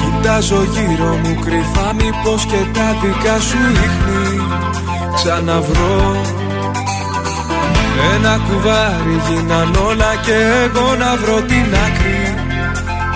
[0.01, 4.41] Κοιτάζω γύρω μου κρυφά μήπως και τα δικά σου ίχνη
[5.15, 6.40] ξαναβρω
[8.15, 12.23] Ένα κουβάρι γίναν όλα και εγώ να βρω την άκρη.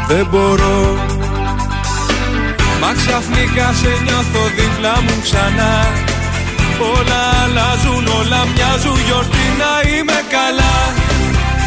[0.09, 0.81] Δεν μπορώ.
[2.81, 5.74] Μα ξαφνικά σε νιώθω δίπλα μου ξανά.
[6.94, 10.77] Όλα αλλάζουν, όλα μοιάζουν γιορτή να είμαι καλά.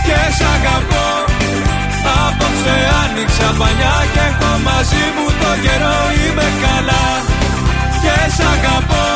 [0.05, 1.07] Και σ' αγαπώ.
[2.25, 7.05] Απόψε άνοιξα πανιά και έχω μαζί μου το καιρό είμαι καλά.
[8.03, 9.07] Και σ' αγαπώ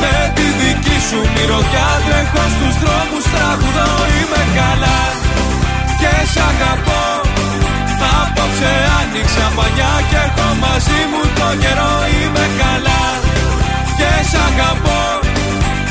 [0.00, 0.51] Με τη δική
[1.06, 4.98] σου μυρωδιά τρέχω στους δρόμους τραγουδώ είμαι καλά.
[6.00, 7.04] Και σ' αγαπώ
[8.20, 13.02] Απόψε άνοιξα πανιά και έχω μαζί μου το καιρό είμαι καλά.
[13.98, 15.02] Και σ' αγαπώ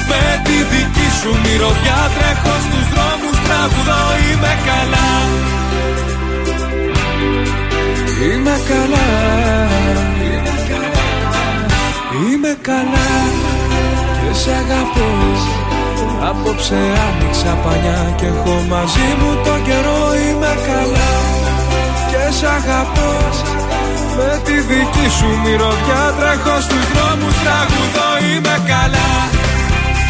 [0.09, 5.09] με τη δική σου μυρωδιά τρέχω στους δρόμους τραγουδώ είμαι καλά.
[8.23, 9.07] Είμαι καλά.
[12.31, 13.50] Είμαι καλά
[14.31, 15.09] Και σ' αγαπώ
[16.29, 20.01] Απόψε άνοιξα πανιά Και έχω μαζί μου το καιρό.
[20.25, 21.11] Είμαι καλά
[22.11, 23.11] Και σ' αγαπώ.
[24.17, 28.09] Με τη δική σου μυρωδιά Τρέχω στους δρόμους τραγουδώ.
[28.29, 29.11] Είμαι καλά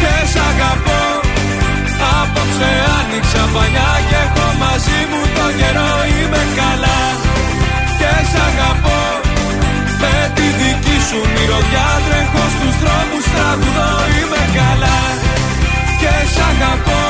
[0.00, 1.02] Και σ' αγαπώ.
[2.20, 5.92] Απόψε άνοιξα πανιά Και έχω μαζί μου το καιρό.
[6.16, 6.98] Είμαι καλά
[7.98, 8.62] και σ' αγαπώ.
[8.62, 9.01] Με τη δική
[11.12, 14.98] σου μυρωδιά τρέχω στους δρόμους τραγουδώ είμαι καλά.
[16.00, 17.04] Και σ' αγαπώ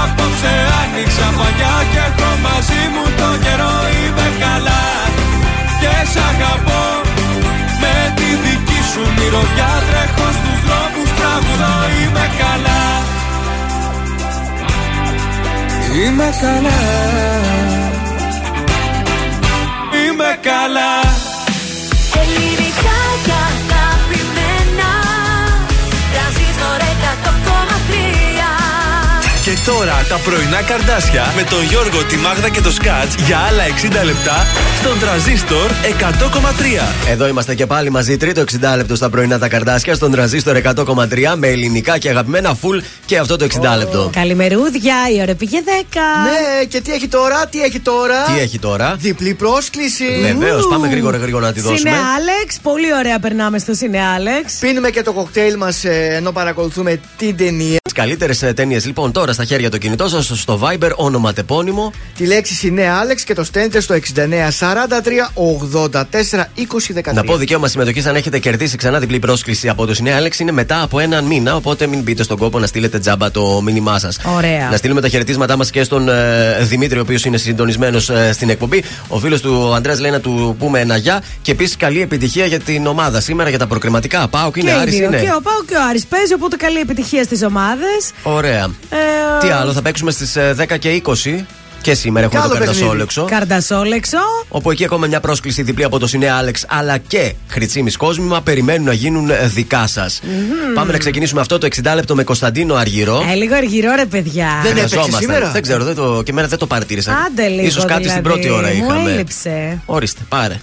[0.00, 4.84] Απόψε άνοιξα μαγιά και έχω μαζί μου το καιρό είμαι καλά.
[5.80, 6.84] Και σ' αγαπώ
[7.82, 12.82] Με τη δική σου μυρωδιά τρέχω στους δρόμους τραγουδώ είμαι καλά.
[15.98, 16.78] Είμαι καλά.
[20.00, 20.92] Είμαι καλά
[29.64, 33.62] τώρα τα πρωινά καρδάσια με τον Γιώργο, τη Μάγδα και το Σκάτς για άλλα
[34.02, 34.46] 60 λεπτά
[34.80, 37.10] στον τραζίστορ 100,3.
[37.10, 41.34] Εδώ είμαστε και πάλι μαζί, τρίτο 60 λεπτό στα πρωινά τα καρδάσια στον τραζίστορ 100,3
[41.36, 44.10] με ελληνικά και αγαπημένα full και αυτό το 60 λεπτό.
[44.12, 45.68] Καλημερούδια, η ώρα πήγε 10.
[45.70, 50.04] Ναι, και τι έχει τώρα, τι έχει τώρα; Τι έχει τώρα; Διπλή πρόσκληση.
[50.22, 51.78] Βεβαίως, πάμε γρήγορα γρήγορα να τη δώσουμε.
[51.78, 54.52] Σινέ Άλεξ, πολύ ωραία περνάμε στο Σινέ Άλεξ.
[54.60, 57.78] Πίνουμε και το κοκτέιλ μας ενώ παρακολουθούμε την ταινία.
[57.82, 61.92] Τις καλύτερες ταινίες λοιπόν τώρα στα χέρια το κινητό σας στο Viber, ονοματεπώνυμο.
[62.16, 63.98] Τη λέξη Σινέ Άλεξ και το στέλνετε στο 6943
[65.90, 67.14] 84 20 13.
[67.14, 70.52] Να πω δικαίωμα συμμετοχής αν έχετε κερδίσει ξανά διπλή πρόσκληση από το Σινέ Άλεξ είναι
[70.52, 71.56] μετά από έναν μήνα.
[71.56, 74.18] Οπότε μην μπείτε στον κόπο να στείλετε τζάμπα το μήνυμά σας.
[74.36, 74.68] Ωραία.
[74.70, 78.50] Να στείλουμε τα χαιρετίσματά μας και στον ε, Δημήτρη, ο οποίος είναι συντονισμένος ε, στην
[78.50, 78.84] εκπομπή.
[79.08, 82.58] Ο φίλος του Αντρέα λέει να του πούμε ένα γεια και επίσης καλή επιτυχία για
[82.60, 84.28] την ομάδα σήμερα για τα προκριματικά.
[84.28, 85.06] Πάω και είναι και οι Άρης δύο.
[85.06, 85.20] είναι.
[85.20, 88.12] Και ο Πάο και ο Άρης παίζει, οπότε καλή επιτυχία στις ομάδες.
[88.22, 88.64] Ωραία.
[88.90, 90.36] Ε, Τι άλλο, θα παίξουμε στις
[90.68, 91.44] 10 και 20
[91.80, 92.80] και σήμερα έχουμε Κι το άλλο παιχνίδι.
[92.80, 93.24] Καρδασόλεξο.
[93.24, 94.18] Καρδασόλεξο.
[94.48, 98.84] Όπου εκεί ακόμα μια πρόσκληση διπλή από το Σινέ Άλεξ αλλά και Χρυτσίμη Κόσμημα περιμένουν
[98.86, 100.20] να γίνουν ε, δικά σας.
[100.74, 103.22] Πάμε να ξεκινήσουμε αυτό το 60 λεπτό με Κωνσταντίνο Αργυρό.
[103.30, 104.48] Ε, λίγο αργυρό ρε παιδιά.
[104.62, 105.20] Δεν έπαιξε Χρειαζόμασταν.
[105.20, 107.12] σήμερα; Δεν ξέρω, δεν το, και εμένα δεν το παρατήρησα.
[107.26, 107.66] Άντε λίγο.
[107.66, 108.08] Ίσως κάτι δηλαδή.
[108.10, 109.10] στην πρώτη ώρα Μου είχαμε.
[109.12, 109.80] έλειψε.
[109.84, 110.60] Ορίστε, πάρε.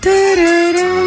[0.00, 1.06] Ταραραμ.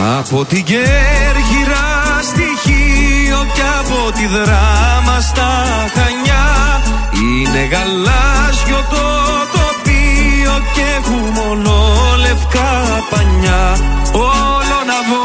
[0.00, 1.86] Από την Κέρκυρα
[2.22, 5.50] στοιχείο και από τη δράμα στα
[5.94, 6.48] Χανιά.
[7.12, 9.06] Είναι γαλάζιο το
[9.54, 11.72] τοπίο και έχουμε μόνο
[12.24, 12.72] λευκά
[13.10, 13.64] πανιά.
[14.12, 15.24] Όλο να δω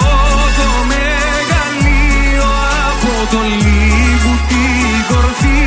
[0.60, 2.50] το μεγαλείο
[2.90, 5.64] από το λίγου την κορφή.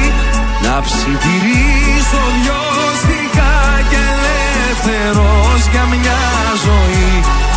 [0.64, 2.62] Να ψιθυρίσω δυο
[3.02, 3.56] στιχά
[3.90, 6.20] και ελεύθερος για μια
[6.64, 7.45] ζωή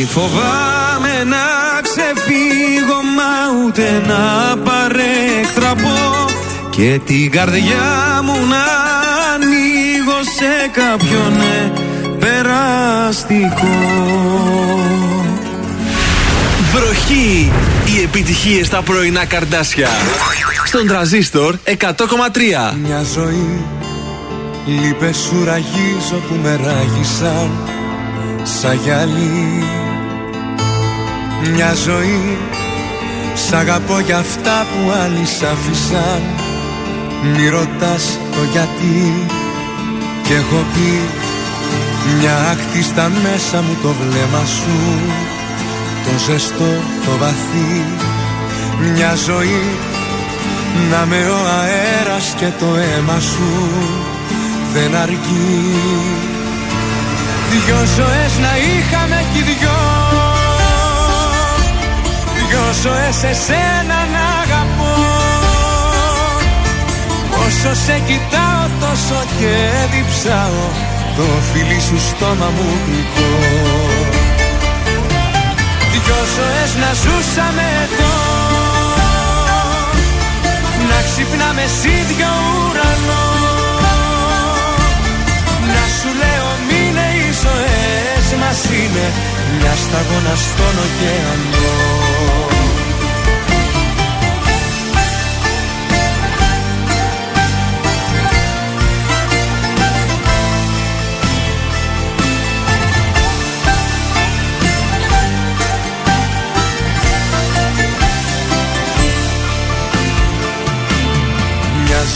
[0.00, 6.30] Να μη φοβάμαι να ξεφύγω μα ούτε να παρέκτραπω
[6.70, 8.64] Και την καρδιά μου να
[9.34, 11.72] ανοίγω σε κάποιον ναι,
[12.18, 13.78] περαστικό
[16.72, 17.52] Βροχή!
[17.84, 19.88] Οι επιτυχίες στα πρωινά καρδάσια.
[20.64, 21.72] Στον τραζίστορ 100,3.
[22.84, 23.64] Μια ζωή
[24.66, 27.50] Λείπες σου ραγίζω που με ράγισαν
[28.42, 29.79] Σαν γυαλί
[31.42, 32.38] Μια ζωή
[33.34, 36.22] Σ' αγαπώ για αυτά που άλλοι σ' άφησαν.
[37.22, 39.26] Μη ρωτάς το γιατί.
[40.22, 41.00] Κι έχω πει
[42.18, 44.78] Μια άκτη στα μέσα μου το βλέμμα σου.
[46.04, 46.72] Το ζεστό,
[47.04, 47.84] το βαθύ.
[48.94, 49.64] Μια ζωή
[50.90, 53.70] Να με ο αέρας και το αίμα σου
[54.72, 55.74] Δεν αρκεί.
[57.50, 59.79] Δυο ζωές να είχαμε κι δυο
[62.70, 64.94] Δυο ζωές εσένα να αγαπώ
[67.44, 69.54] Όσο σε κοιτάω τόσο και
[69.92, 70.64] διψάω.
[71.16, 73.30] Το φιλί σου στόμα μου γλυκό.
[75.90, 78.14] Δυο ζωές να ζούσαμε εδώ
[80.90, 83.24] Να ξυπνάμε σίδιο ουρανό.
[85.74, 89.06] Να σου λέω μείνε οι ζωές μας είναι
[89.58, 91.79] Μια σταγόνα στον ωκεανό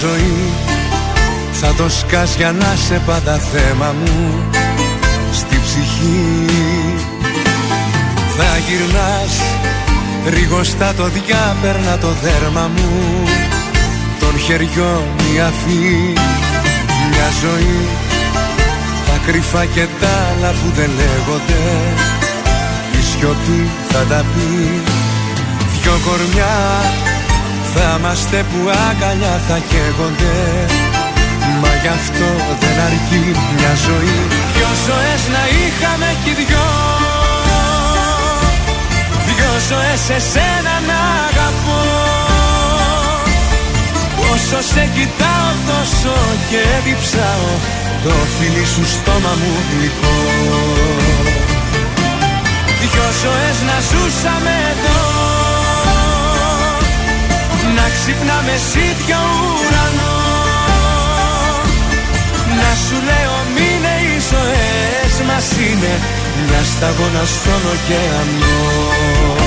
[0.00, 0.52] ζωή.
[1.52, 4.44] Θα το σκάς για να σε πάντα θέμα μου
[5.32, 6.46] Στη ψυχή.
[8.36, 9.34] Θα γυρνάς
[10.26, 12.90] Ρίγοστα το διάπερνα το δέρμα μου.
[14.20, 15.04] Των χεριών
[15.34, 16.12] η αφή.
[17.10, 17.88] Μια ζωή
[19.06, 21.62] Τα κρυφά και τα άλλα που δεν λέγονται.
[22.98, 24.80] Η σιωπή θα τα πει.
[25.72, 26.82] Δυο κορμιά
[27.74, 30.36] θα είμαστε που αγκαλιά θα καίγονται.
[31.60, 32.28] Μα γι' αυτό
[32.60, 33.24] δεν αρκεί
[33.56, 34.18] μια ζωή.
[34.54, 36.68] Δυο ζωές να είχαμε κι δυο.
[39.26, 41.82] Δυο ζωές εσένα να αγαπώ.
[44.32, 46.14] Όσο σε κοιτάω τόσο
[46.50, 47.50] και διψάω.
[48.04, 50.16] Το φιλί σου στόμα μου γλυκό.
[52.80, 55.33] Δυο ζωές να ζούσαμε εδώ
[57.76, 59.20] Να ξυπνάμε σίδιο
[59.58, 60.16] ουρανό.
[62.60, 65.94] Να σου λέω μείνε οι ζωές μας είναι
[66.46, 69.43] Μια σταγόνα στον ωκεανό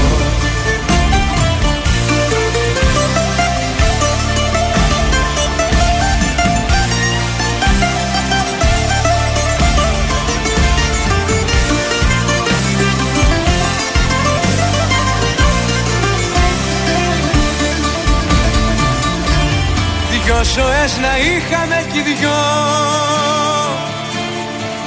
[20.37, 22.41] Δυο ζωές να είχαμε κι δυο.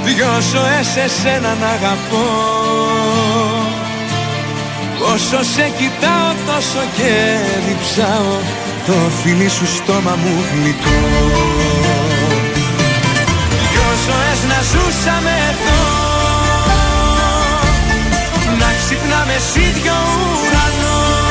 [0.04, 2.26] Δυο ζωές εσένα να αγαπώ.
[5.12, 7.12] Όσο σε κοιτάω τόσο και
[7.66, 8.32] διψάω.
[8.86, 10.98] Το φιλί σου στόμα μου γλυκό
[13.70, 15.82] Δυο ζωές να ζούσαμε εδώ.
[18.58, 19.94] Να ξυπνάμε σ' ίδιο
[20.42, 21.29] ουρανό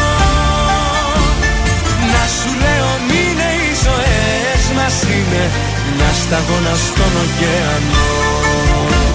[4.89, 5.49] μας είναι
[5.95, 8.07] Μια σταγόνα στον ωκεανό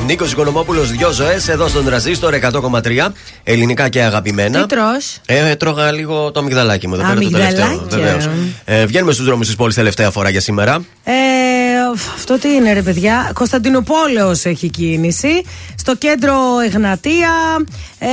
[0.07, 3.13] Νίκος Οικονομόπουλος, δυο ζωές εδώ στον τραζίστορ 100,3.
[3.45, 4.61] Ελληνικά και αγαπημένα.
[4.61, 7.65] Τι τρως; Ε, τρώγα λίγο το αμυγδαλάκι μου εδώ πέρα το Αμυγδαλάκια.
[7.65, 8.01] τελευταίο.
[8.01, 8.29] Βεβαίως.
[8.65, 10.85] Ε, βγαίνουμε στους δρόμους της πόλης τελευταία φορά για σήμερα.
[11.05, 11.13] Ε,
[12.15, 15.45] αυτό τι είναι ρε παιδιά; Κωνσταντινοπόλεως έχει κίνηση
[15.86, 16.35] Στο κέντρο
[16.65, 17.31] Εγνατία
[17.98, 18.09] ε,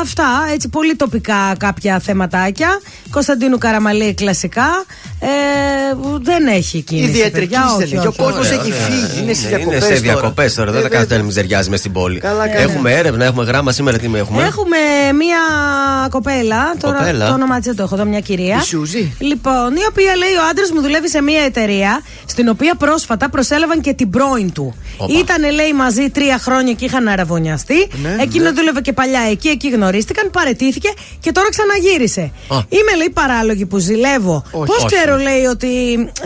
[0.00, 2.80] Αυτά έτσι πολύ τοπικά κάποια θεματάκια
[3.10, 4.84] Κωνσταντίνου Καραμαλή κλασικά
[5.20, 5.26] ε,
[6.22, 8.06] Δεν έχει κίνηση Ιδιαίτερη παιδιά, κίνηση όχι, δεν έχει.
[8.06, 8.54] Ο όχι, κόσμος όχι.
[8.54, 10.00] έχει φύγει, είναι στις Ναι, διακοπές Είναι σε τώρα.
[10.00, 10.70] διακοπές τώρα.
[10.70, 10.98] Δεν Ε, θα βέβαια.
[10.98, 12.18] κάθεται να μιζεριάζει μες στην πόλη.
[12.20, 12.62] Καλά κάνει.
[12.62, 13.98] Έχουμε έρευνα, έχουμε γράμμα σήμερα.
[13.98, 14.76] Τι έχουμε; Έχουμε
[15.18, 15.38] μία
[16.10, 17.26] κοπέλα, τώρα Κοπέλα.
[17.26, 18.56] το όνομα της δεν το έχω εδώ, μια κυρία.
[18.56, 19.14] Η Σούζη.
[19.18, 23.80] Λοιπόν, η οποία λέει ο άντρας μου δουλεύει σε μια εταιρεία στην οποία πρόσφατα προσέλαβαν
[23.80, 24.74] και την πρώην του.
[24.96, 25.18] Οπα.
[25.18, 27.86] Ήτανε, λέει, μαζί τρία χρόνια και είχαν αραβωνιαστεί.
[28.02, 28.50] Ναι, Εκείνο ναι.
[28.50, 30.88] δούλευε και παλιά εκεί, εκεί γνωρίστηκαν, παρετήθηκε
[31.20, 32.20] και τώρα ξαναγύρισε.
[32.20, 32.56] Α.
[32.68, 34.44] Είμαι, λέει, παράλογη που ζηλεύω.
[34.50, 34.66] Όχι.
[34.66, 34.86] Πώς Όχι.
[34.94, 35.68] ξέρω, λέει, ότι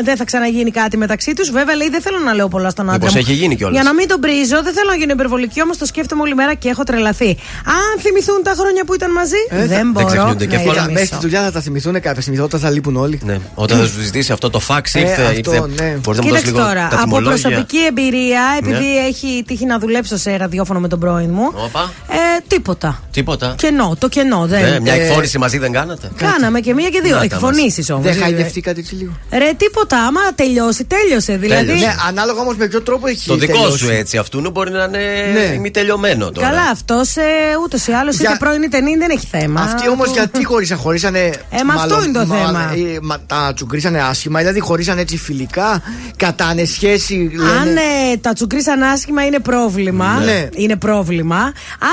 [0.03, 1.51] δεν θα ξαναγίνει κάτι μεταξύ τους.
[1.51, 2.99] Βέβαια, λέει, δεν θέλω να λέω πολλά στον άντρα.
[2.99, 3.21] Μήπως μου.
[3.21, 5.87] έχει γίνει κιόλας; Για να μην τον πρίζω, δεν θέλω να γίνω υπερβολική, όμως το
[5.87, 7.29] σκέφτομαι όλη μέρα και έχω τρελαθεί.
[7.65, 10.61] Αν θυμηθούν τα χρόνια που ήταν μαζί, Ε, θα- δεν δεν μπορώ ξεχνιούνται και να
[10.61, 10.73] εύκολα.
[10.81, 11.21] Κοίτα, μέχρι τη ηρεμήσω.
[11.21, 13.21] δουλειά θα τα θυμηθούν κάποια στιγμή όταν θα λείπουν όλοι.
[13.25, 13.39] Ναι.
[13.55, 15.23] Όταν θα σου ζητήσει αυτό το φαξ Ε, ήρθε.
[15.23, 15.67] αυτό, ήρθε.
[15.83, 15.91] ναι.
[16.03, 17.31] Μπορείς να μου δώσεις Κοίταξε λίγο τώρα, τα από τιμολόγια.
[17.49, 19.07] προσωπική εμπειρία, επειδή Ναι.
[19.09, 21.53] έχει τύχει να δουλέψω σε ραδιόφωνο με τον πρώην μου.
[21.55, 21.93] Όπα.
[22.09, 23.03] Ε, τίποτα.
[23.11, 23.55] Τίποτα.
[23.59, 24.47] Κενό, το κενό.
[24.47, 27.13] Δεν, Ναι, μια ε, εκφόρηση μαζί δεν κάνατε; Κάναμε και μία και δύο.
[27.15, 28.05] Να τα Εκφωνήσεις όμως.
[28.05, 29.13] Δεν χαϊδευτήκατε έτσι λίγο.
[29.31, 29.97] Ρε, τίποτα.
[30.07, 31.37] Άμα τελειώσει, τέλειωσε.
[31.37, 31.67] Δηλαδή.
[31.67, 31.85] Τέλειωσε.
[31.87, 33.79] Ναι, ανάλογα όμως με ποιο τρόπο έχει Το δικό τελειώσει.
[33.79, 34.99] σου έτσι αυτού μπορεί να είναι
[35.33, 35.55] Ναι.
[35.55, 36.49] ημιτελειωμένο τώρα.
[36.49, 37.23] Καλά, αυτός ε,
[37.65, 39.61] ούτως ή άλλως Για- είτε πρώην είτε νυν δεν έχει θέμα.
[39.61, 41.19] Αυτοί όμως Του- γιατί χωρίσαν, χωρίσανε.
[41.51, 42.73] Ε, μα αυτό είναι το θέμα.
[42.95, 45.83] ε, μα- τα τσουγκρίσανε άσχημα, δηλαδή χωρίσανε έτσι φιλικά,
[46.17, 47.31] κατάνε σχέση.
[47.35, 50.18] Λένε, Αν ε, τα τσουκρίσαν άσχημα είναι πρόβλημα.
[50.25, 50.49] Ναι.
[50.55, 51.37] Είναι πρόβλημα.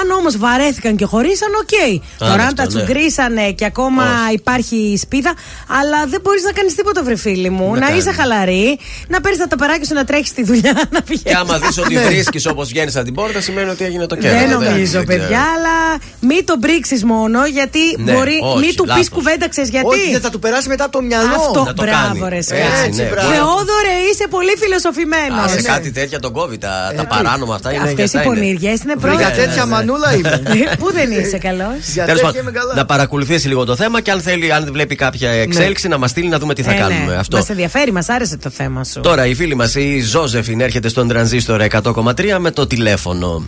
[0.02, 2.02] Αν όμως βαρέθηκαν και χωρίσαν, οκ.
[2.18, 2.68] Τώρα, αν αυτό, τα ναι.
[2.70, 4.34] τσουκρίσανε και ακόμα Όχι.
[4.34, 5.34] υπάρχει σπίδα,
[5.80, 7.74] αλλά δεν μπορείς να κάνεις τίποτα, βρε φίλη μου.
[7.74, 8.02] Να Να, κάνεις.
[8.02, 11.22] είσαι χαλαρή, να παίρνεις τα ταπεράκια σου να τρέχεις στη δουλειά, να πηγαίνεις.
[11.24, 14.38] Και άμα δεις ότι βρίσκεις όπως βγαίνεις από την πόρτα, σημαίνει ότι έγινε το κέντρο.
[14.40, 15.42] Δεν νομίζω, δεν παιδιά, ξέρω.
[15.56, 18.40] αλλά μην τον πρίξεις μόνο, γιατί Ναι, μπορεί.
[18.44, 19.10] όχι, μην του πεις λάθος.
[19.10, 19.88] κουβέντα, ξέρεις γιατί.
[19.88, 21.36] Όχι, δεν θα του περάσει μετά από το μυαλό.
[21.36, 22.30] Αυτό, Να το μπράβο, κάνει.
[22.30, 22.98] ρε Έτσι, Σκάτς.
[22.98, 23.04] ναι.
[23.04, 23.30] μπράβο.
[23.32, 25.46] Θεόδωρε, είσαι πολύ φιλοσοφημένος.
[25.46, 26.58] Α, σε κάτι τέτοια τον κόβει.
[26.58, 27.84] Τα, τα παράνομα αυτά είναι.
[27.84, 28.40] Αυτές για οι αυτά είναι.
[28.40, 29.32] πονηριέ είναι Για πρόβλημα.
[29.32, 30.42] τέτοια μανούλα είμαι.
[30.82, 31.68] Πού δεν είσαι καλός.
[31.94, 32.74] Για Τέλος τέτοια πάντων, είμαι καλά.
[32.76, 36.28] να παρακολουθήσει λίγο το θέμα και αν θέλει, αν βλέπει κάποια εξέλιξη, να μας στείλει
[36.28, 37.16] να δούμε τι θα κάνουμε.
[37.16, 37.38] Αυτό.
[37.38, 39.00] Μας ενδιαφέρει, μας άρεσε το θέμα σου.
[39.02, 43.48] Τώρα η φίλη μας, η Ζώζεφιν, έρχεται στον τρανζίστορ 100,3 με το τηλέφωνο.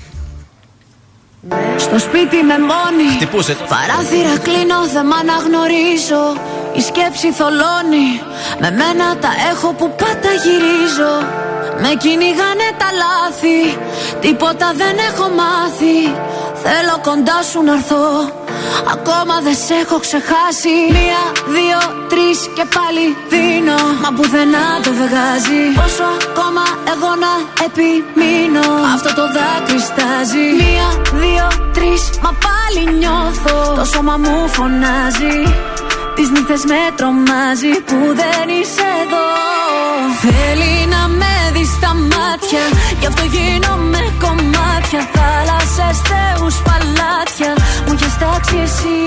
[1.77, 3.65] Στο σπίτι με μόνη Χτυπούσε το.
[3.69, 6.23] Παράθυρα κλείνω, δεν μ' αναγνωρίζω
[6.79, 8.09] Η σκέψη θολώνει.
[8.61, 11.13] Με μένα τα έχω που πάντα γυρίζω.
[11.83, 13.61] Με κυνηγάνε τα λάθη.
[14.23, 15.97] Τίποτα δεν έχω μάθει.
[16.63, 18.05] Θέλω κοντά σου να έρθω.
[18.95, 20.75] Ακόμα δεν σε έχω ξεχάσει.
[20.97, 21.23] Μία,
[21.55, 21.79] δύο,
[22.11, 23.79] τρεις και πάλι δίνω.
[24.03, 25.63] Μα πουθενά το βγάζει.
[25.81, 27.33] Πόσο ακόμα εγώ να
[27.67, 28.67] επιμείνω.
[28.95, 30.87] Αυτό το δάκρυ στάζει Μία,
[31.21, 33.55] δύο, τρεις Μα πάλι νιώθω.
[33.79, 35.37] Το σώμα μου φωνάζει
[36.17, 39.27] Τις νύχτες με τρομάζει Που δεν είσαι εδώ.
[40.23, 42.63] Θέλει να με δεις στα μάτια
[42.99, 45.01] Γι' αυτό γίνομαι κομμάτια.
[45.15, 47.51] Θάλασσες, θεούς, παλάτια
[47.85, 48.99] Μου έχεις τάξει εσύ.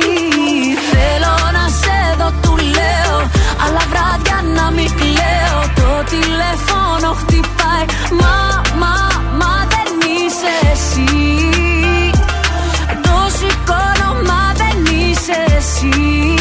[0.92, 3.16] Θέλω να σε δω, του λέω
[3.62, 5.60] Αλλά βράδια να μην κλαίω.
[5.80, 7.86] Το τηλέφωνο χτυπάει
[8.20, 8.36] Μα,
[8.80, 8.94] μα,
[9.40, 11.10] μα δεν είσαι εσύ.
[13.06, 16.40] Το σηκώνω, μα δεν είσαι εσύ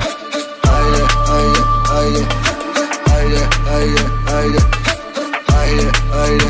[2.01, 2.25] άιε,
[3.15, 3.43] άιε,
[3.75, 4.03] άιε,
[4.35, 4.61] άιε, άιε,
[5.59, 5.89] άιε,
[6.21, 6.49] άιε,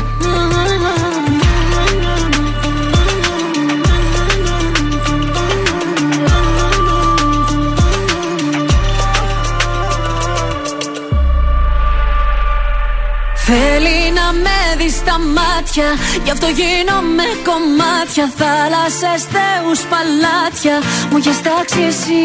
[13.44, 15.88] Θέλει να με δεις στα μάτια
[16.24, 20.76] Γι' αυτό γίνομαι κομμάτια Θάλασσες, θεούς, παλάτια
[21.10, 22.22] Μου έχεις τάξει εσύ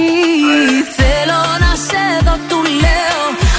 [0.98, 3.17] Θέλω να σε δω, του λέω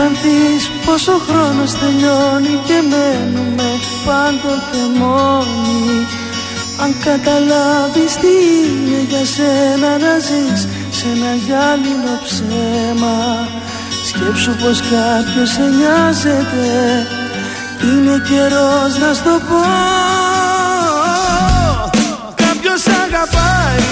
[0.00, 3.68] Αν αισθανθείς πόσο χρόνος τελειώνει και μένουμε
[4.06, 6.06] πάντοτε μόνοι.
[6.82, 8.32] Αν καταλάβεις τι
[8.62, 10.60] είναι για σένα να ζεις
[10.90, 13.18] σε ένα γυάλινο ψέμα
[14.08, 16.68] Σκέψου πως κάποιος σε νοιάζεται.
[17.82, 19.62] Είναι καιρός να στο πω.
[22.34, 23.88] Κάποιος αγαπάει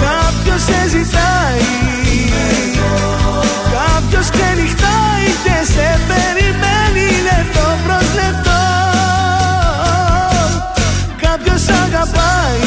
[0.00, 1.85] Κάποιος σε ζητάει
[4.26, 8.60] Κάποιος ξενυχτάει και σε περιμένει λεπτό προς λεπτό
[11.20, 12.60] Κάποιος αγαπάει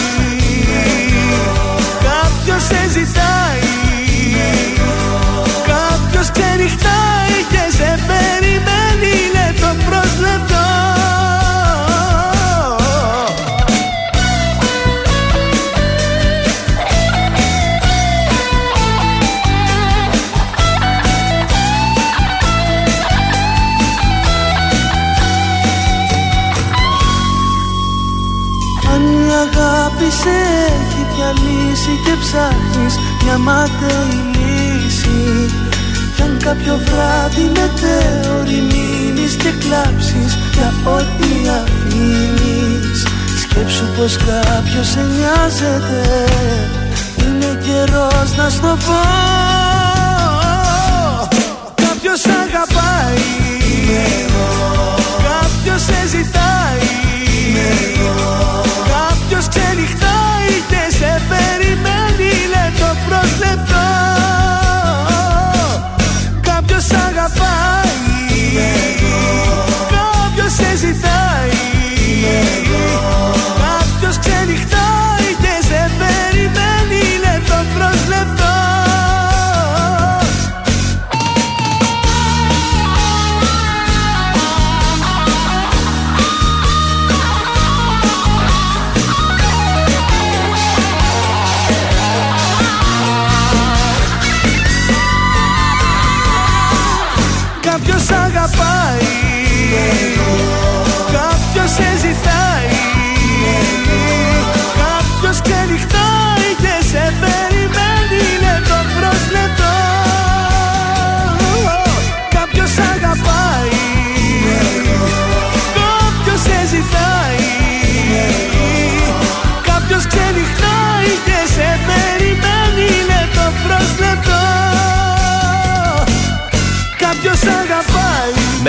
[2.03, 3.58] Κάποιος σε ζητάει
[33.29, 35.49] μια μάταιη λύση
[36.15, 43.03] Κι αν κάποιο βράδυ μετέωρη μείνεις και κλάψεις για ό,τι αφήνεις.
[43.41, 46.25] Σκέψου πως κάποιος σε νοιάζεται
[47.17, 48.99] Είναι καιρός να στο πω.
[51.75, 53.23] Κάποιος αγαπάει.
[55.29, 56.87] Κάποιος σε ζητάει.
[58.87, 60.08] Κάποιος ξενυχτάει
[63.49, 63.85] λεπτό
[66.41, 67.88] Κάποιος αγαπάει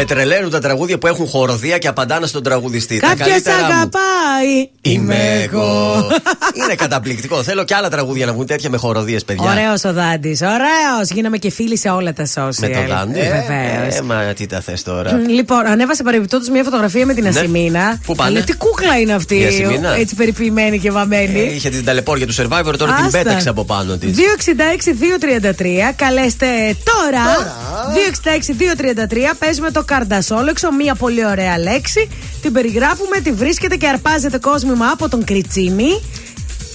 [0.03, 3.01] Με τρελαίνουν τα τραγούδια που έχουν χοροδία και απαντάνε στον τραγουδιστή.
[3.01, 3.65] τα Κάποιος καλύτερα μου.
[3.65, 4.69] αγαπάει.
[4.83, 5.95] Είμαι εγώ.
[6.65, 7.43] Είναι καταπληκτικό.
[7.43, 9.51] Θέλω και άλλα τραγούδια να βγουν τέτοια με χοροδίες, παιδιά.
[9.51, 10.41] Ωραίος ο Δάντης.
[10.41, 11.09] Ωραίος.
[11.11, 12.55] Γίναμε και φίλοι σε όλα τα social.
[12.61, 13.13] Με το δάντι.
[13.21, 13.95] Βεβαίως.
[13.97, 15.13] Ε, μα τι τα θες τώρα.
[15.29, 17.29] Λοιπόν, ανέβασε παρεμπιπτόντως μια φωτογραφία με την Ναι.
[17.29, 18.01] Ασημίνα.
[18.07, 21.41] Πού πάνε; Λέει, τι κούκλα είναι αυτή, Η Ασημίνα; έτσι περιποιημένη και βαμμένη.
[21.41, 23.19] Ε, είχε την ταλαιπώρια του survivor, τώρα την Άστα.
[23.19, 24.17] πέταξε από πάνω της.
[24.17, 25.93] 266-233.
[25.97, 26.47] Καλέστε
[26.85, 27.23] τώρα.
[27.95, 29.35] 266-233.
[29.39, 30.73] Παίζουμε το καρντασόλεξο.
[30.73, 32.09] Μία πολύ ωραία λέξη.
[32.43, 35.91] Την περιγράφουμε, τη βρίσκετε και αρπάζετε κόσμημα από τον Κριτσίμη.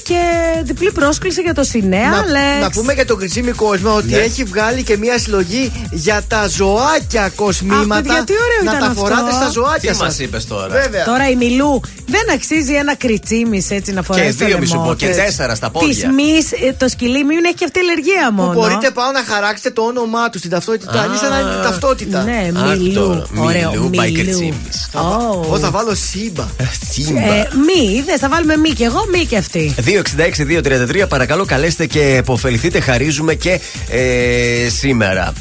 [0.08, 0.22] Και
[0.64, 2.10] διπλή πρόσκληση για το Σινέα.
[2.10, 2.62] Να, Λέξ.
[2.62, 4.18] να πούμε για τον Κριτσίμη κόσμο ότι Ναι.
[4.18, 7.96] έχει βγάλει και μια συλλογή για τα ζωάκια κοσμήματα.
[7.96, 9.00] Αχ, παιδιά, τι ωραίο να ήταν τα αυτό.
[9.02, 10.24] φοράτε στα Τι ζωάκια μας σα.
[10.24, 11.04] είπες τώρα; Βέβαια.
[11.06, 14.36] Τώρα η Μιλού δεν αξίζει ένα κριτσίμι έτσι να φορέσει.
[14.36, 16.08] Και δύο μη σου πω, και τέσσερα στα πόδια.
[16.08, 16.32] Τη μη,
[16.78, 18.50] το σκυλί μη έχει και αυτή αλλεργία μόνο.
[18.52, 21.02] Που μπορείτε πάνω να χαράξετε το όνομά τους στην ταυτότητα.
[21.02, 22.24] Αν είσαι ένα ταυτότητα.
[22.24, 22.94] Ναι, Αχ, Μιλού.
[22.94, 23.70] τώρα, Ωραίο.
[23.72, 24.14] Μιλού, by Μιλού.
[24.14, 24.90] Κριτσίμης.
[24.94, 25.42] Ω.
[25.46, 26.46] Εγώ θα βάλω σύμπα.
[26.92, 27.20] Σύμπα.
[27.20, 29.76] Ε, μη, είδες, θα βάλουμε μη και εγώ, μη και αυτή.
[30.04, 32.80] 266-233, παρακαλώ καλέστε και επωφεληθείτε.
[32.80, 33.60] Χαρίζουμε και
[33.90, 35.34] ε, σήμερα.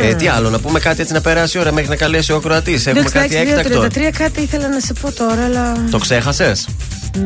[0.00, 2.36] Ε, τι άλλο, να πούμε κάτι έτσι να περάσει η ώρα μέχρι να καλέσει ο
[2.36, 2.80] ακροατή.
[2.84, 5.84] Έχουμε κάτι έκτακτο; 266-233, κάτι ήθελα να σε πω τώρα, αλλά.
[5.90, 6.68] Το ξέχασες;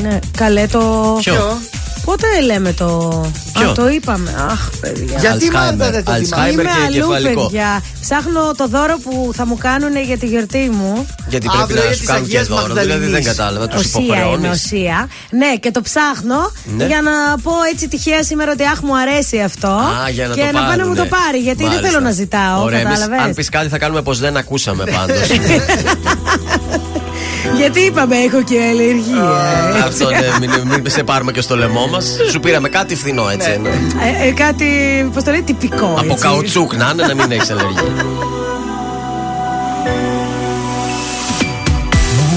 [0.02, 1.16] Ναι, καλέ το.
[1.20, 1.58] Ποιο;
[2.04, 2.86] Πότε λέμε το.
[3.52, 4.34] Ποιο; Α, το είπαμε.
[4.50, 5.18] Αχ, παιδιά.
[5.20, 5.54] Γιατί Alzheimer.
[5.54, 6.50] μάλλον δεν το Alzheimer θυμάμαι.
[6.50, 7.42] Είμαι και αλλού, κεφαλικό.
[7.46, 7.82] παιδιά.
[8.00, 11.06] Ψάχνω το δώρο που θα μου κάνουν για τη γιορτή μου.
[11.28, 12.62] Γιατί Αύριο πρέπει να για σου της κάνουν και Αγίας δώρο.
[12.62, 13.26] Δηλαδή δεν Μαγδαληνής.
[13.26, 14.50] κατάλαβα, τους Οσία είναι υποχρεώνεις.
[14.64, 15.08] οσία.
[15.30, 16.84] Ναι, και το ψάχνω Ναι.
[16.86, 19.68] για να πω έτσι τυχαία σήμερα ότι αχ μου αρέσει αυτό.
[19.68, 20.88] Α, για να και το να πάει να πάρουνε.
[20.88, 21.38] μου το πάρει.
[21.38, 21.82] Γιατί Μάλιστα.
[21.82, 22.62] δεν θέλω να ζητάω.
[22.62, 23.24] Ωραία, εμείς, κατάλαβες.
[23.26, 25.26] αν πεις κάτι θα κάνουμε πως δεν ακούσαμε πάντως.
[27.56, 29.84] Γιατί είπαμε έχω και αλλεργία.
[29.84, 32.16] Αυτό ναι, μην, μην σε πάρουμε και στο λαιμό μας.
[32.30, 33.58] Σου πήραμε κάτι φθηνό έτσι.
[33.62, 33.68] ναι.
[33.68, 34.66] Ε, ε, κάτι,
[35.14, 35.86] πώς το λέει, τυπικό.
[35.98, 36.24] Από έτσι.
[36.26, 37.82] καουτσούκ να είναι να μην έχεις αλλεργία.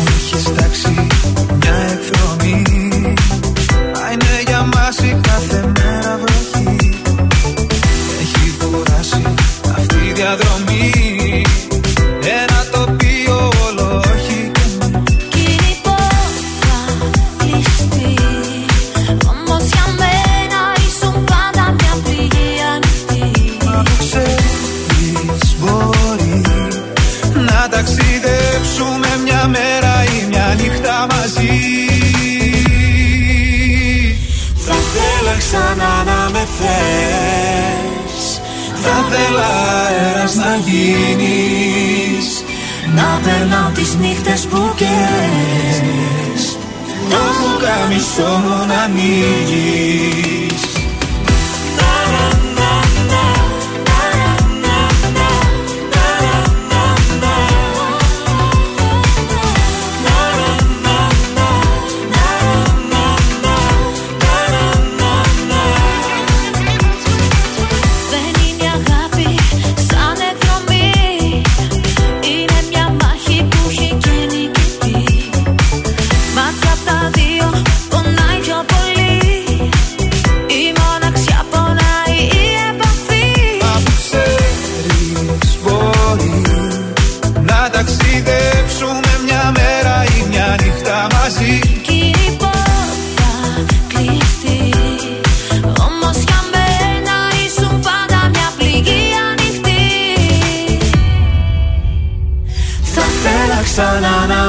[0.08, 1.08] Έχεις τάξει
[1.60, 2.64] μια εκδρομή
[3.94, 7.02] Μα είναι για μας η κάθε μέρα βροχή
[8.22, 9.22] Έχει κουράσει
[9.78, 10.59] αυτή η διαδρομή
[38.82, 39.48] Θα θέλα
[39.86, 42.44] αέρας να γίνεις
[42.96, 46.58] Να περνάω τις νύχτες που καίες
[47.10, 50.49] Το πουκάμισό μου να ανοίγεις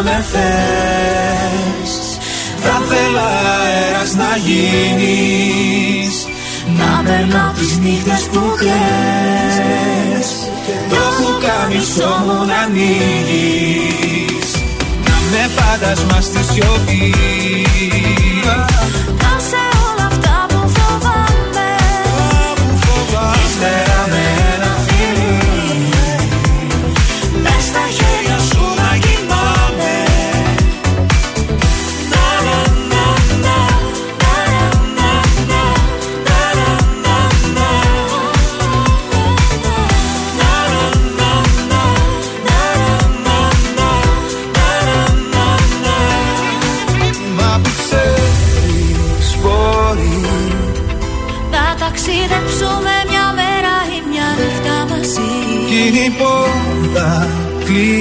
[0.02, 1.92] με θες.
[2.62, 3.28] Θα θέλα
[3.62, 6.14] αέρας να γίνεις.
[6.78, 10.28] Να περνάω τις νύχτες που κλαις.
[10.88, 14.50] Το πουκάμισό μου να ανοίγεις.
[15.04, 17.14] Να με φάντασμα στη σιωπή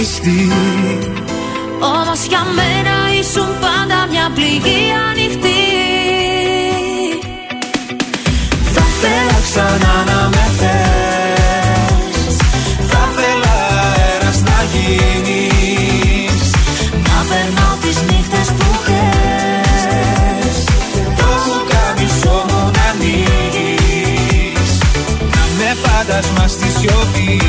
[0.10, 0.52] πιστή
[1.80, 5.62] Όμως για μένα ήσουν πάντα μια πληγή ανοιχτή.
[8.74, 12.36] Θα θέλα ξανά να με θες.
[12.90, 16.52] Θα θέλα αέρας να γίνεις.
[17.08, 20.58] Να περνάω τις νύχτες που θες.
[21.20, 24.72] Το βουκάμισό μου να ανοίγεις.
[25.34, 27.49] Να με φαντασμάς στη σιωπή.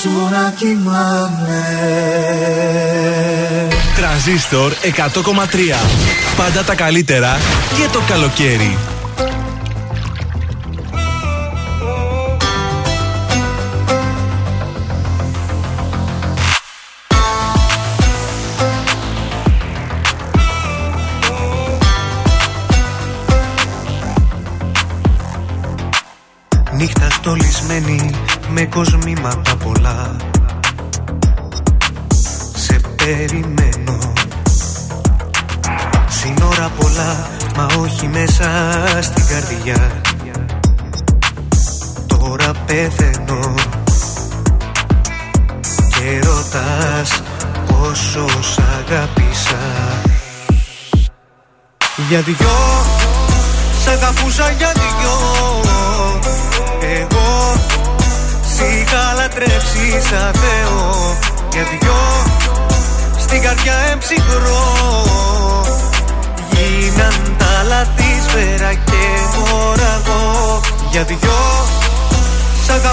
[0.00, 1.64] Σου να κοιμάμαι
[3.96, 4.88] Τρανζίστορ 100,3.
[6.36, 7.38] Πάντα τα καλύτερα
[7.74, 8.78] και το καλοκαίρι.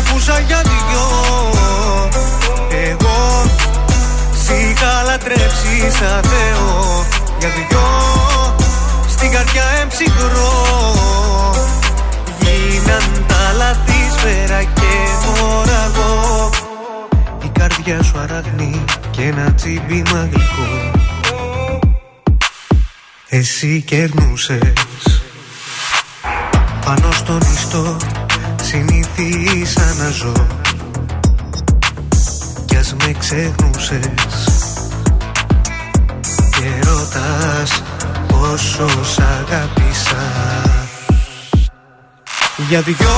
[0.07, 1.05] Αγαπούσα για δυο.
[2.89, 3.45] Εγώ
[4.43, 7.05] Σ' είχα λατρέψει σαν Θεό
[7.39, 7.85] Για δυο
[9.07, 10.51] Στην καρδιά εμψυχρό.
[12.39, 14.91] Γίναν τα λαθή σφαίρα και
[15.25, 16.49] μωραγό
[17.43, 20.91] Η καρδιά σου αραγνή και ένα τσίμπημα γλυκό
[23.27, 24.73] Εσύ κερνούσες
[26.85, 27.97] Πάνω στον ιστό
[29.17, 30.31] συνήθισα να ζω
[32.65, 34.01] Κι ας με ξεχνούσες
[36.51, 37.81] Και ρωτάς
[38.27, 40.23] πόσο σ' αγάπησα
[42.67, 43.17] Για δυο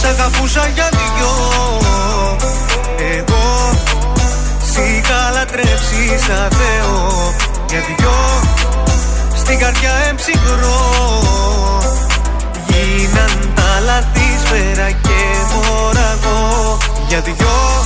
[0.00, 1.32] Σ' αγαπούσα για δυο.
[3.16, 3.70] Εγώ
[4.72, 7.34] Σ' είχα λατρέψει σαν Θεό.
[7.68, 8.40] Για δυο
[9.36, 10.80] Στην καρδιά εμψυχρό
[12.66, 15.18] Γίναν τα λαθή σφαίρα και
[15.52, 16.78] μωραγό
[17.08, 17.84] Για δυο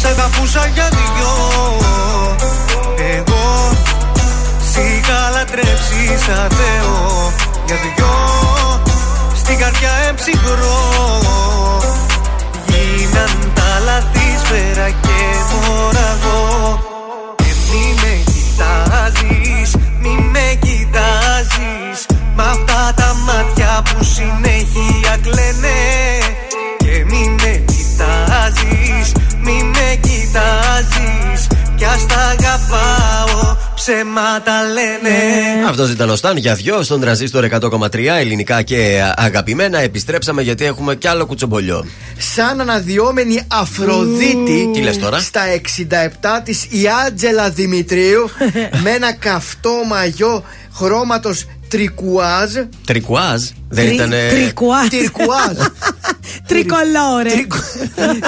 [0.00, 1.32] Σ' αγαπούσα για δυο.
[3.16, 3.70] Εγώ
[4.70, 7.32] Σ' είχα λατρέψει σαν Θεό.
[7.66, 8.14] Για δυο
[9.34, 10.80] Στην καρδιά εμψυχρό.
[12.66, 15.18] Γίναν τα λαθή σφαίρα και
[15.52, 16.78] μωραγό
[17.36, 20.92] Και μη με κοιτάζεις, μη με κοιτάζεις.
[21.52, 22.11] Μ' αυτά τα
[23.72, 25.78] μάτια που συνέχεια κλαίνε
[26.78, 35.16] Και μη με κοιτάζεις, μη με κοιτάζεις Κι ας τα αγαπάω, ψέματα λένε
[35.68, 39.78] Αυτό ήταν ο Σταν για δυο στον τραζίστορ 100,3 ελληνικά και αγαπημένα.
[39.78, 41.86] Επιστρέψαμε γιατί έχουμε κι άλλο κουτσομπολιό.
[42.18, 45.40] Σαν αναδυόμενη Αφροδίτη Τι λες τώρα; Στα
[46.38, 48.30] 67 της η Άντζελα Δημητρίου
[48.82, 50.44] Με ένα καυτό μαγιό
[50.74, 52.50] χρώματος τρικουάζ
[52.86, 53.42] Τρικουάζ.
[53.68, 54.10] Δεν Τρι- ήταν.
[54.30, 54.88] τρικουάζ.
[54.88, 55.56] Τυρκουάζ
[56.48, 57.30] Τρικολόρε.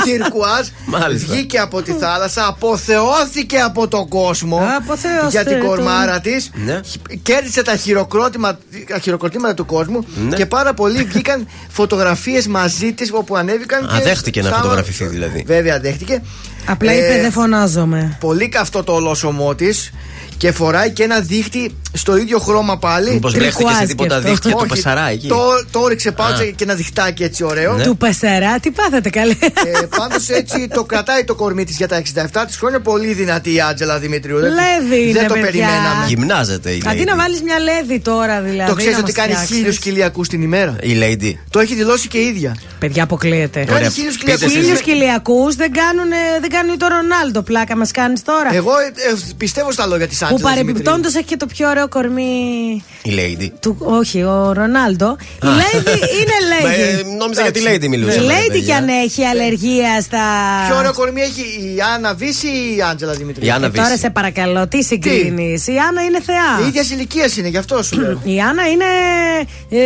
[0.05, 0.67] Τυρκουάζ
[0.99, 1.33] Μάλιστα.
[1.33, 5.67] Βγήκε από τη θάλασσα Αποθεώθηκε από τον κόσμο Αποθεώστε Για την τον.
[5.67, 6.81] κορμάρα της Ναι.
[7.23, 8.59] Κέρδισε τα, χειροκρότημα,
[8.89, 10.37] τα χειροκροτήματα του κόσμου Ναι.
[10.37, 11.47] Και πάρα πολλοί βγήκαν
[11.79, 15.45] φωτογραφίες μαζί της όπου ανέβηκαν Α, και δέχτηκε να στα- φωτογραφηθεί δηλαδή.
[15.47, 16.23] Βέβαια δέχτηκε
[16.67, 18.17] Απλά Ε, είπε δεν φωνάζομαι.
[18.21, 19.69] Πολύ καυτό το ολόσωμό τη
[20.37, 23.11] και φοράει και ένα δίχτυ στο ίδιο χρώμα πάλι.
[23.13, 24.29] Μήπως βρέχτηκε σε τίποτα αυτό.
[24.29, 26.45] δίχτυα του Όχι, Πασαρά εκεί; Το, το ρίξε πάνω Α.
[26.57, 27.77] και ένα διχτάκι έτσι ωραίο.
[27.77, 27.83] Ναι.
[27.83, 29.33] Του Πασαρά, τι πάθατε καλέ.
[29.41, 32.81] Ε, Πάντως έτσι το κρατάει το κορμί της για τα 67 της χρόνια.
[32.81, 34.39] Πολύ δυνατή η Άντζελα Δημητρίου.
[34.41, 35.51] Δεν- Λέδη είναι, Δεν το παιδιά.
[35.51, 36.05] περιμέναμε.
[36.09, 37.07] Γυμνάζεται η Αντί Lady.
[37.07, 38.71] να βάλεις μια λέδη τώρα δηλαδή.
[38.71, 39.57] Το ξέρεις να ότι μας κάνει φτιάξεις.
[39.57, 41.33] χίλιους κοιλιακού την ημέρα; Η Lady.
[41.51, 42.57] Το έχει δηλώσει και η ίδια.
[42.79, 43.59] Παιδιά, αποκλείεται.
[43.65, 43.91] Κάνει Ωραία.
[43.91, 44.53] χίλιους Πείτε κοιλιακούς.
[44.57, 44.65] εσείς.
[44.65, 46.11] Χίλιους κοιλιακού δεν κάνουν,
[46.55, 47.43] δεν κάνουν το Ρονάλντο.
[47.43, 48.51] Πλάκα μας κάνεις τώρα.
[48.55, 50.43] Εγώ ε, ε, πιστεύω στα λόγια της που Άντζελας.
[50.53, 52.23] παρεμπιπτόντως έχει και το πιο ωραίο κορμί.
[53.03, 53.49] Η Lady.
[53.61, 55.17] Του, όχι, ο Ρονάλντο.
[55.21, 57.05] Η Lady είναι Μα, ε, Lady.
[57.19, 58.27] Νόμιζα για τη Lady Η μιλούσαμε.
[58.27, 58.65] ρε Lady παιδιά.
[58.65, 60.23] κι αν έχει αλλεργία στα.
[60.67, 61.41] Πιο ωραίο κορμί έχει
[61.77, 63.99] η Άννα Βύση ή η Άντζελα Δημητρίου; Η Άννα Ε, τώρα Βύση.
[64.01, 66.65] σε παρακαλώ, τι συγκρίνεις; Η Άννα είναι θεά.
[66.65, 68.21] Η ίδια ηλικία είναι, γι' αυτό σου λέω.
[68.25, 68.85] Η Άννα είναι
[69.71, 69.79] ε,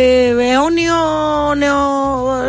[0.51, 0.95] αιώνιο,
[1.57, 1.77] νεο,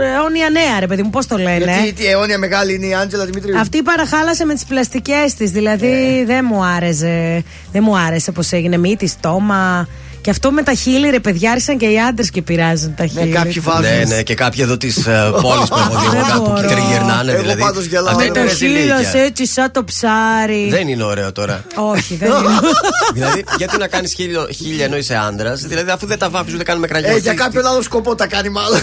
[0.03, 3.25] αιώνια νέα, ρε παιδί μου, πώς το λένε; Γιατί τι αιώνια μεγάλη είναι η Άντζελα
[3.25, 5.51] Δημητρίου; Αυτή παραχάλασε με τις πλαστικές της.
[5.51, 6.25] Δηλαδή Ε.
[6.25, 7.45] δεν μου άρεσε.
[7.73, 9.89] Δεν μου άρεσε πώ έγινε μύτη, στόμα.
[10.23, 13.33] Και αυτό με τα χείλη, ρε παιδιά, άρχισαν και οι άντρες και πειράζουν τα χείλη.
[13.33, 13.83] κάποιοι βάζουν.
[13.83, 14.95] Ναι, ναι, και κάποιοι εδώ της
[15.43, 16.69] πόλης που έχω δει εγώ Δεν κάπου μπορώ.
[16.69, 17.33] τριγυρνάνε.
[17.33, 17.61] Εγώ Δηλαδή.
[17.61, 18.07] πάντως γελάω.
[18.07, 18.97] Αυτά Με είναι το ρεζιλίκια.
[18.97, 20.69] χείλο έτσι σαν το ψάρι.
[20.71, 21.65] Δεν είναι ωραίο τώρα.
[21.75, 22.49] Όχι, δεν είναι.
[23.15, 26.87] δηλαδή, γιατί να κάνεις χίλια ενώ είσαι άντρας, δηλαδή αφού δεν τα βάφεις ούτε κάνουμε
[26.87, 27.15] κραγιό.
[27.15, 28.81] Ε, για κάποιον άλλο σκοπό τα κάνει μάλλον.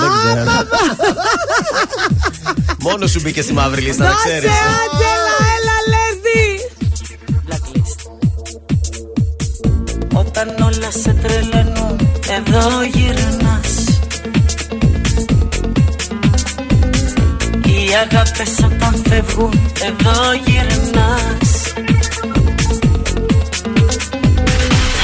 [0.00, 0.52] Δεν ξέρω.
[2.82, 4.50] Μόνος σου μπήκε στη μαύρη λίστα, να ξέρεις.
[4.50, 6.42] Άντζελα, έλα, Λέδη.
[10.14, 11.96] Όταν όλα σε τρελαίνουν
[12.36, 13.74] Εδώ γυρνάς
[17.64, 21.72] Οι αγάπες όταν φεύγουν Εδώ γυρνάς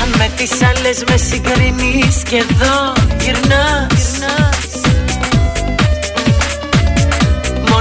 [0.02, 4.18] Αν με τις άλλες με συγκρίνεις Και εδώ γυρνάς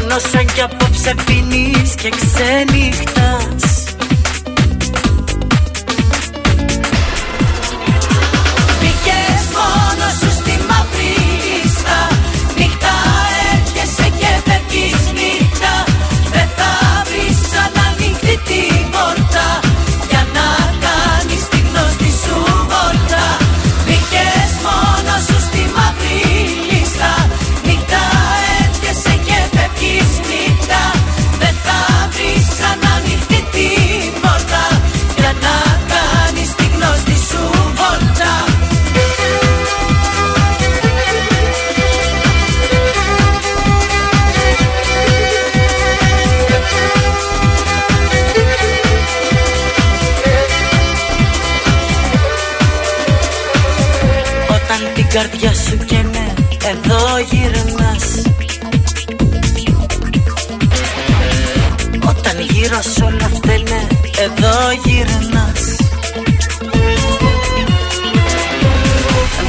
[0.09, 3.66] Μόνο σαν κι απόψε πίνεις Και ξενυχτάς
[55.17, 56.33] καρδιά σου καίνε
[56.71, 56.99] Εδώ
[57.31, 58.21] γυρνάς.
[62.07, 63.87] Όταν γύρω σ' όλα φταίνε
[64.19, 64.55] Εδώ
[64.85, 65.75] γυρνάς.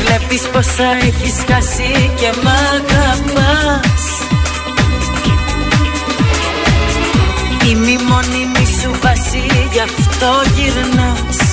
[0.00, 4.04] Βλέπεις πόσα έχεις χάσει Και μ' αγαπάς.
[7.68, 11.47] Είμαι η μόνιμη σου βάση Γι' αυτό γυρνάς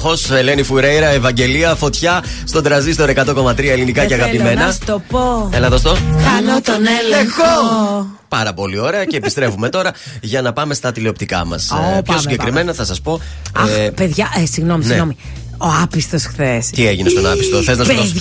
[0.00, 0.36] χαθεί ο έλεγχο.
[0.36, 4.66] Ελένη Φουρέιρα, Ευαγγελία, φωτιά στον τραζίστορ 100,3 ελληνικά και Δεν θέλω αγαπημένα.
[4.66, 5.90] να σου το πω Έλα, δώσ' το.
[5.94, 11.70] Χάνω τον έλεγχο Πάρα πολύ ωραία και επιστρέφουμε τώρα για να πάμε στα τηλεοπτικά μας.
[11.70, 13.20] Ω, πιο πάμε, συγκεκριμένα θα σας πω.
[13.52, 14.86] Αχ, ε, παιδιά, ε, συγγνώμη, ναι.
[14.86, 15.16] συγγνώμη.
[15.58, 16.66] Ο άπιστος χθες.
[16.70, 18.12] Τι έγινε στον άπιστο, θες να σου δώσω.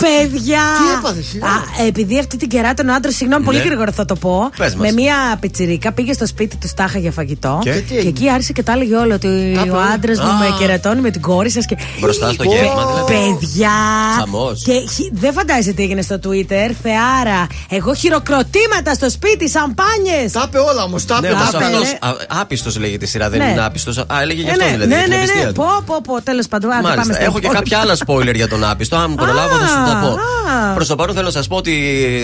[0.00, 0.28] Παιδιά!
[0.32, 0.60] Παιδιά!
[0.78, 1.46] Τι έπαθες, σιγά.
[1.46, 1.50] Α,
[1.86, 3.64] επειδή αυτή την κεράτων ο άντρας, συγγνώμη, πολύ Ναι.
[3.64, 4.50] γρήγορα θα το πω.
[4.56, 4.86] Πες μας.
[4.86, 7.58] Με μία πιτσιρίκα πήγε στο σπίτι του Στάχα για φαγητό.
[7.62, 9.84] Και; Και, Τι έγινε; εκεί άρχισε και τα έλεγε όλο ότι Τα ο είπε όλα.
[9.84, 10.38] άντρας μου Α.
[10.38, 11.66] με κερατώνει με την κόρη σας.
[11.66, 11.76] Και...
[12.00, 13.12] Μπροστά στο Ω, γεύμα, δηλαδή.
[13.38, 13.70] Παιδιά!
[14.18, 14.62] Χαμός.
[14.64, 16.70] Και χι- δεν φαντάζεσαι τι έγινε στο Twitter.
[16.82, 17.46] Θεάρα.
[17.70, 20.32] Εγώ χειροκροτήματα στο σπίτι, σαμπάνιες.
[20.32, 21.04] Τα είπε όλα όμως.
[21.04, 21.36] Τα Ναι, είπε.
[21.36, 21.98] όμως τα είπε.
[22.00, 22.16] αυτό.
[22.40, 23.50] Άπιστος λέγεται τη σειρά, δεν Ναι.
[23.50, 23.98] είναι άπιστος.
[23.98, 24.88] Α, έλεγε γι' Ε, αυτό ναι, δηλαδή.
[24.90, 25.52] ναι, για την ναι, απιστία ναι.
[25.52, 25.60] του.
[25.60, 26.22] Πω, πω, πω.
[26.22, 27.14] Τέλος πάντων, άντε, πάμε Μάλιστα.
[27.14, 27.60] στο Έχω και επόμενο.
[27.60, 28.96] κάποια άλλα spoiler για τον άπιστο.
[28.96, 30.08] Αν προλάβω, θα σα τα πω.
[30.08, 30.74] α.
[30.74, 31.72] Προς το παρόν θέλω να σας πω ότι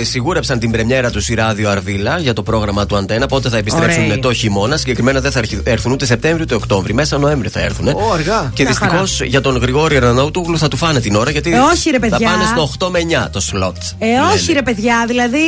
[0.05, 3.27] σιγούρεψαν την πρεμιέρα του Σιράδιο Αρβίλα για το πρόγραμμα του Αντένα.
[3.27, 4.19] Πότε θα επιστρέψουν Ωραίοι.
[4.19, 4.77] το χειμώνα.
[4.77, 6.95] Συγκεκριμένα δεν θα αρχι- έρθουν ούτε Σεπτέμβριο ούτε Οκτώβριο.
[6.95, 7.87] Μέσα Νοέμβριο θα έρθουν.
[7.89, 8.51] Ω, αργά.
[8.55, 11.91] Και Μια δυστυχώς για τον Γρηγόρη Ραναούτουγλου θα του φάνε την ώρα γιατί Ε, όχι,
[11.91, 12.29] ρε, θα παιδιά.
[12.31, 13.77] πάνε στο 8 με 9 το σλότ.
[13.99, 15.39] Ε, όχι ρε παιδιά, δηλαδή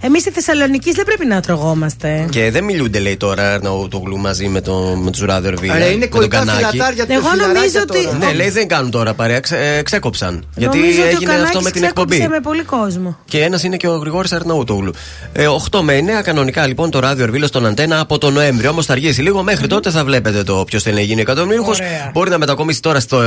[0.00, 2.26] εμείς στη Θεσσαλονίκη δεν πρέπει να τρογόμαστε.
[2.30, 4.72] Και δεν μιλούνται, λέει τώρα, Αρναούτογλου μαζί με, το,
[5.04, 5.78] με του Ράδιο Αρβίλα.
[5.78, 6.64] Ρε, είναι με τον κολλητά Κανάκη.
[6.70, 8.16] φυλατάρια του Εγώ φιλαράκια νομίζω ότι- τώρα.
[8.18, 9.40] Ναι, λέει δεν κάνουν τώρα παρέα.
[9.40, 10.44] Ξε, ε, ξέκοψαν.
[10.56, 12.34] Γιατί Νομίζω ότι ο έγινε αυτό Κανάκης με την ξέκοψε εκπομπή.
[12.34, 13.18] με πολύ κόσμο.
[13.24, 14.92] Και ένας είναι και ο Γρηγόρης Αρναούτογλου.
[15.32, 18.70] Ε, 8 με 9 κανονικά λοιπόν το ράδιο Ερβίλος στον Αντένα από τον Νοέμβριο.
[18.70, 19.42] Όμως θα αργήσει λίγο.
[19.42, 21.78] Μέχρι τότε θα βλέπετε το ποιο θέλει να γίνει εκατομμύριουχος.
[21.78, 22.10] Ωραία.
[22.12, 23.20] Μπορεί να μετακομίσει τώρα στο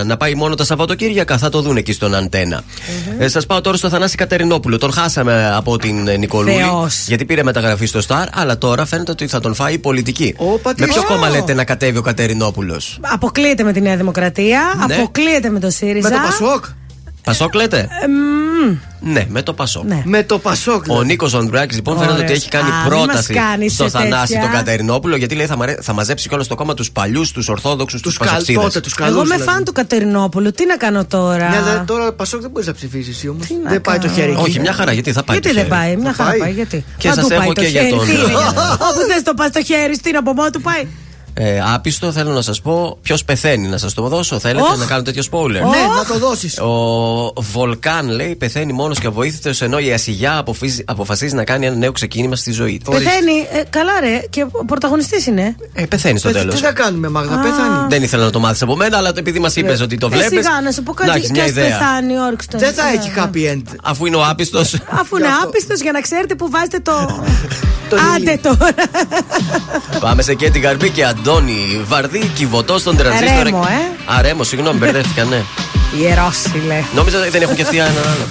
[0.00, 1.38] 9, να πάει μόνο τα Σαββατοκύριακα.
[1.38, 2.62] Θα το δουν εκεί στον αντενα
[3.18, 4.78] Ε, Σας πάω τώρα στο Θανάση Κατερινόπουλο.
[4.78, 6.54] Τον χάσαμε από την ε, Νικολούλη.
[6.54, 7.04] Θεός.
[7.08, 8.26] Γιατί πήρε μεταγραφή στο Σταρ.
[8.32, 10.34] Αλλά τώρα φαίνεται ότι θα τον φάει η πολιτική.
[10.38, 10.80] Ω, πατή.
[10.80, 11.04] με ποιο Ω.
[11.04, 14.94] κόμμα λέτε να κατέβει ο Κατερινόπουλος; Αποκλείεται με τη Νέα Δημοκρατία, Ναι.
[14.94, 16.08] αποκλείεται με το ΣΥΡΙΖΑ.
[16.08, 16.64] Με το Πασόκ.
[17.24, 18.76] Πασόκ λέτε; Ε, μμ,
[19.12, 19.84] Ναι, με το Πασόκ.
[19.84, 20.02] ναι.
[20.04, 20.84] Με το Πασόκ.
[20.88, 22.28] Ο Νίκος Ανδράκη λοιπόν φαίνεται Ωραίος.
[22.30, 24.40] ότι έχει κάνει Α, μη πρόταση μας κάνεις στο σε Θανάση τέτοια.
[24.48, 28.00] τον Κατερινόπουλο γιατί λέει θα, μαρέ- θα μαζέψει κιόλας στο κόμμα τους παλιούς, τους Ορθόδοξους,
[28.00, 28.60] τους Τους καλ, Πασοξίδε.
[28.60, 29.14] τότε τους καλούς.
[29.14, 30.50] Εγώ είμαι φαν του Κατερινόπουλου.
[30.50, 33.46] Τι να κάνω τώρα; Ναι, αλλά τώρα Πασόκ δεν μπορείς να ψηφίσεις εσύ όμως.
[33.64, 34.40] να Δεν πάει το κάνω; χέρι εκεί.
[34.40, 35.36] Όχι, μια χαρά, γιατί θα πάει.
[35.38, 36.38] γιατί το δεν χέρι; πάει, μια Θα χαρά πάει.
[36.38, 36.52] πάει.
[36.52, 37.94] Γιατί; Και Παντού σας πάει έχω το και για χέρι.
[37.96, 38.32] τον- Τι είναι;
[38.88, 40.86] Όπου θες το πας το χέρι, στην από μόνο του πάει.
[41.34, 43.68] Ε, άπιστο θέλω να σας πω ποιος πεθαίνει.
[43.68, 44.38] Να σας το δώσω.
[44.38, 44.78] Θέλετε Οχ.
[44.78, 45.60] να κάνω τέτοιο spoiler; Ναι,
[45.96, 46.58] να το δώσεις.
[46.58, 51.76] Ο Βολκάν λέει πεθαίνει μόνος και αβοήθητος ενώ η Ασιγιά αποφύζει- αποφασίζει να κάνει ένα
[51.76, 52.90] νέο ξεκίνημα στη ζωή τη.
[52.90, 53.32] Πεθαίνει.
[53.52, 54.20] Ε, καλά, ρε.
[54.30, 55.56] Και ο πρωταγωνιστής είναι.
[55.72, 56.54] Ε, πεθαίνει στο τέλος.
[56.54, 57.38] Τι θα κάνουμε, Μάγδα, Α.
[57.42, 57.86] πεθάνει.
[57.88, 60.44] Δεν ήθελα να το μάθεις από μένα, αλλά επειδή μας είπες ότι το Ε, βλέπεις.
[60.46, 61.16] σιγά να σου πω να κάτι.
[61.18, 61.64] έχεις Και μια ας ιδέα.
[61.78, 62.58] πεθάνει, όρξε το.
[62.58, 63.14] Δεν θα Ναι, έχει ναι.
[63.52, 63.74] happy end.
[63.82, 64.74] Αφού είναι ο άπιστος.
[65.00, 66.92] Αφού είναι άπιστος για να ξέρετε που βάζετε το.
[67.90, 68.74] Το Άντε τώρα.
[70.00, 73.42] Πάμε σε Κέτι Γαρμπή και Αντώνη Βαρδί, κυβωτός στον τρανζίστορ.
[73.42, 73.66] Ρέμο,
[74.08, 74.12] ε.
[74.12, 75.42] Α, Ρέμο, συγγνώμη, μπερδεύτηκα, ναι.
[75.98, 76.84] Ιερόσιλε.
[76.94, 78.28] Νόμιζα ότι δεν έχουν και αυτοί έναν άλλο.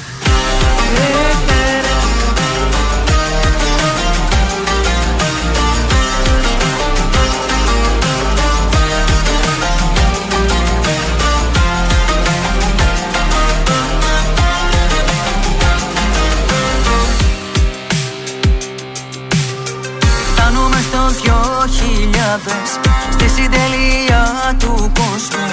[21.20, 21.42] Δυο
[21.78, 22.70] χιλιάδες
[23.12, 24.24] Στη συντελεία
[24.60, 25.48] του κόσμου.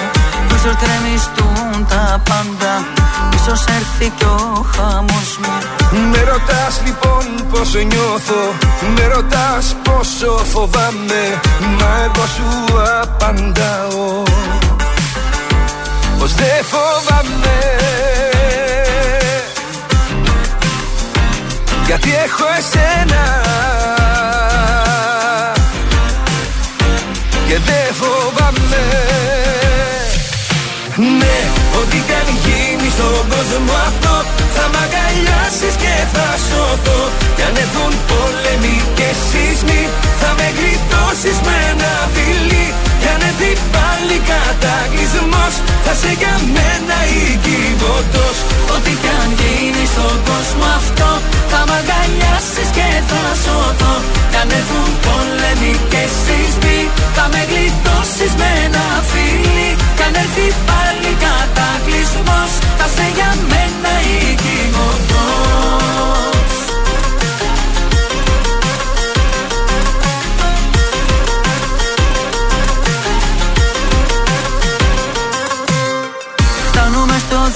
[0.55, 2.73] Ίσως γκρεμιστούν τα πάντα
[3.35, 5.53] Ίσως έρθει κι ο χαμός μου.
[6.11, 8.41] Με ρωτάς λοιπόν πως νιώθω
[8.95, 11.23] Με ρωτάς πόσο φοβάμαι
[11.79, 12.47] Μα εγώ σου
[13.01, 14.23] απαντάω.
[16.19, 17.57] Πως δεν φοβάμαι.
[21.85, 23.41] Γιατί έχω εσένα
[27.49, 28.83] και δεν φοβάμαι.
[31.19, 31.37] Ναι,
[31.79, 34.15] ό,τι κι αν γίνει στον κόσμο αυτό
[34.55, 36.99] Θα μ' αγκαλιάσεις και θα σωθώ.
[37.35, 39.81] Κι αν έρθουν πόλεμοι και σεισμοί
[40.19, 42.67] Θα με γλιτώσεις με ένα φιλί
[43.39, 45.53] έρθει πάλι κατακλυσμός.
[45.85, 48.37] Θα σε για μένα οικιβωτός
[48.75, 51.09] Ό,τι κι αν γίνει στον κόσμο αυτό
[51.51, 53.95] Θα μ' αγκαλιάσεις και θα σωθώ.
[54.31, 56.79] Κι αν έρθουν πόλεμοι και σεισμοί
[57.15, 59.69] Θα με γλιτώσεις με ένα φίλι.
[59.97, 65.59] Κι αν έρθει πάλι κατακλυσμός Θα σε για μένα οικιβωτός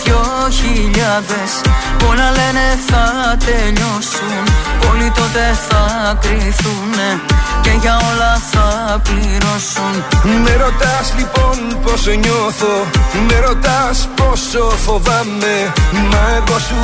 [0.04, 0.24] δυο
[0.60, 1.52] χιλιάδες.
[1.98, 3.04] Πολλά λένε θα
[3.46, 4.44] τελειώσουν.
[4.90, 5.84] Όλοι τότε θα
[6.22, 7.10] κρυθούνε.
[7.62, 9.94] Και για όλα θα πληρώσουν.
[10.44, 12.76] Με ρωτάς λοιπόν πως νιώθω.
[13.28, 15.74] Με ρωτάς πόσο φοβάμαι.
[16.12, 16.80] Μα εγώ σου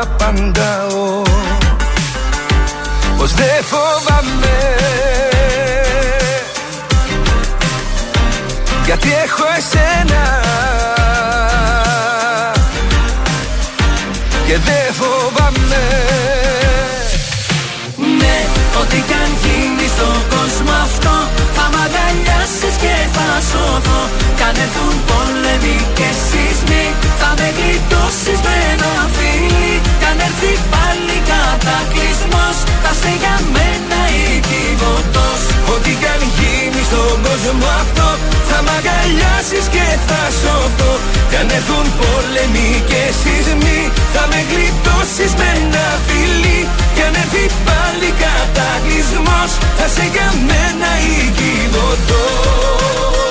[0.00, 1.22] απαντάω.
[3.16, 4.58] Πως δεν φοβάμαι.
[8.84, 10.40] Γιατί έχω εσένα
[14.50, 15.84] Και δεν φοβάμαι.
[18.20, 18.38] Ναι,
[18.80, 21.14] ό,τι κι αν γίνει στον κόσμο αυτό
[21.56, 24.00] Θα μ' αγκαλιάσεις και θα σωθώ.
[24.36, 26.84] Κι αν έρθουν πόλεμοι και σεισμοί
[27.20, 34.00] Θα με γλιτώσεις με ένα φίλι Κι αν έρθει πάλι κατακλυσμός Θα σε για μένα
[34.22, 35.40] οικειβωτός
[35.74, 38.08] Ό,τι κι αν γίνει στον κόσμο αυτό.
[38.48, 40.92] Θα μ' αγκαλιάσεις και θα σωθώ.
[41.30, 43.80] Κι αν έρθουν πόλεμοι και σεισμοί
[44.14, 46.60] Θα με γλιτώσεις με ένα φιλί.
[46.94, 53.29] Κι αν έρθει πάλι κατακλυσμός Θα σε για μένα οικειβωτός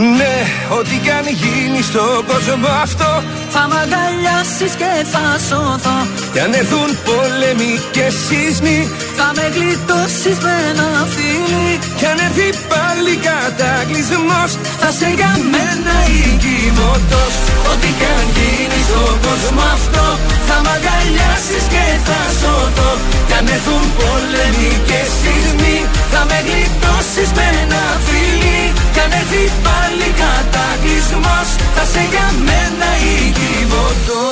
[0.00, 0.36] Ναι,
[0.78, 3.10] ό,τι κι αν γίνει στον κόσμο αυτό
[3.54, 5.98] Θα μ' αγκαλιάσεις και θα σωθώ.
[6.32, 8.80] Κι αν έρθουν πόλεμοι και σεισμοί
[9.18, 15.96] Θα με γλιτώσεις με ένα φίλι Κι αν έρθει πάλι κατακλυσμός Θα σε για μένα
[16.18, 17.34] οικειβωτός
[17.70, 20.06] Ό,τι κι αν γίνει στον κόσμο αυτό
[20.48, 22.92] Θα μ' αγκαλιάσεις και θα σωθώ.
[23.28, 25.76] Κι αν έρθουν πόλεμοι και σεισμοί
[26.12, 28.69] Θα με γλιτώσεις με ένα φίλι
[29.00, 32.88] Κι αν έρθει πάλι κατακλυσμός Θα σε για μένα
[33.26, 34.30] οικειβωτός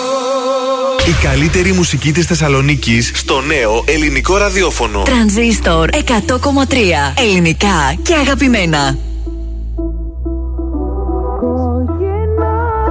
[1.07, 5.03] Η καλύτερη μουσική της Θεσσαλονίκης στο νέο ελληνικό ραδιόφωνο.
[5.03, 6.01] Τρανζίστορ 100,3
[7.17, 8.99] Ελληνικά και αγαπημένα.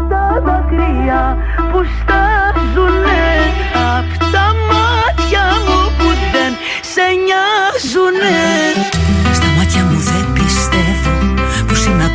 [0.09, 1.37] τα δάκρυα
[1.71, 3.25] που στάζουνε
[3.73, 6.53] Απ' τα μάτια μου που δεν
[6.93, 8.37] σε νοιάζουνε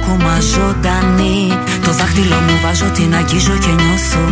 [0.03, 1.59] ακόμα ζωντανή.
[1.85, 4.25] Το δάχτυλο μου βάζω, την αγγίζω και νιώθω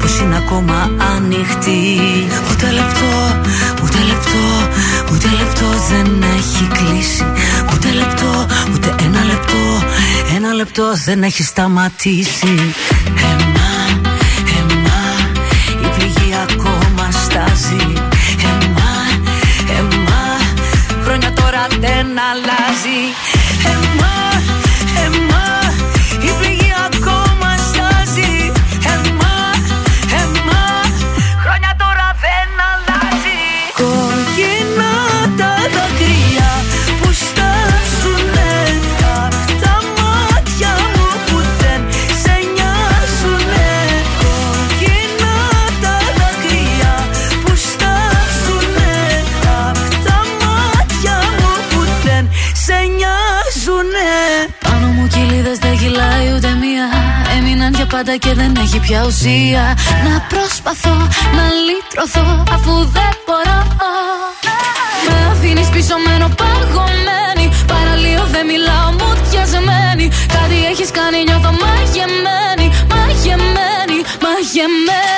[0.00, 1.80] πως είναι ακόμα ανοιχτή.
[2.50, 3.10] Ούτε λεπτό,
[3.82, 4.44] ούτε λεπτό,
[5.12, 7.24] ούτε λεπτό δεν έχει κλείσει.
[7.72, 9.62] Ούτε λεπτό, ούτε ένα λεπτό,
[10.36, 12.54] ένα λεπτό δεν έχει σταματήσει.
[13.32, 13.72] Εμά,
[14.58, 15.02] εμά,
[15.84, 17.92] η πληγή ακόμα στάζει.
[18.52, 18.94] Εμά,
[19.78, 20.24] εμά,
[21.04, 23.00] χρόνια τώρα δεν αλλάζει
[57.98, 59.74] πάντα και δεν έχει πια ουσία.
[60.06, 60.96] Να προσπαθώ
[61.36, 63.60] να λύτρωθώ αφού δεν μπορώ.
[65.08, 67.46] Με αφήνεις πίσω μένω παγωμένη.
[67.72, 75.17] Παραλίω δεν μιλάω μου διασμένη Κάτι έχεις κάνει νιώθω μαγεμένη Μαγεμένη, μαγεμένη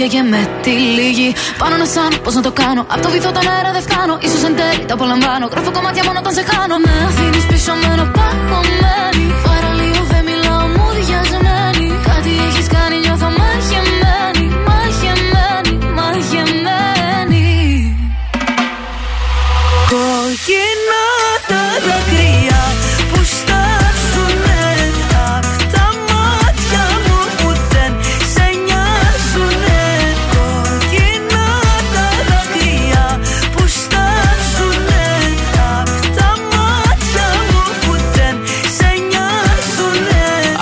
[0.00, 1.34] ανάμνηση σου καίγε με τη λίγη.
[1.58, 2.84] Πάνω να σαν, πώς να το κάνω.
[2.88, 4.18] Απ' το βυθό τον αέρα δεν φτάνω.
[4.30, 5.46] σω εν τέλει τα απολαμβάνω.
[5.46, 6.76] Γράφω κομμάτια μόνο όταν σε χάνω.
[6.78, 9.59] Με αφήνεις πίσω με ένα παγωμένη.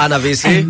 [0.08, 0.66] Άννα Βύση.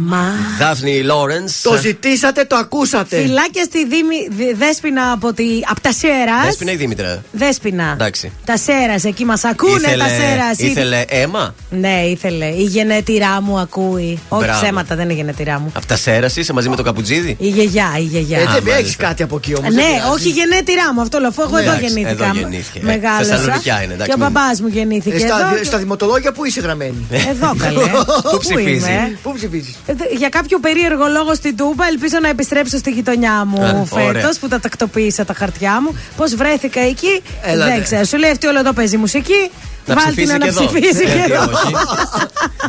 [0.59, 1.61] Δάφνη Λόρενς.
[1.61, 3.17] Το ζητήσατε, το ακούσατε.
[3.21, 6.45] Φιλάκια στη Δήμη, Δ- Δέσποινα από, τη, από τα Σέρας.
[6.45, 7.91] Δέσποινα ή Δήμητρα; Δέσποινα.
[7.93, 8.33] Εντάξει.
[8.45, 10.59] Τα Σέρας, εκεί μας ακούνε τα Σέρας.
[10.59, 12.45] ήθελε αίμα; Ναι, ήθελε.
[12.47, 14.19] Η γενέτειρά μου ακούει.
[14.29, 14.61] Όχι Μπράβο.
[14.63, 15.73] ψέματα, δεν είναι η γενέτειρά μου.
[15.75, 17.37] Από τα Σέρας είσαι μαζί με το καπουτζίδι.
[17.41, 18.39] Η γιαγιά, η γιαγιά.
[18.39, 18.77] Ε, Α, δεν μάλιστα.
[18.79, 19.75] έχει κάτι από εκεί όμως.
[19.75, 21.29] Ναι, όχι η γενέτειρά μου, αυτό λέω.
[21.29, 22.25] Αφού εγώ Ναι, εδώ εντάξει, γεννήθηκα.
[22.25, 22.79] εδώ γεννήθηκε.
[22.79, 23.25] Ε, Μεγάλωσα.
[23.25, 25.17] Θεσσαλονικιά είναι, εντάξει, Και ο μην- μπαμπάς μου γεννήθηκε.
[25.17, 25.65] Ε, στα, εδώ.
[25.65, 27.81] στα δημοτολόγια που είσαι γραμμένη; Εδώ καλέ.
[28.31, 28.91] Πού ψηφίζει;
[29.29, 32.91] Είμαι; Πού ψηφίζεις; Ε, δε- Για κάποιο περίεργο λόγο στην Τούμπα ελπίζω να επιστρέψω στη
[32.91, 34.31] γειτονιά μου Ε, φέτος ωραία.
[34.41, 35.97] που τα τακτοποίησα τα χαρτιά μου.
[36.17, 37.83] Πώς βρέθηκα εκεί, Έλα, δεν ναι.
[37.83, 38.05] ξέρω.
[38.05, 39.51] Σου λέει αυτή όλο εδώ παίζει μουσική.
[39.87, 40.65] Να Βάλτε ψηφίσει να και εδώ.
[40.65, 41.43] ψηφίσει και Γιατί εδώ.
[41.43, 41.75] όχι.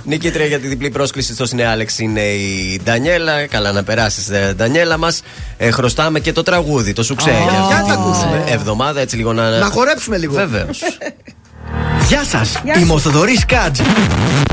[0.03, 3.47] Νικήτρια για τη διπλή πρόσκληση στο Συνεάλεξ είναι η Ντανιέλα.
[3.47, 5.21] Καλά να περάσεις, Ντανιέλα μας.
[5.57, 7.29] Ε, χρωστάμε και το τραγούδι, το σουξέ.
[7.29, 7.33] Ω.
[7.33, 8.43] για αυτή Για να την, ακούσουμε.
[8.47, 9.49] ε, Εβδομάδα έτσι λίγο να.
[9.57, 10.33] Να χορέψουμε λίγο.
[10.33, 10.81] Βεβαίως.
[12.07, 13.79] Γεια σας, είμαι ο Θοδωρής Κάτζ.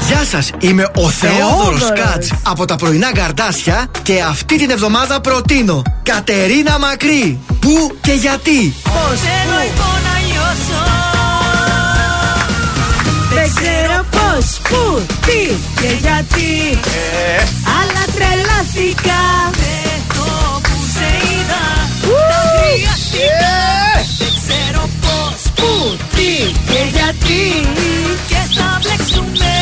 [0.07, 1.93] Γεια σας, είμαι ο Θεόδωρος Θεόδωρος.
[2.05, 7.39] Κάτζ από τα πρωινά καρδάσια και and την εβδομάδα προτείνω Κατερίνα Μακρύ.
[7.61, 10.85] Πού και γιατί; Θέλω λοιπόν να νιώσω
[13.35, 16.79] Δεν ξέρω πώς, πού, τι και γιατί.
[17.39, 17.43] Ε.
[17.79, 19.21] Αλλά τρελάθηκα.
[20.09, 21.65] Έχω που σε είδα
[22.05, 22.17] Ου.
[22.31, 23.66] Τα χρειαστήκα
[28.27, 29.55] Και θα μπλέξουμε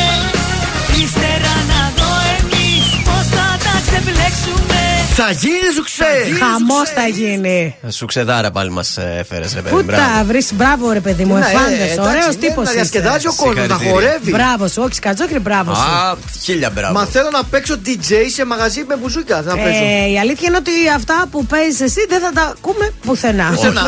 [1.03, 4.74] Ύστερα να δω εμείς Πώς θα τα ξεμπλέξουμε
[5.17, 6.31] Θα γίνει σου ξέρει.
[6.39, 7.75] Χαμός θα γίνει.
[7.89, 9.75] Σουξεδάρα πάλι μας έφερες, ρε παιδί.
[9.75, 10.01] Πού μπράβο.
[10.17, 11.73] τα βρεις, μπράβο ρε παιδί μου, Ναι, εφάντε.
[11.75, 12.65] εντάξει, Ωραίος ναι, τύπος.
[12.65, 13.91] Να διασκεδάζει ο κόσμος, να Συγχαρητήρια.
[13.93, 14.31] χορεύει.
[14.31, 15.81] Μπράβο σου, όχι σκατζόκρι, μπράβο σου.
[15.81, 16.93] Α, χίλια μπράβο.
[16.93, 19.41] Μα θέλω να παίξω DJ σε μαγαζί με μπουζούκα.
[19.41, 19.83] Να παίζω.
[20.05, 23.49] Ε, η αλήθεια είναι ότι αυτά που παίζεις εσύ δεν θα τα ακούμε πουθενά.
[23.55, 23.81] Πουθενά.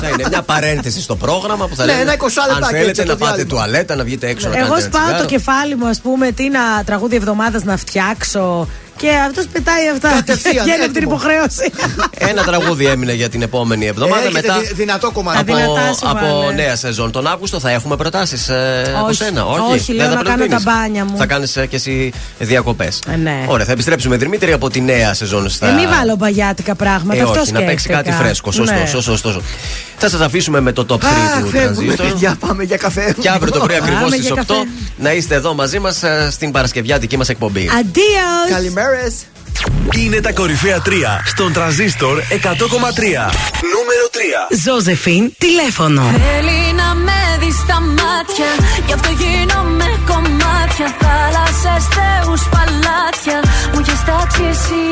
[0.00, 2.02] Θα είναι μια παρένθεση στο πρόγραμμα που θα Ναι, λένε.
[2.02, 3.54] ένα 20 Αν λεπτάκι, θέλετε έτσι, να το πάτε διάλειμμα.
[3.54, 5.26] τουαλέτα, να βγείτε έξω να Εγώ κάνετε ένα σπάω το τσιγάρο.
[5.34, 8.68] κεφάλι μου, ας πούμε, τι να τραγούδι εβδομάδας να φτιάξω.
[9.00, 10.08] Και αυτός πετάει αυτά.
[10.12, 11.14] Κατευθείαν, Βγαίνει από την έτοιμο.
[11.14, 11.70] υποχρέωση.
[12.18, 14.22] Ένα τραγούδι έμεινε για την επόμενη εβδομάδα.
[14.22, 15.38] Έχετε Μετά δυ- δυνατό κομμάτι.
[15.40, 16.52] από, Αδυνατά σου από βάλε.
[16.54, 17.10] νέα σεζόν.
[17.12, 18.50] Τον Αύγουστο θα έχουμε προτάσεις
[18.96, 19.14] από Όχι.
[19.14, 19.44] σένα.
[19.44, 20.64] Όχι, Όχι, λέω Δεν θα να κάνω προτείνεις.
[20.64, 21.16] τα μπάνια μου.
[21.16, 22.98] Θα κάνεις και εσύ διακοπές.
[23.12, 23.44] Ε, ναι.
[23.46, 25.68] Ωραία, θα επιστρέψουμε Δημήτρη από τη νέα σεζόν στα.
[25.68, 27.20] Ε, μην βάλω μπαγιάτικα πράγματα.
[27.20, 28.24] Ε, αυτό όχι, να παίξει κάτι σκέφτηκα.
[28.24, 28.52] φρέσκο.
[28.52, 28.86] Σωστό, Ναι.
[28.86, 29.42] σωστό, σωστό.
[30.02, 31.96] Θα σας αφήσουμε με το top 3 Αχ, του φεύγουμε, Transistor.
[31.96, 33.14] παιδιά, πάμε για καφέ.
[33.20, 34.68] Και αύριο το πρωί Πάμε ακριβώς για στις 8 καφέ.
[34.96, 37.70] να είστε εδώ μαζί μας στην Παρασκευιάτικη μας εκπομπή.
[37.78, 38.50] Αντίος!
[38.50, 39.14] Καλημέρες.
[39.96, 40.90] Είναι τα κορυφαία 3
[41.24, 43.30] στον τραζίστορ 100,3.
[43.74, 44.56] Νούμερο 3.
[44.64, 46.02] Ζώζεφιν, τηλέφωνο.
[46.02, 48.50] Θέλει να με δει στα μάτια
[48.86, 53.38] Γι' αυτό γίνομαι κομμάτια Θάλασσες, θεούς, παλάτια
[53.72, 54.82] Μου έχεις τάξει εσύ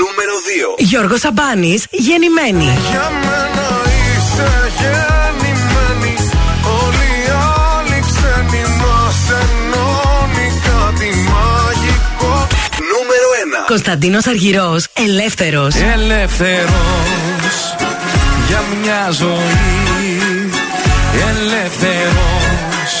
[0.00, 0.74] Νούμερο 2.
[0.78, 2.64] Γιώργος Σαμπάνης, γεννημένη.
[2.90, 3.66] Για μένα
[4.36, 6.14] είσαι γεννημένη
[6.82, 7.30] Όλοι οι
[7.68, 12.46] άλλοι ξένοι μας ενώνει κάτι μαγικό
[12.92, 13.28] Νούμερο
[13.64, 13.66] 1.
[13.66, 15.74] Κωνσταντίνος Αργυρός, ελεύθερος.
[15.74, 17.74] Ελεύθερος
[18.48, 20.50] για μια ζωή
[21.28, 22.92] Ελεύθερος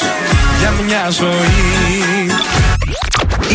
[0.58, 2.30] για μια ζωή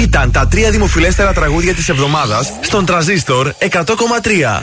[0.01, 4.61] Ήταν τα τρία δημοφιλέστερα τραγούδια της εβδομάδας στον τραζίστορ 100,3.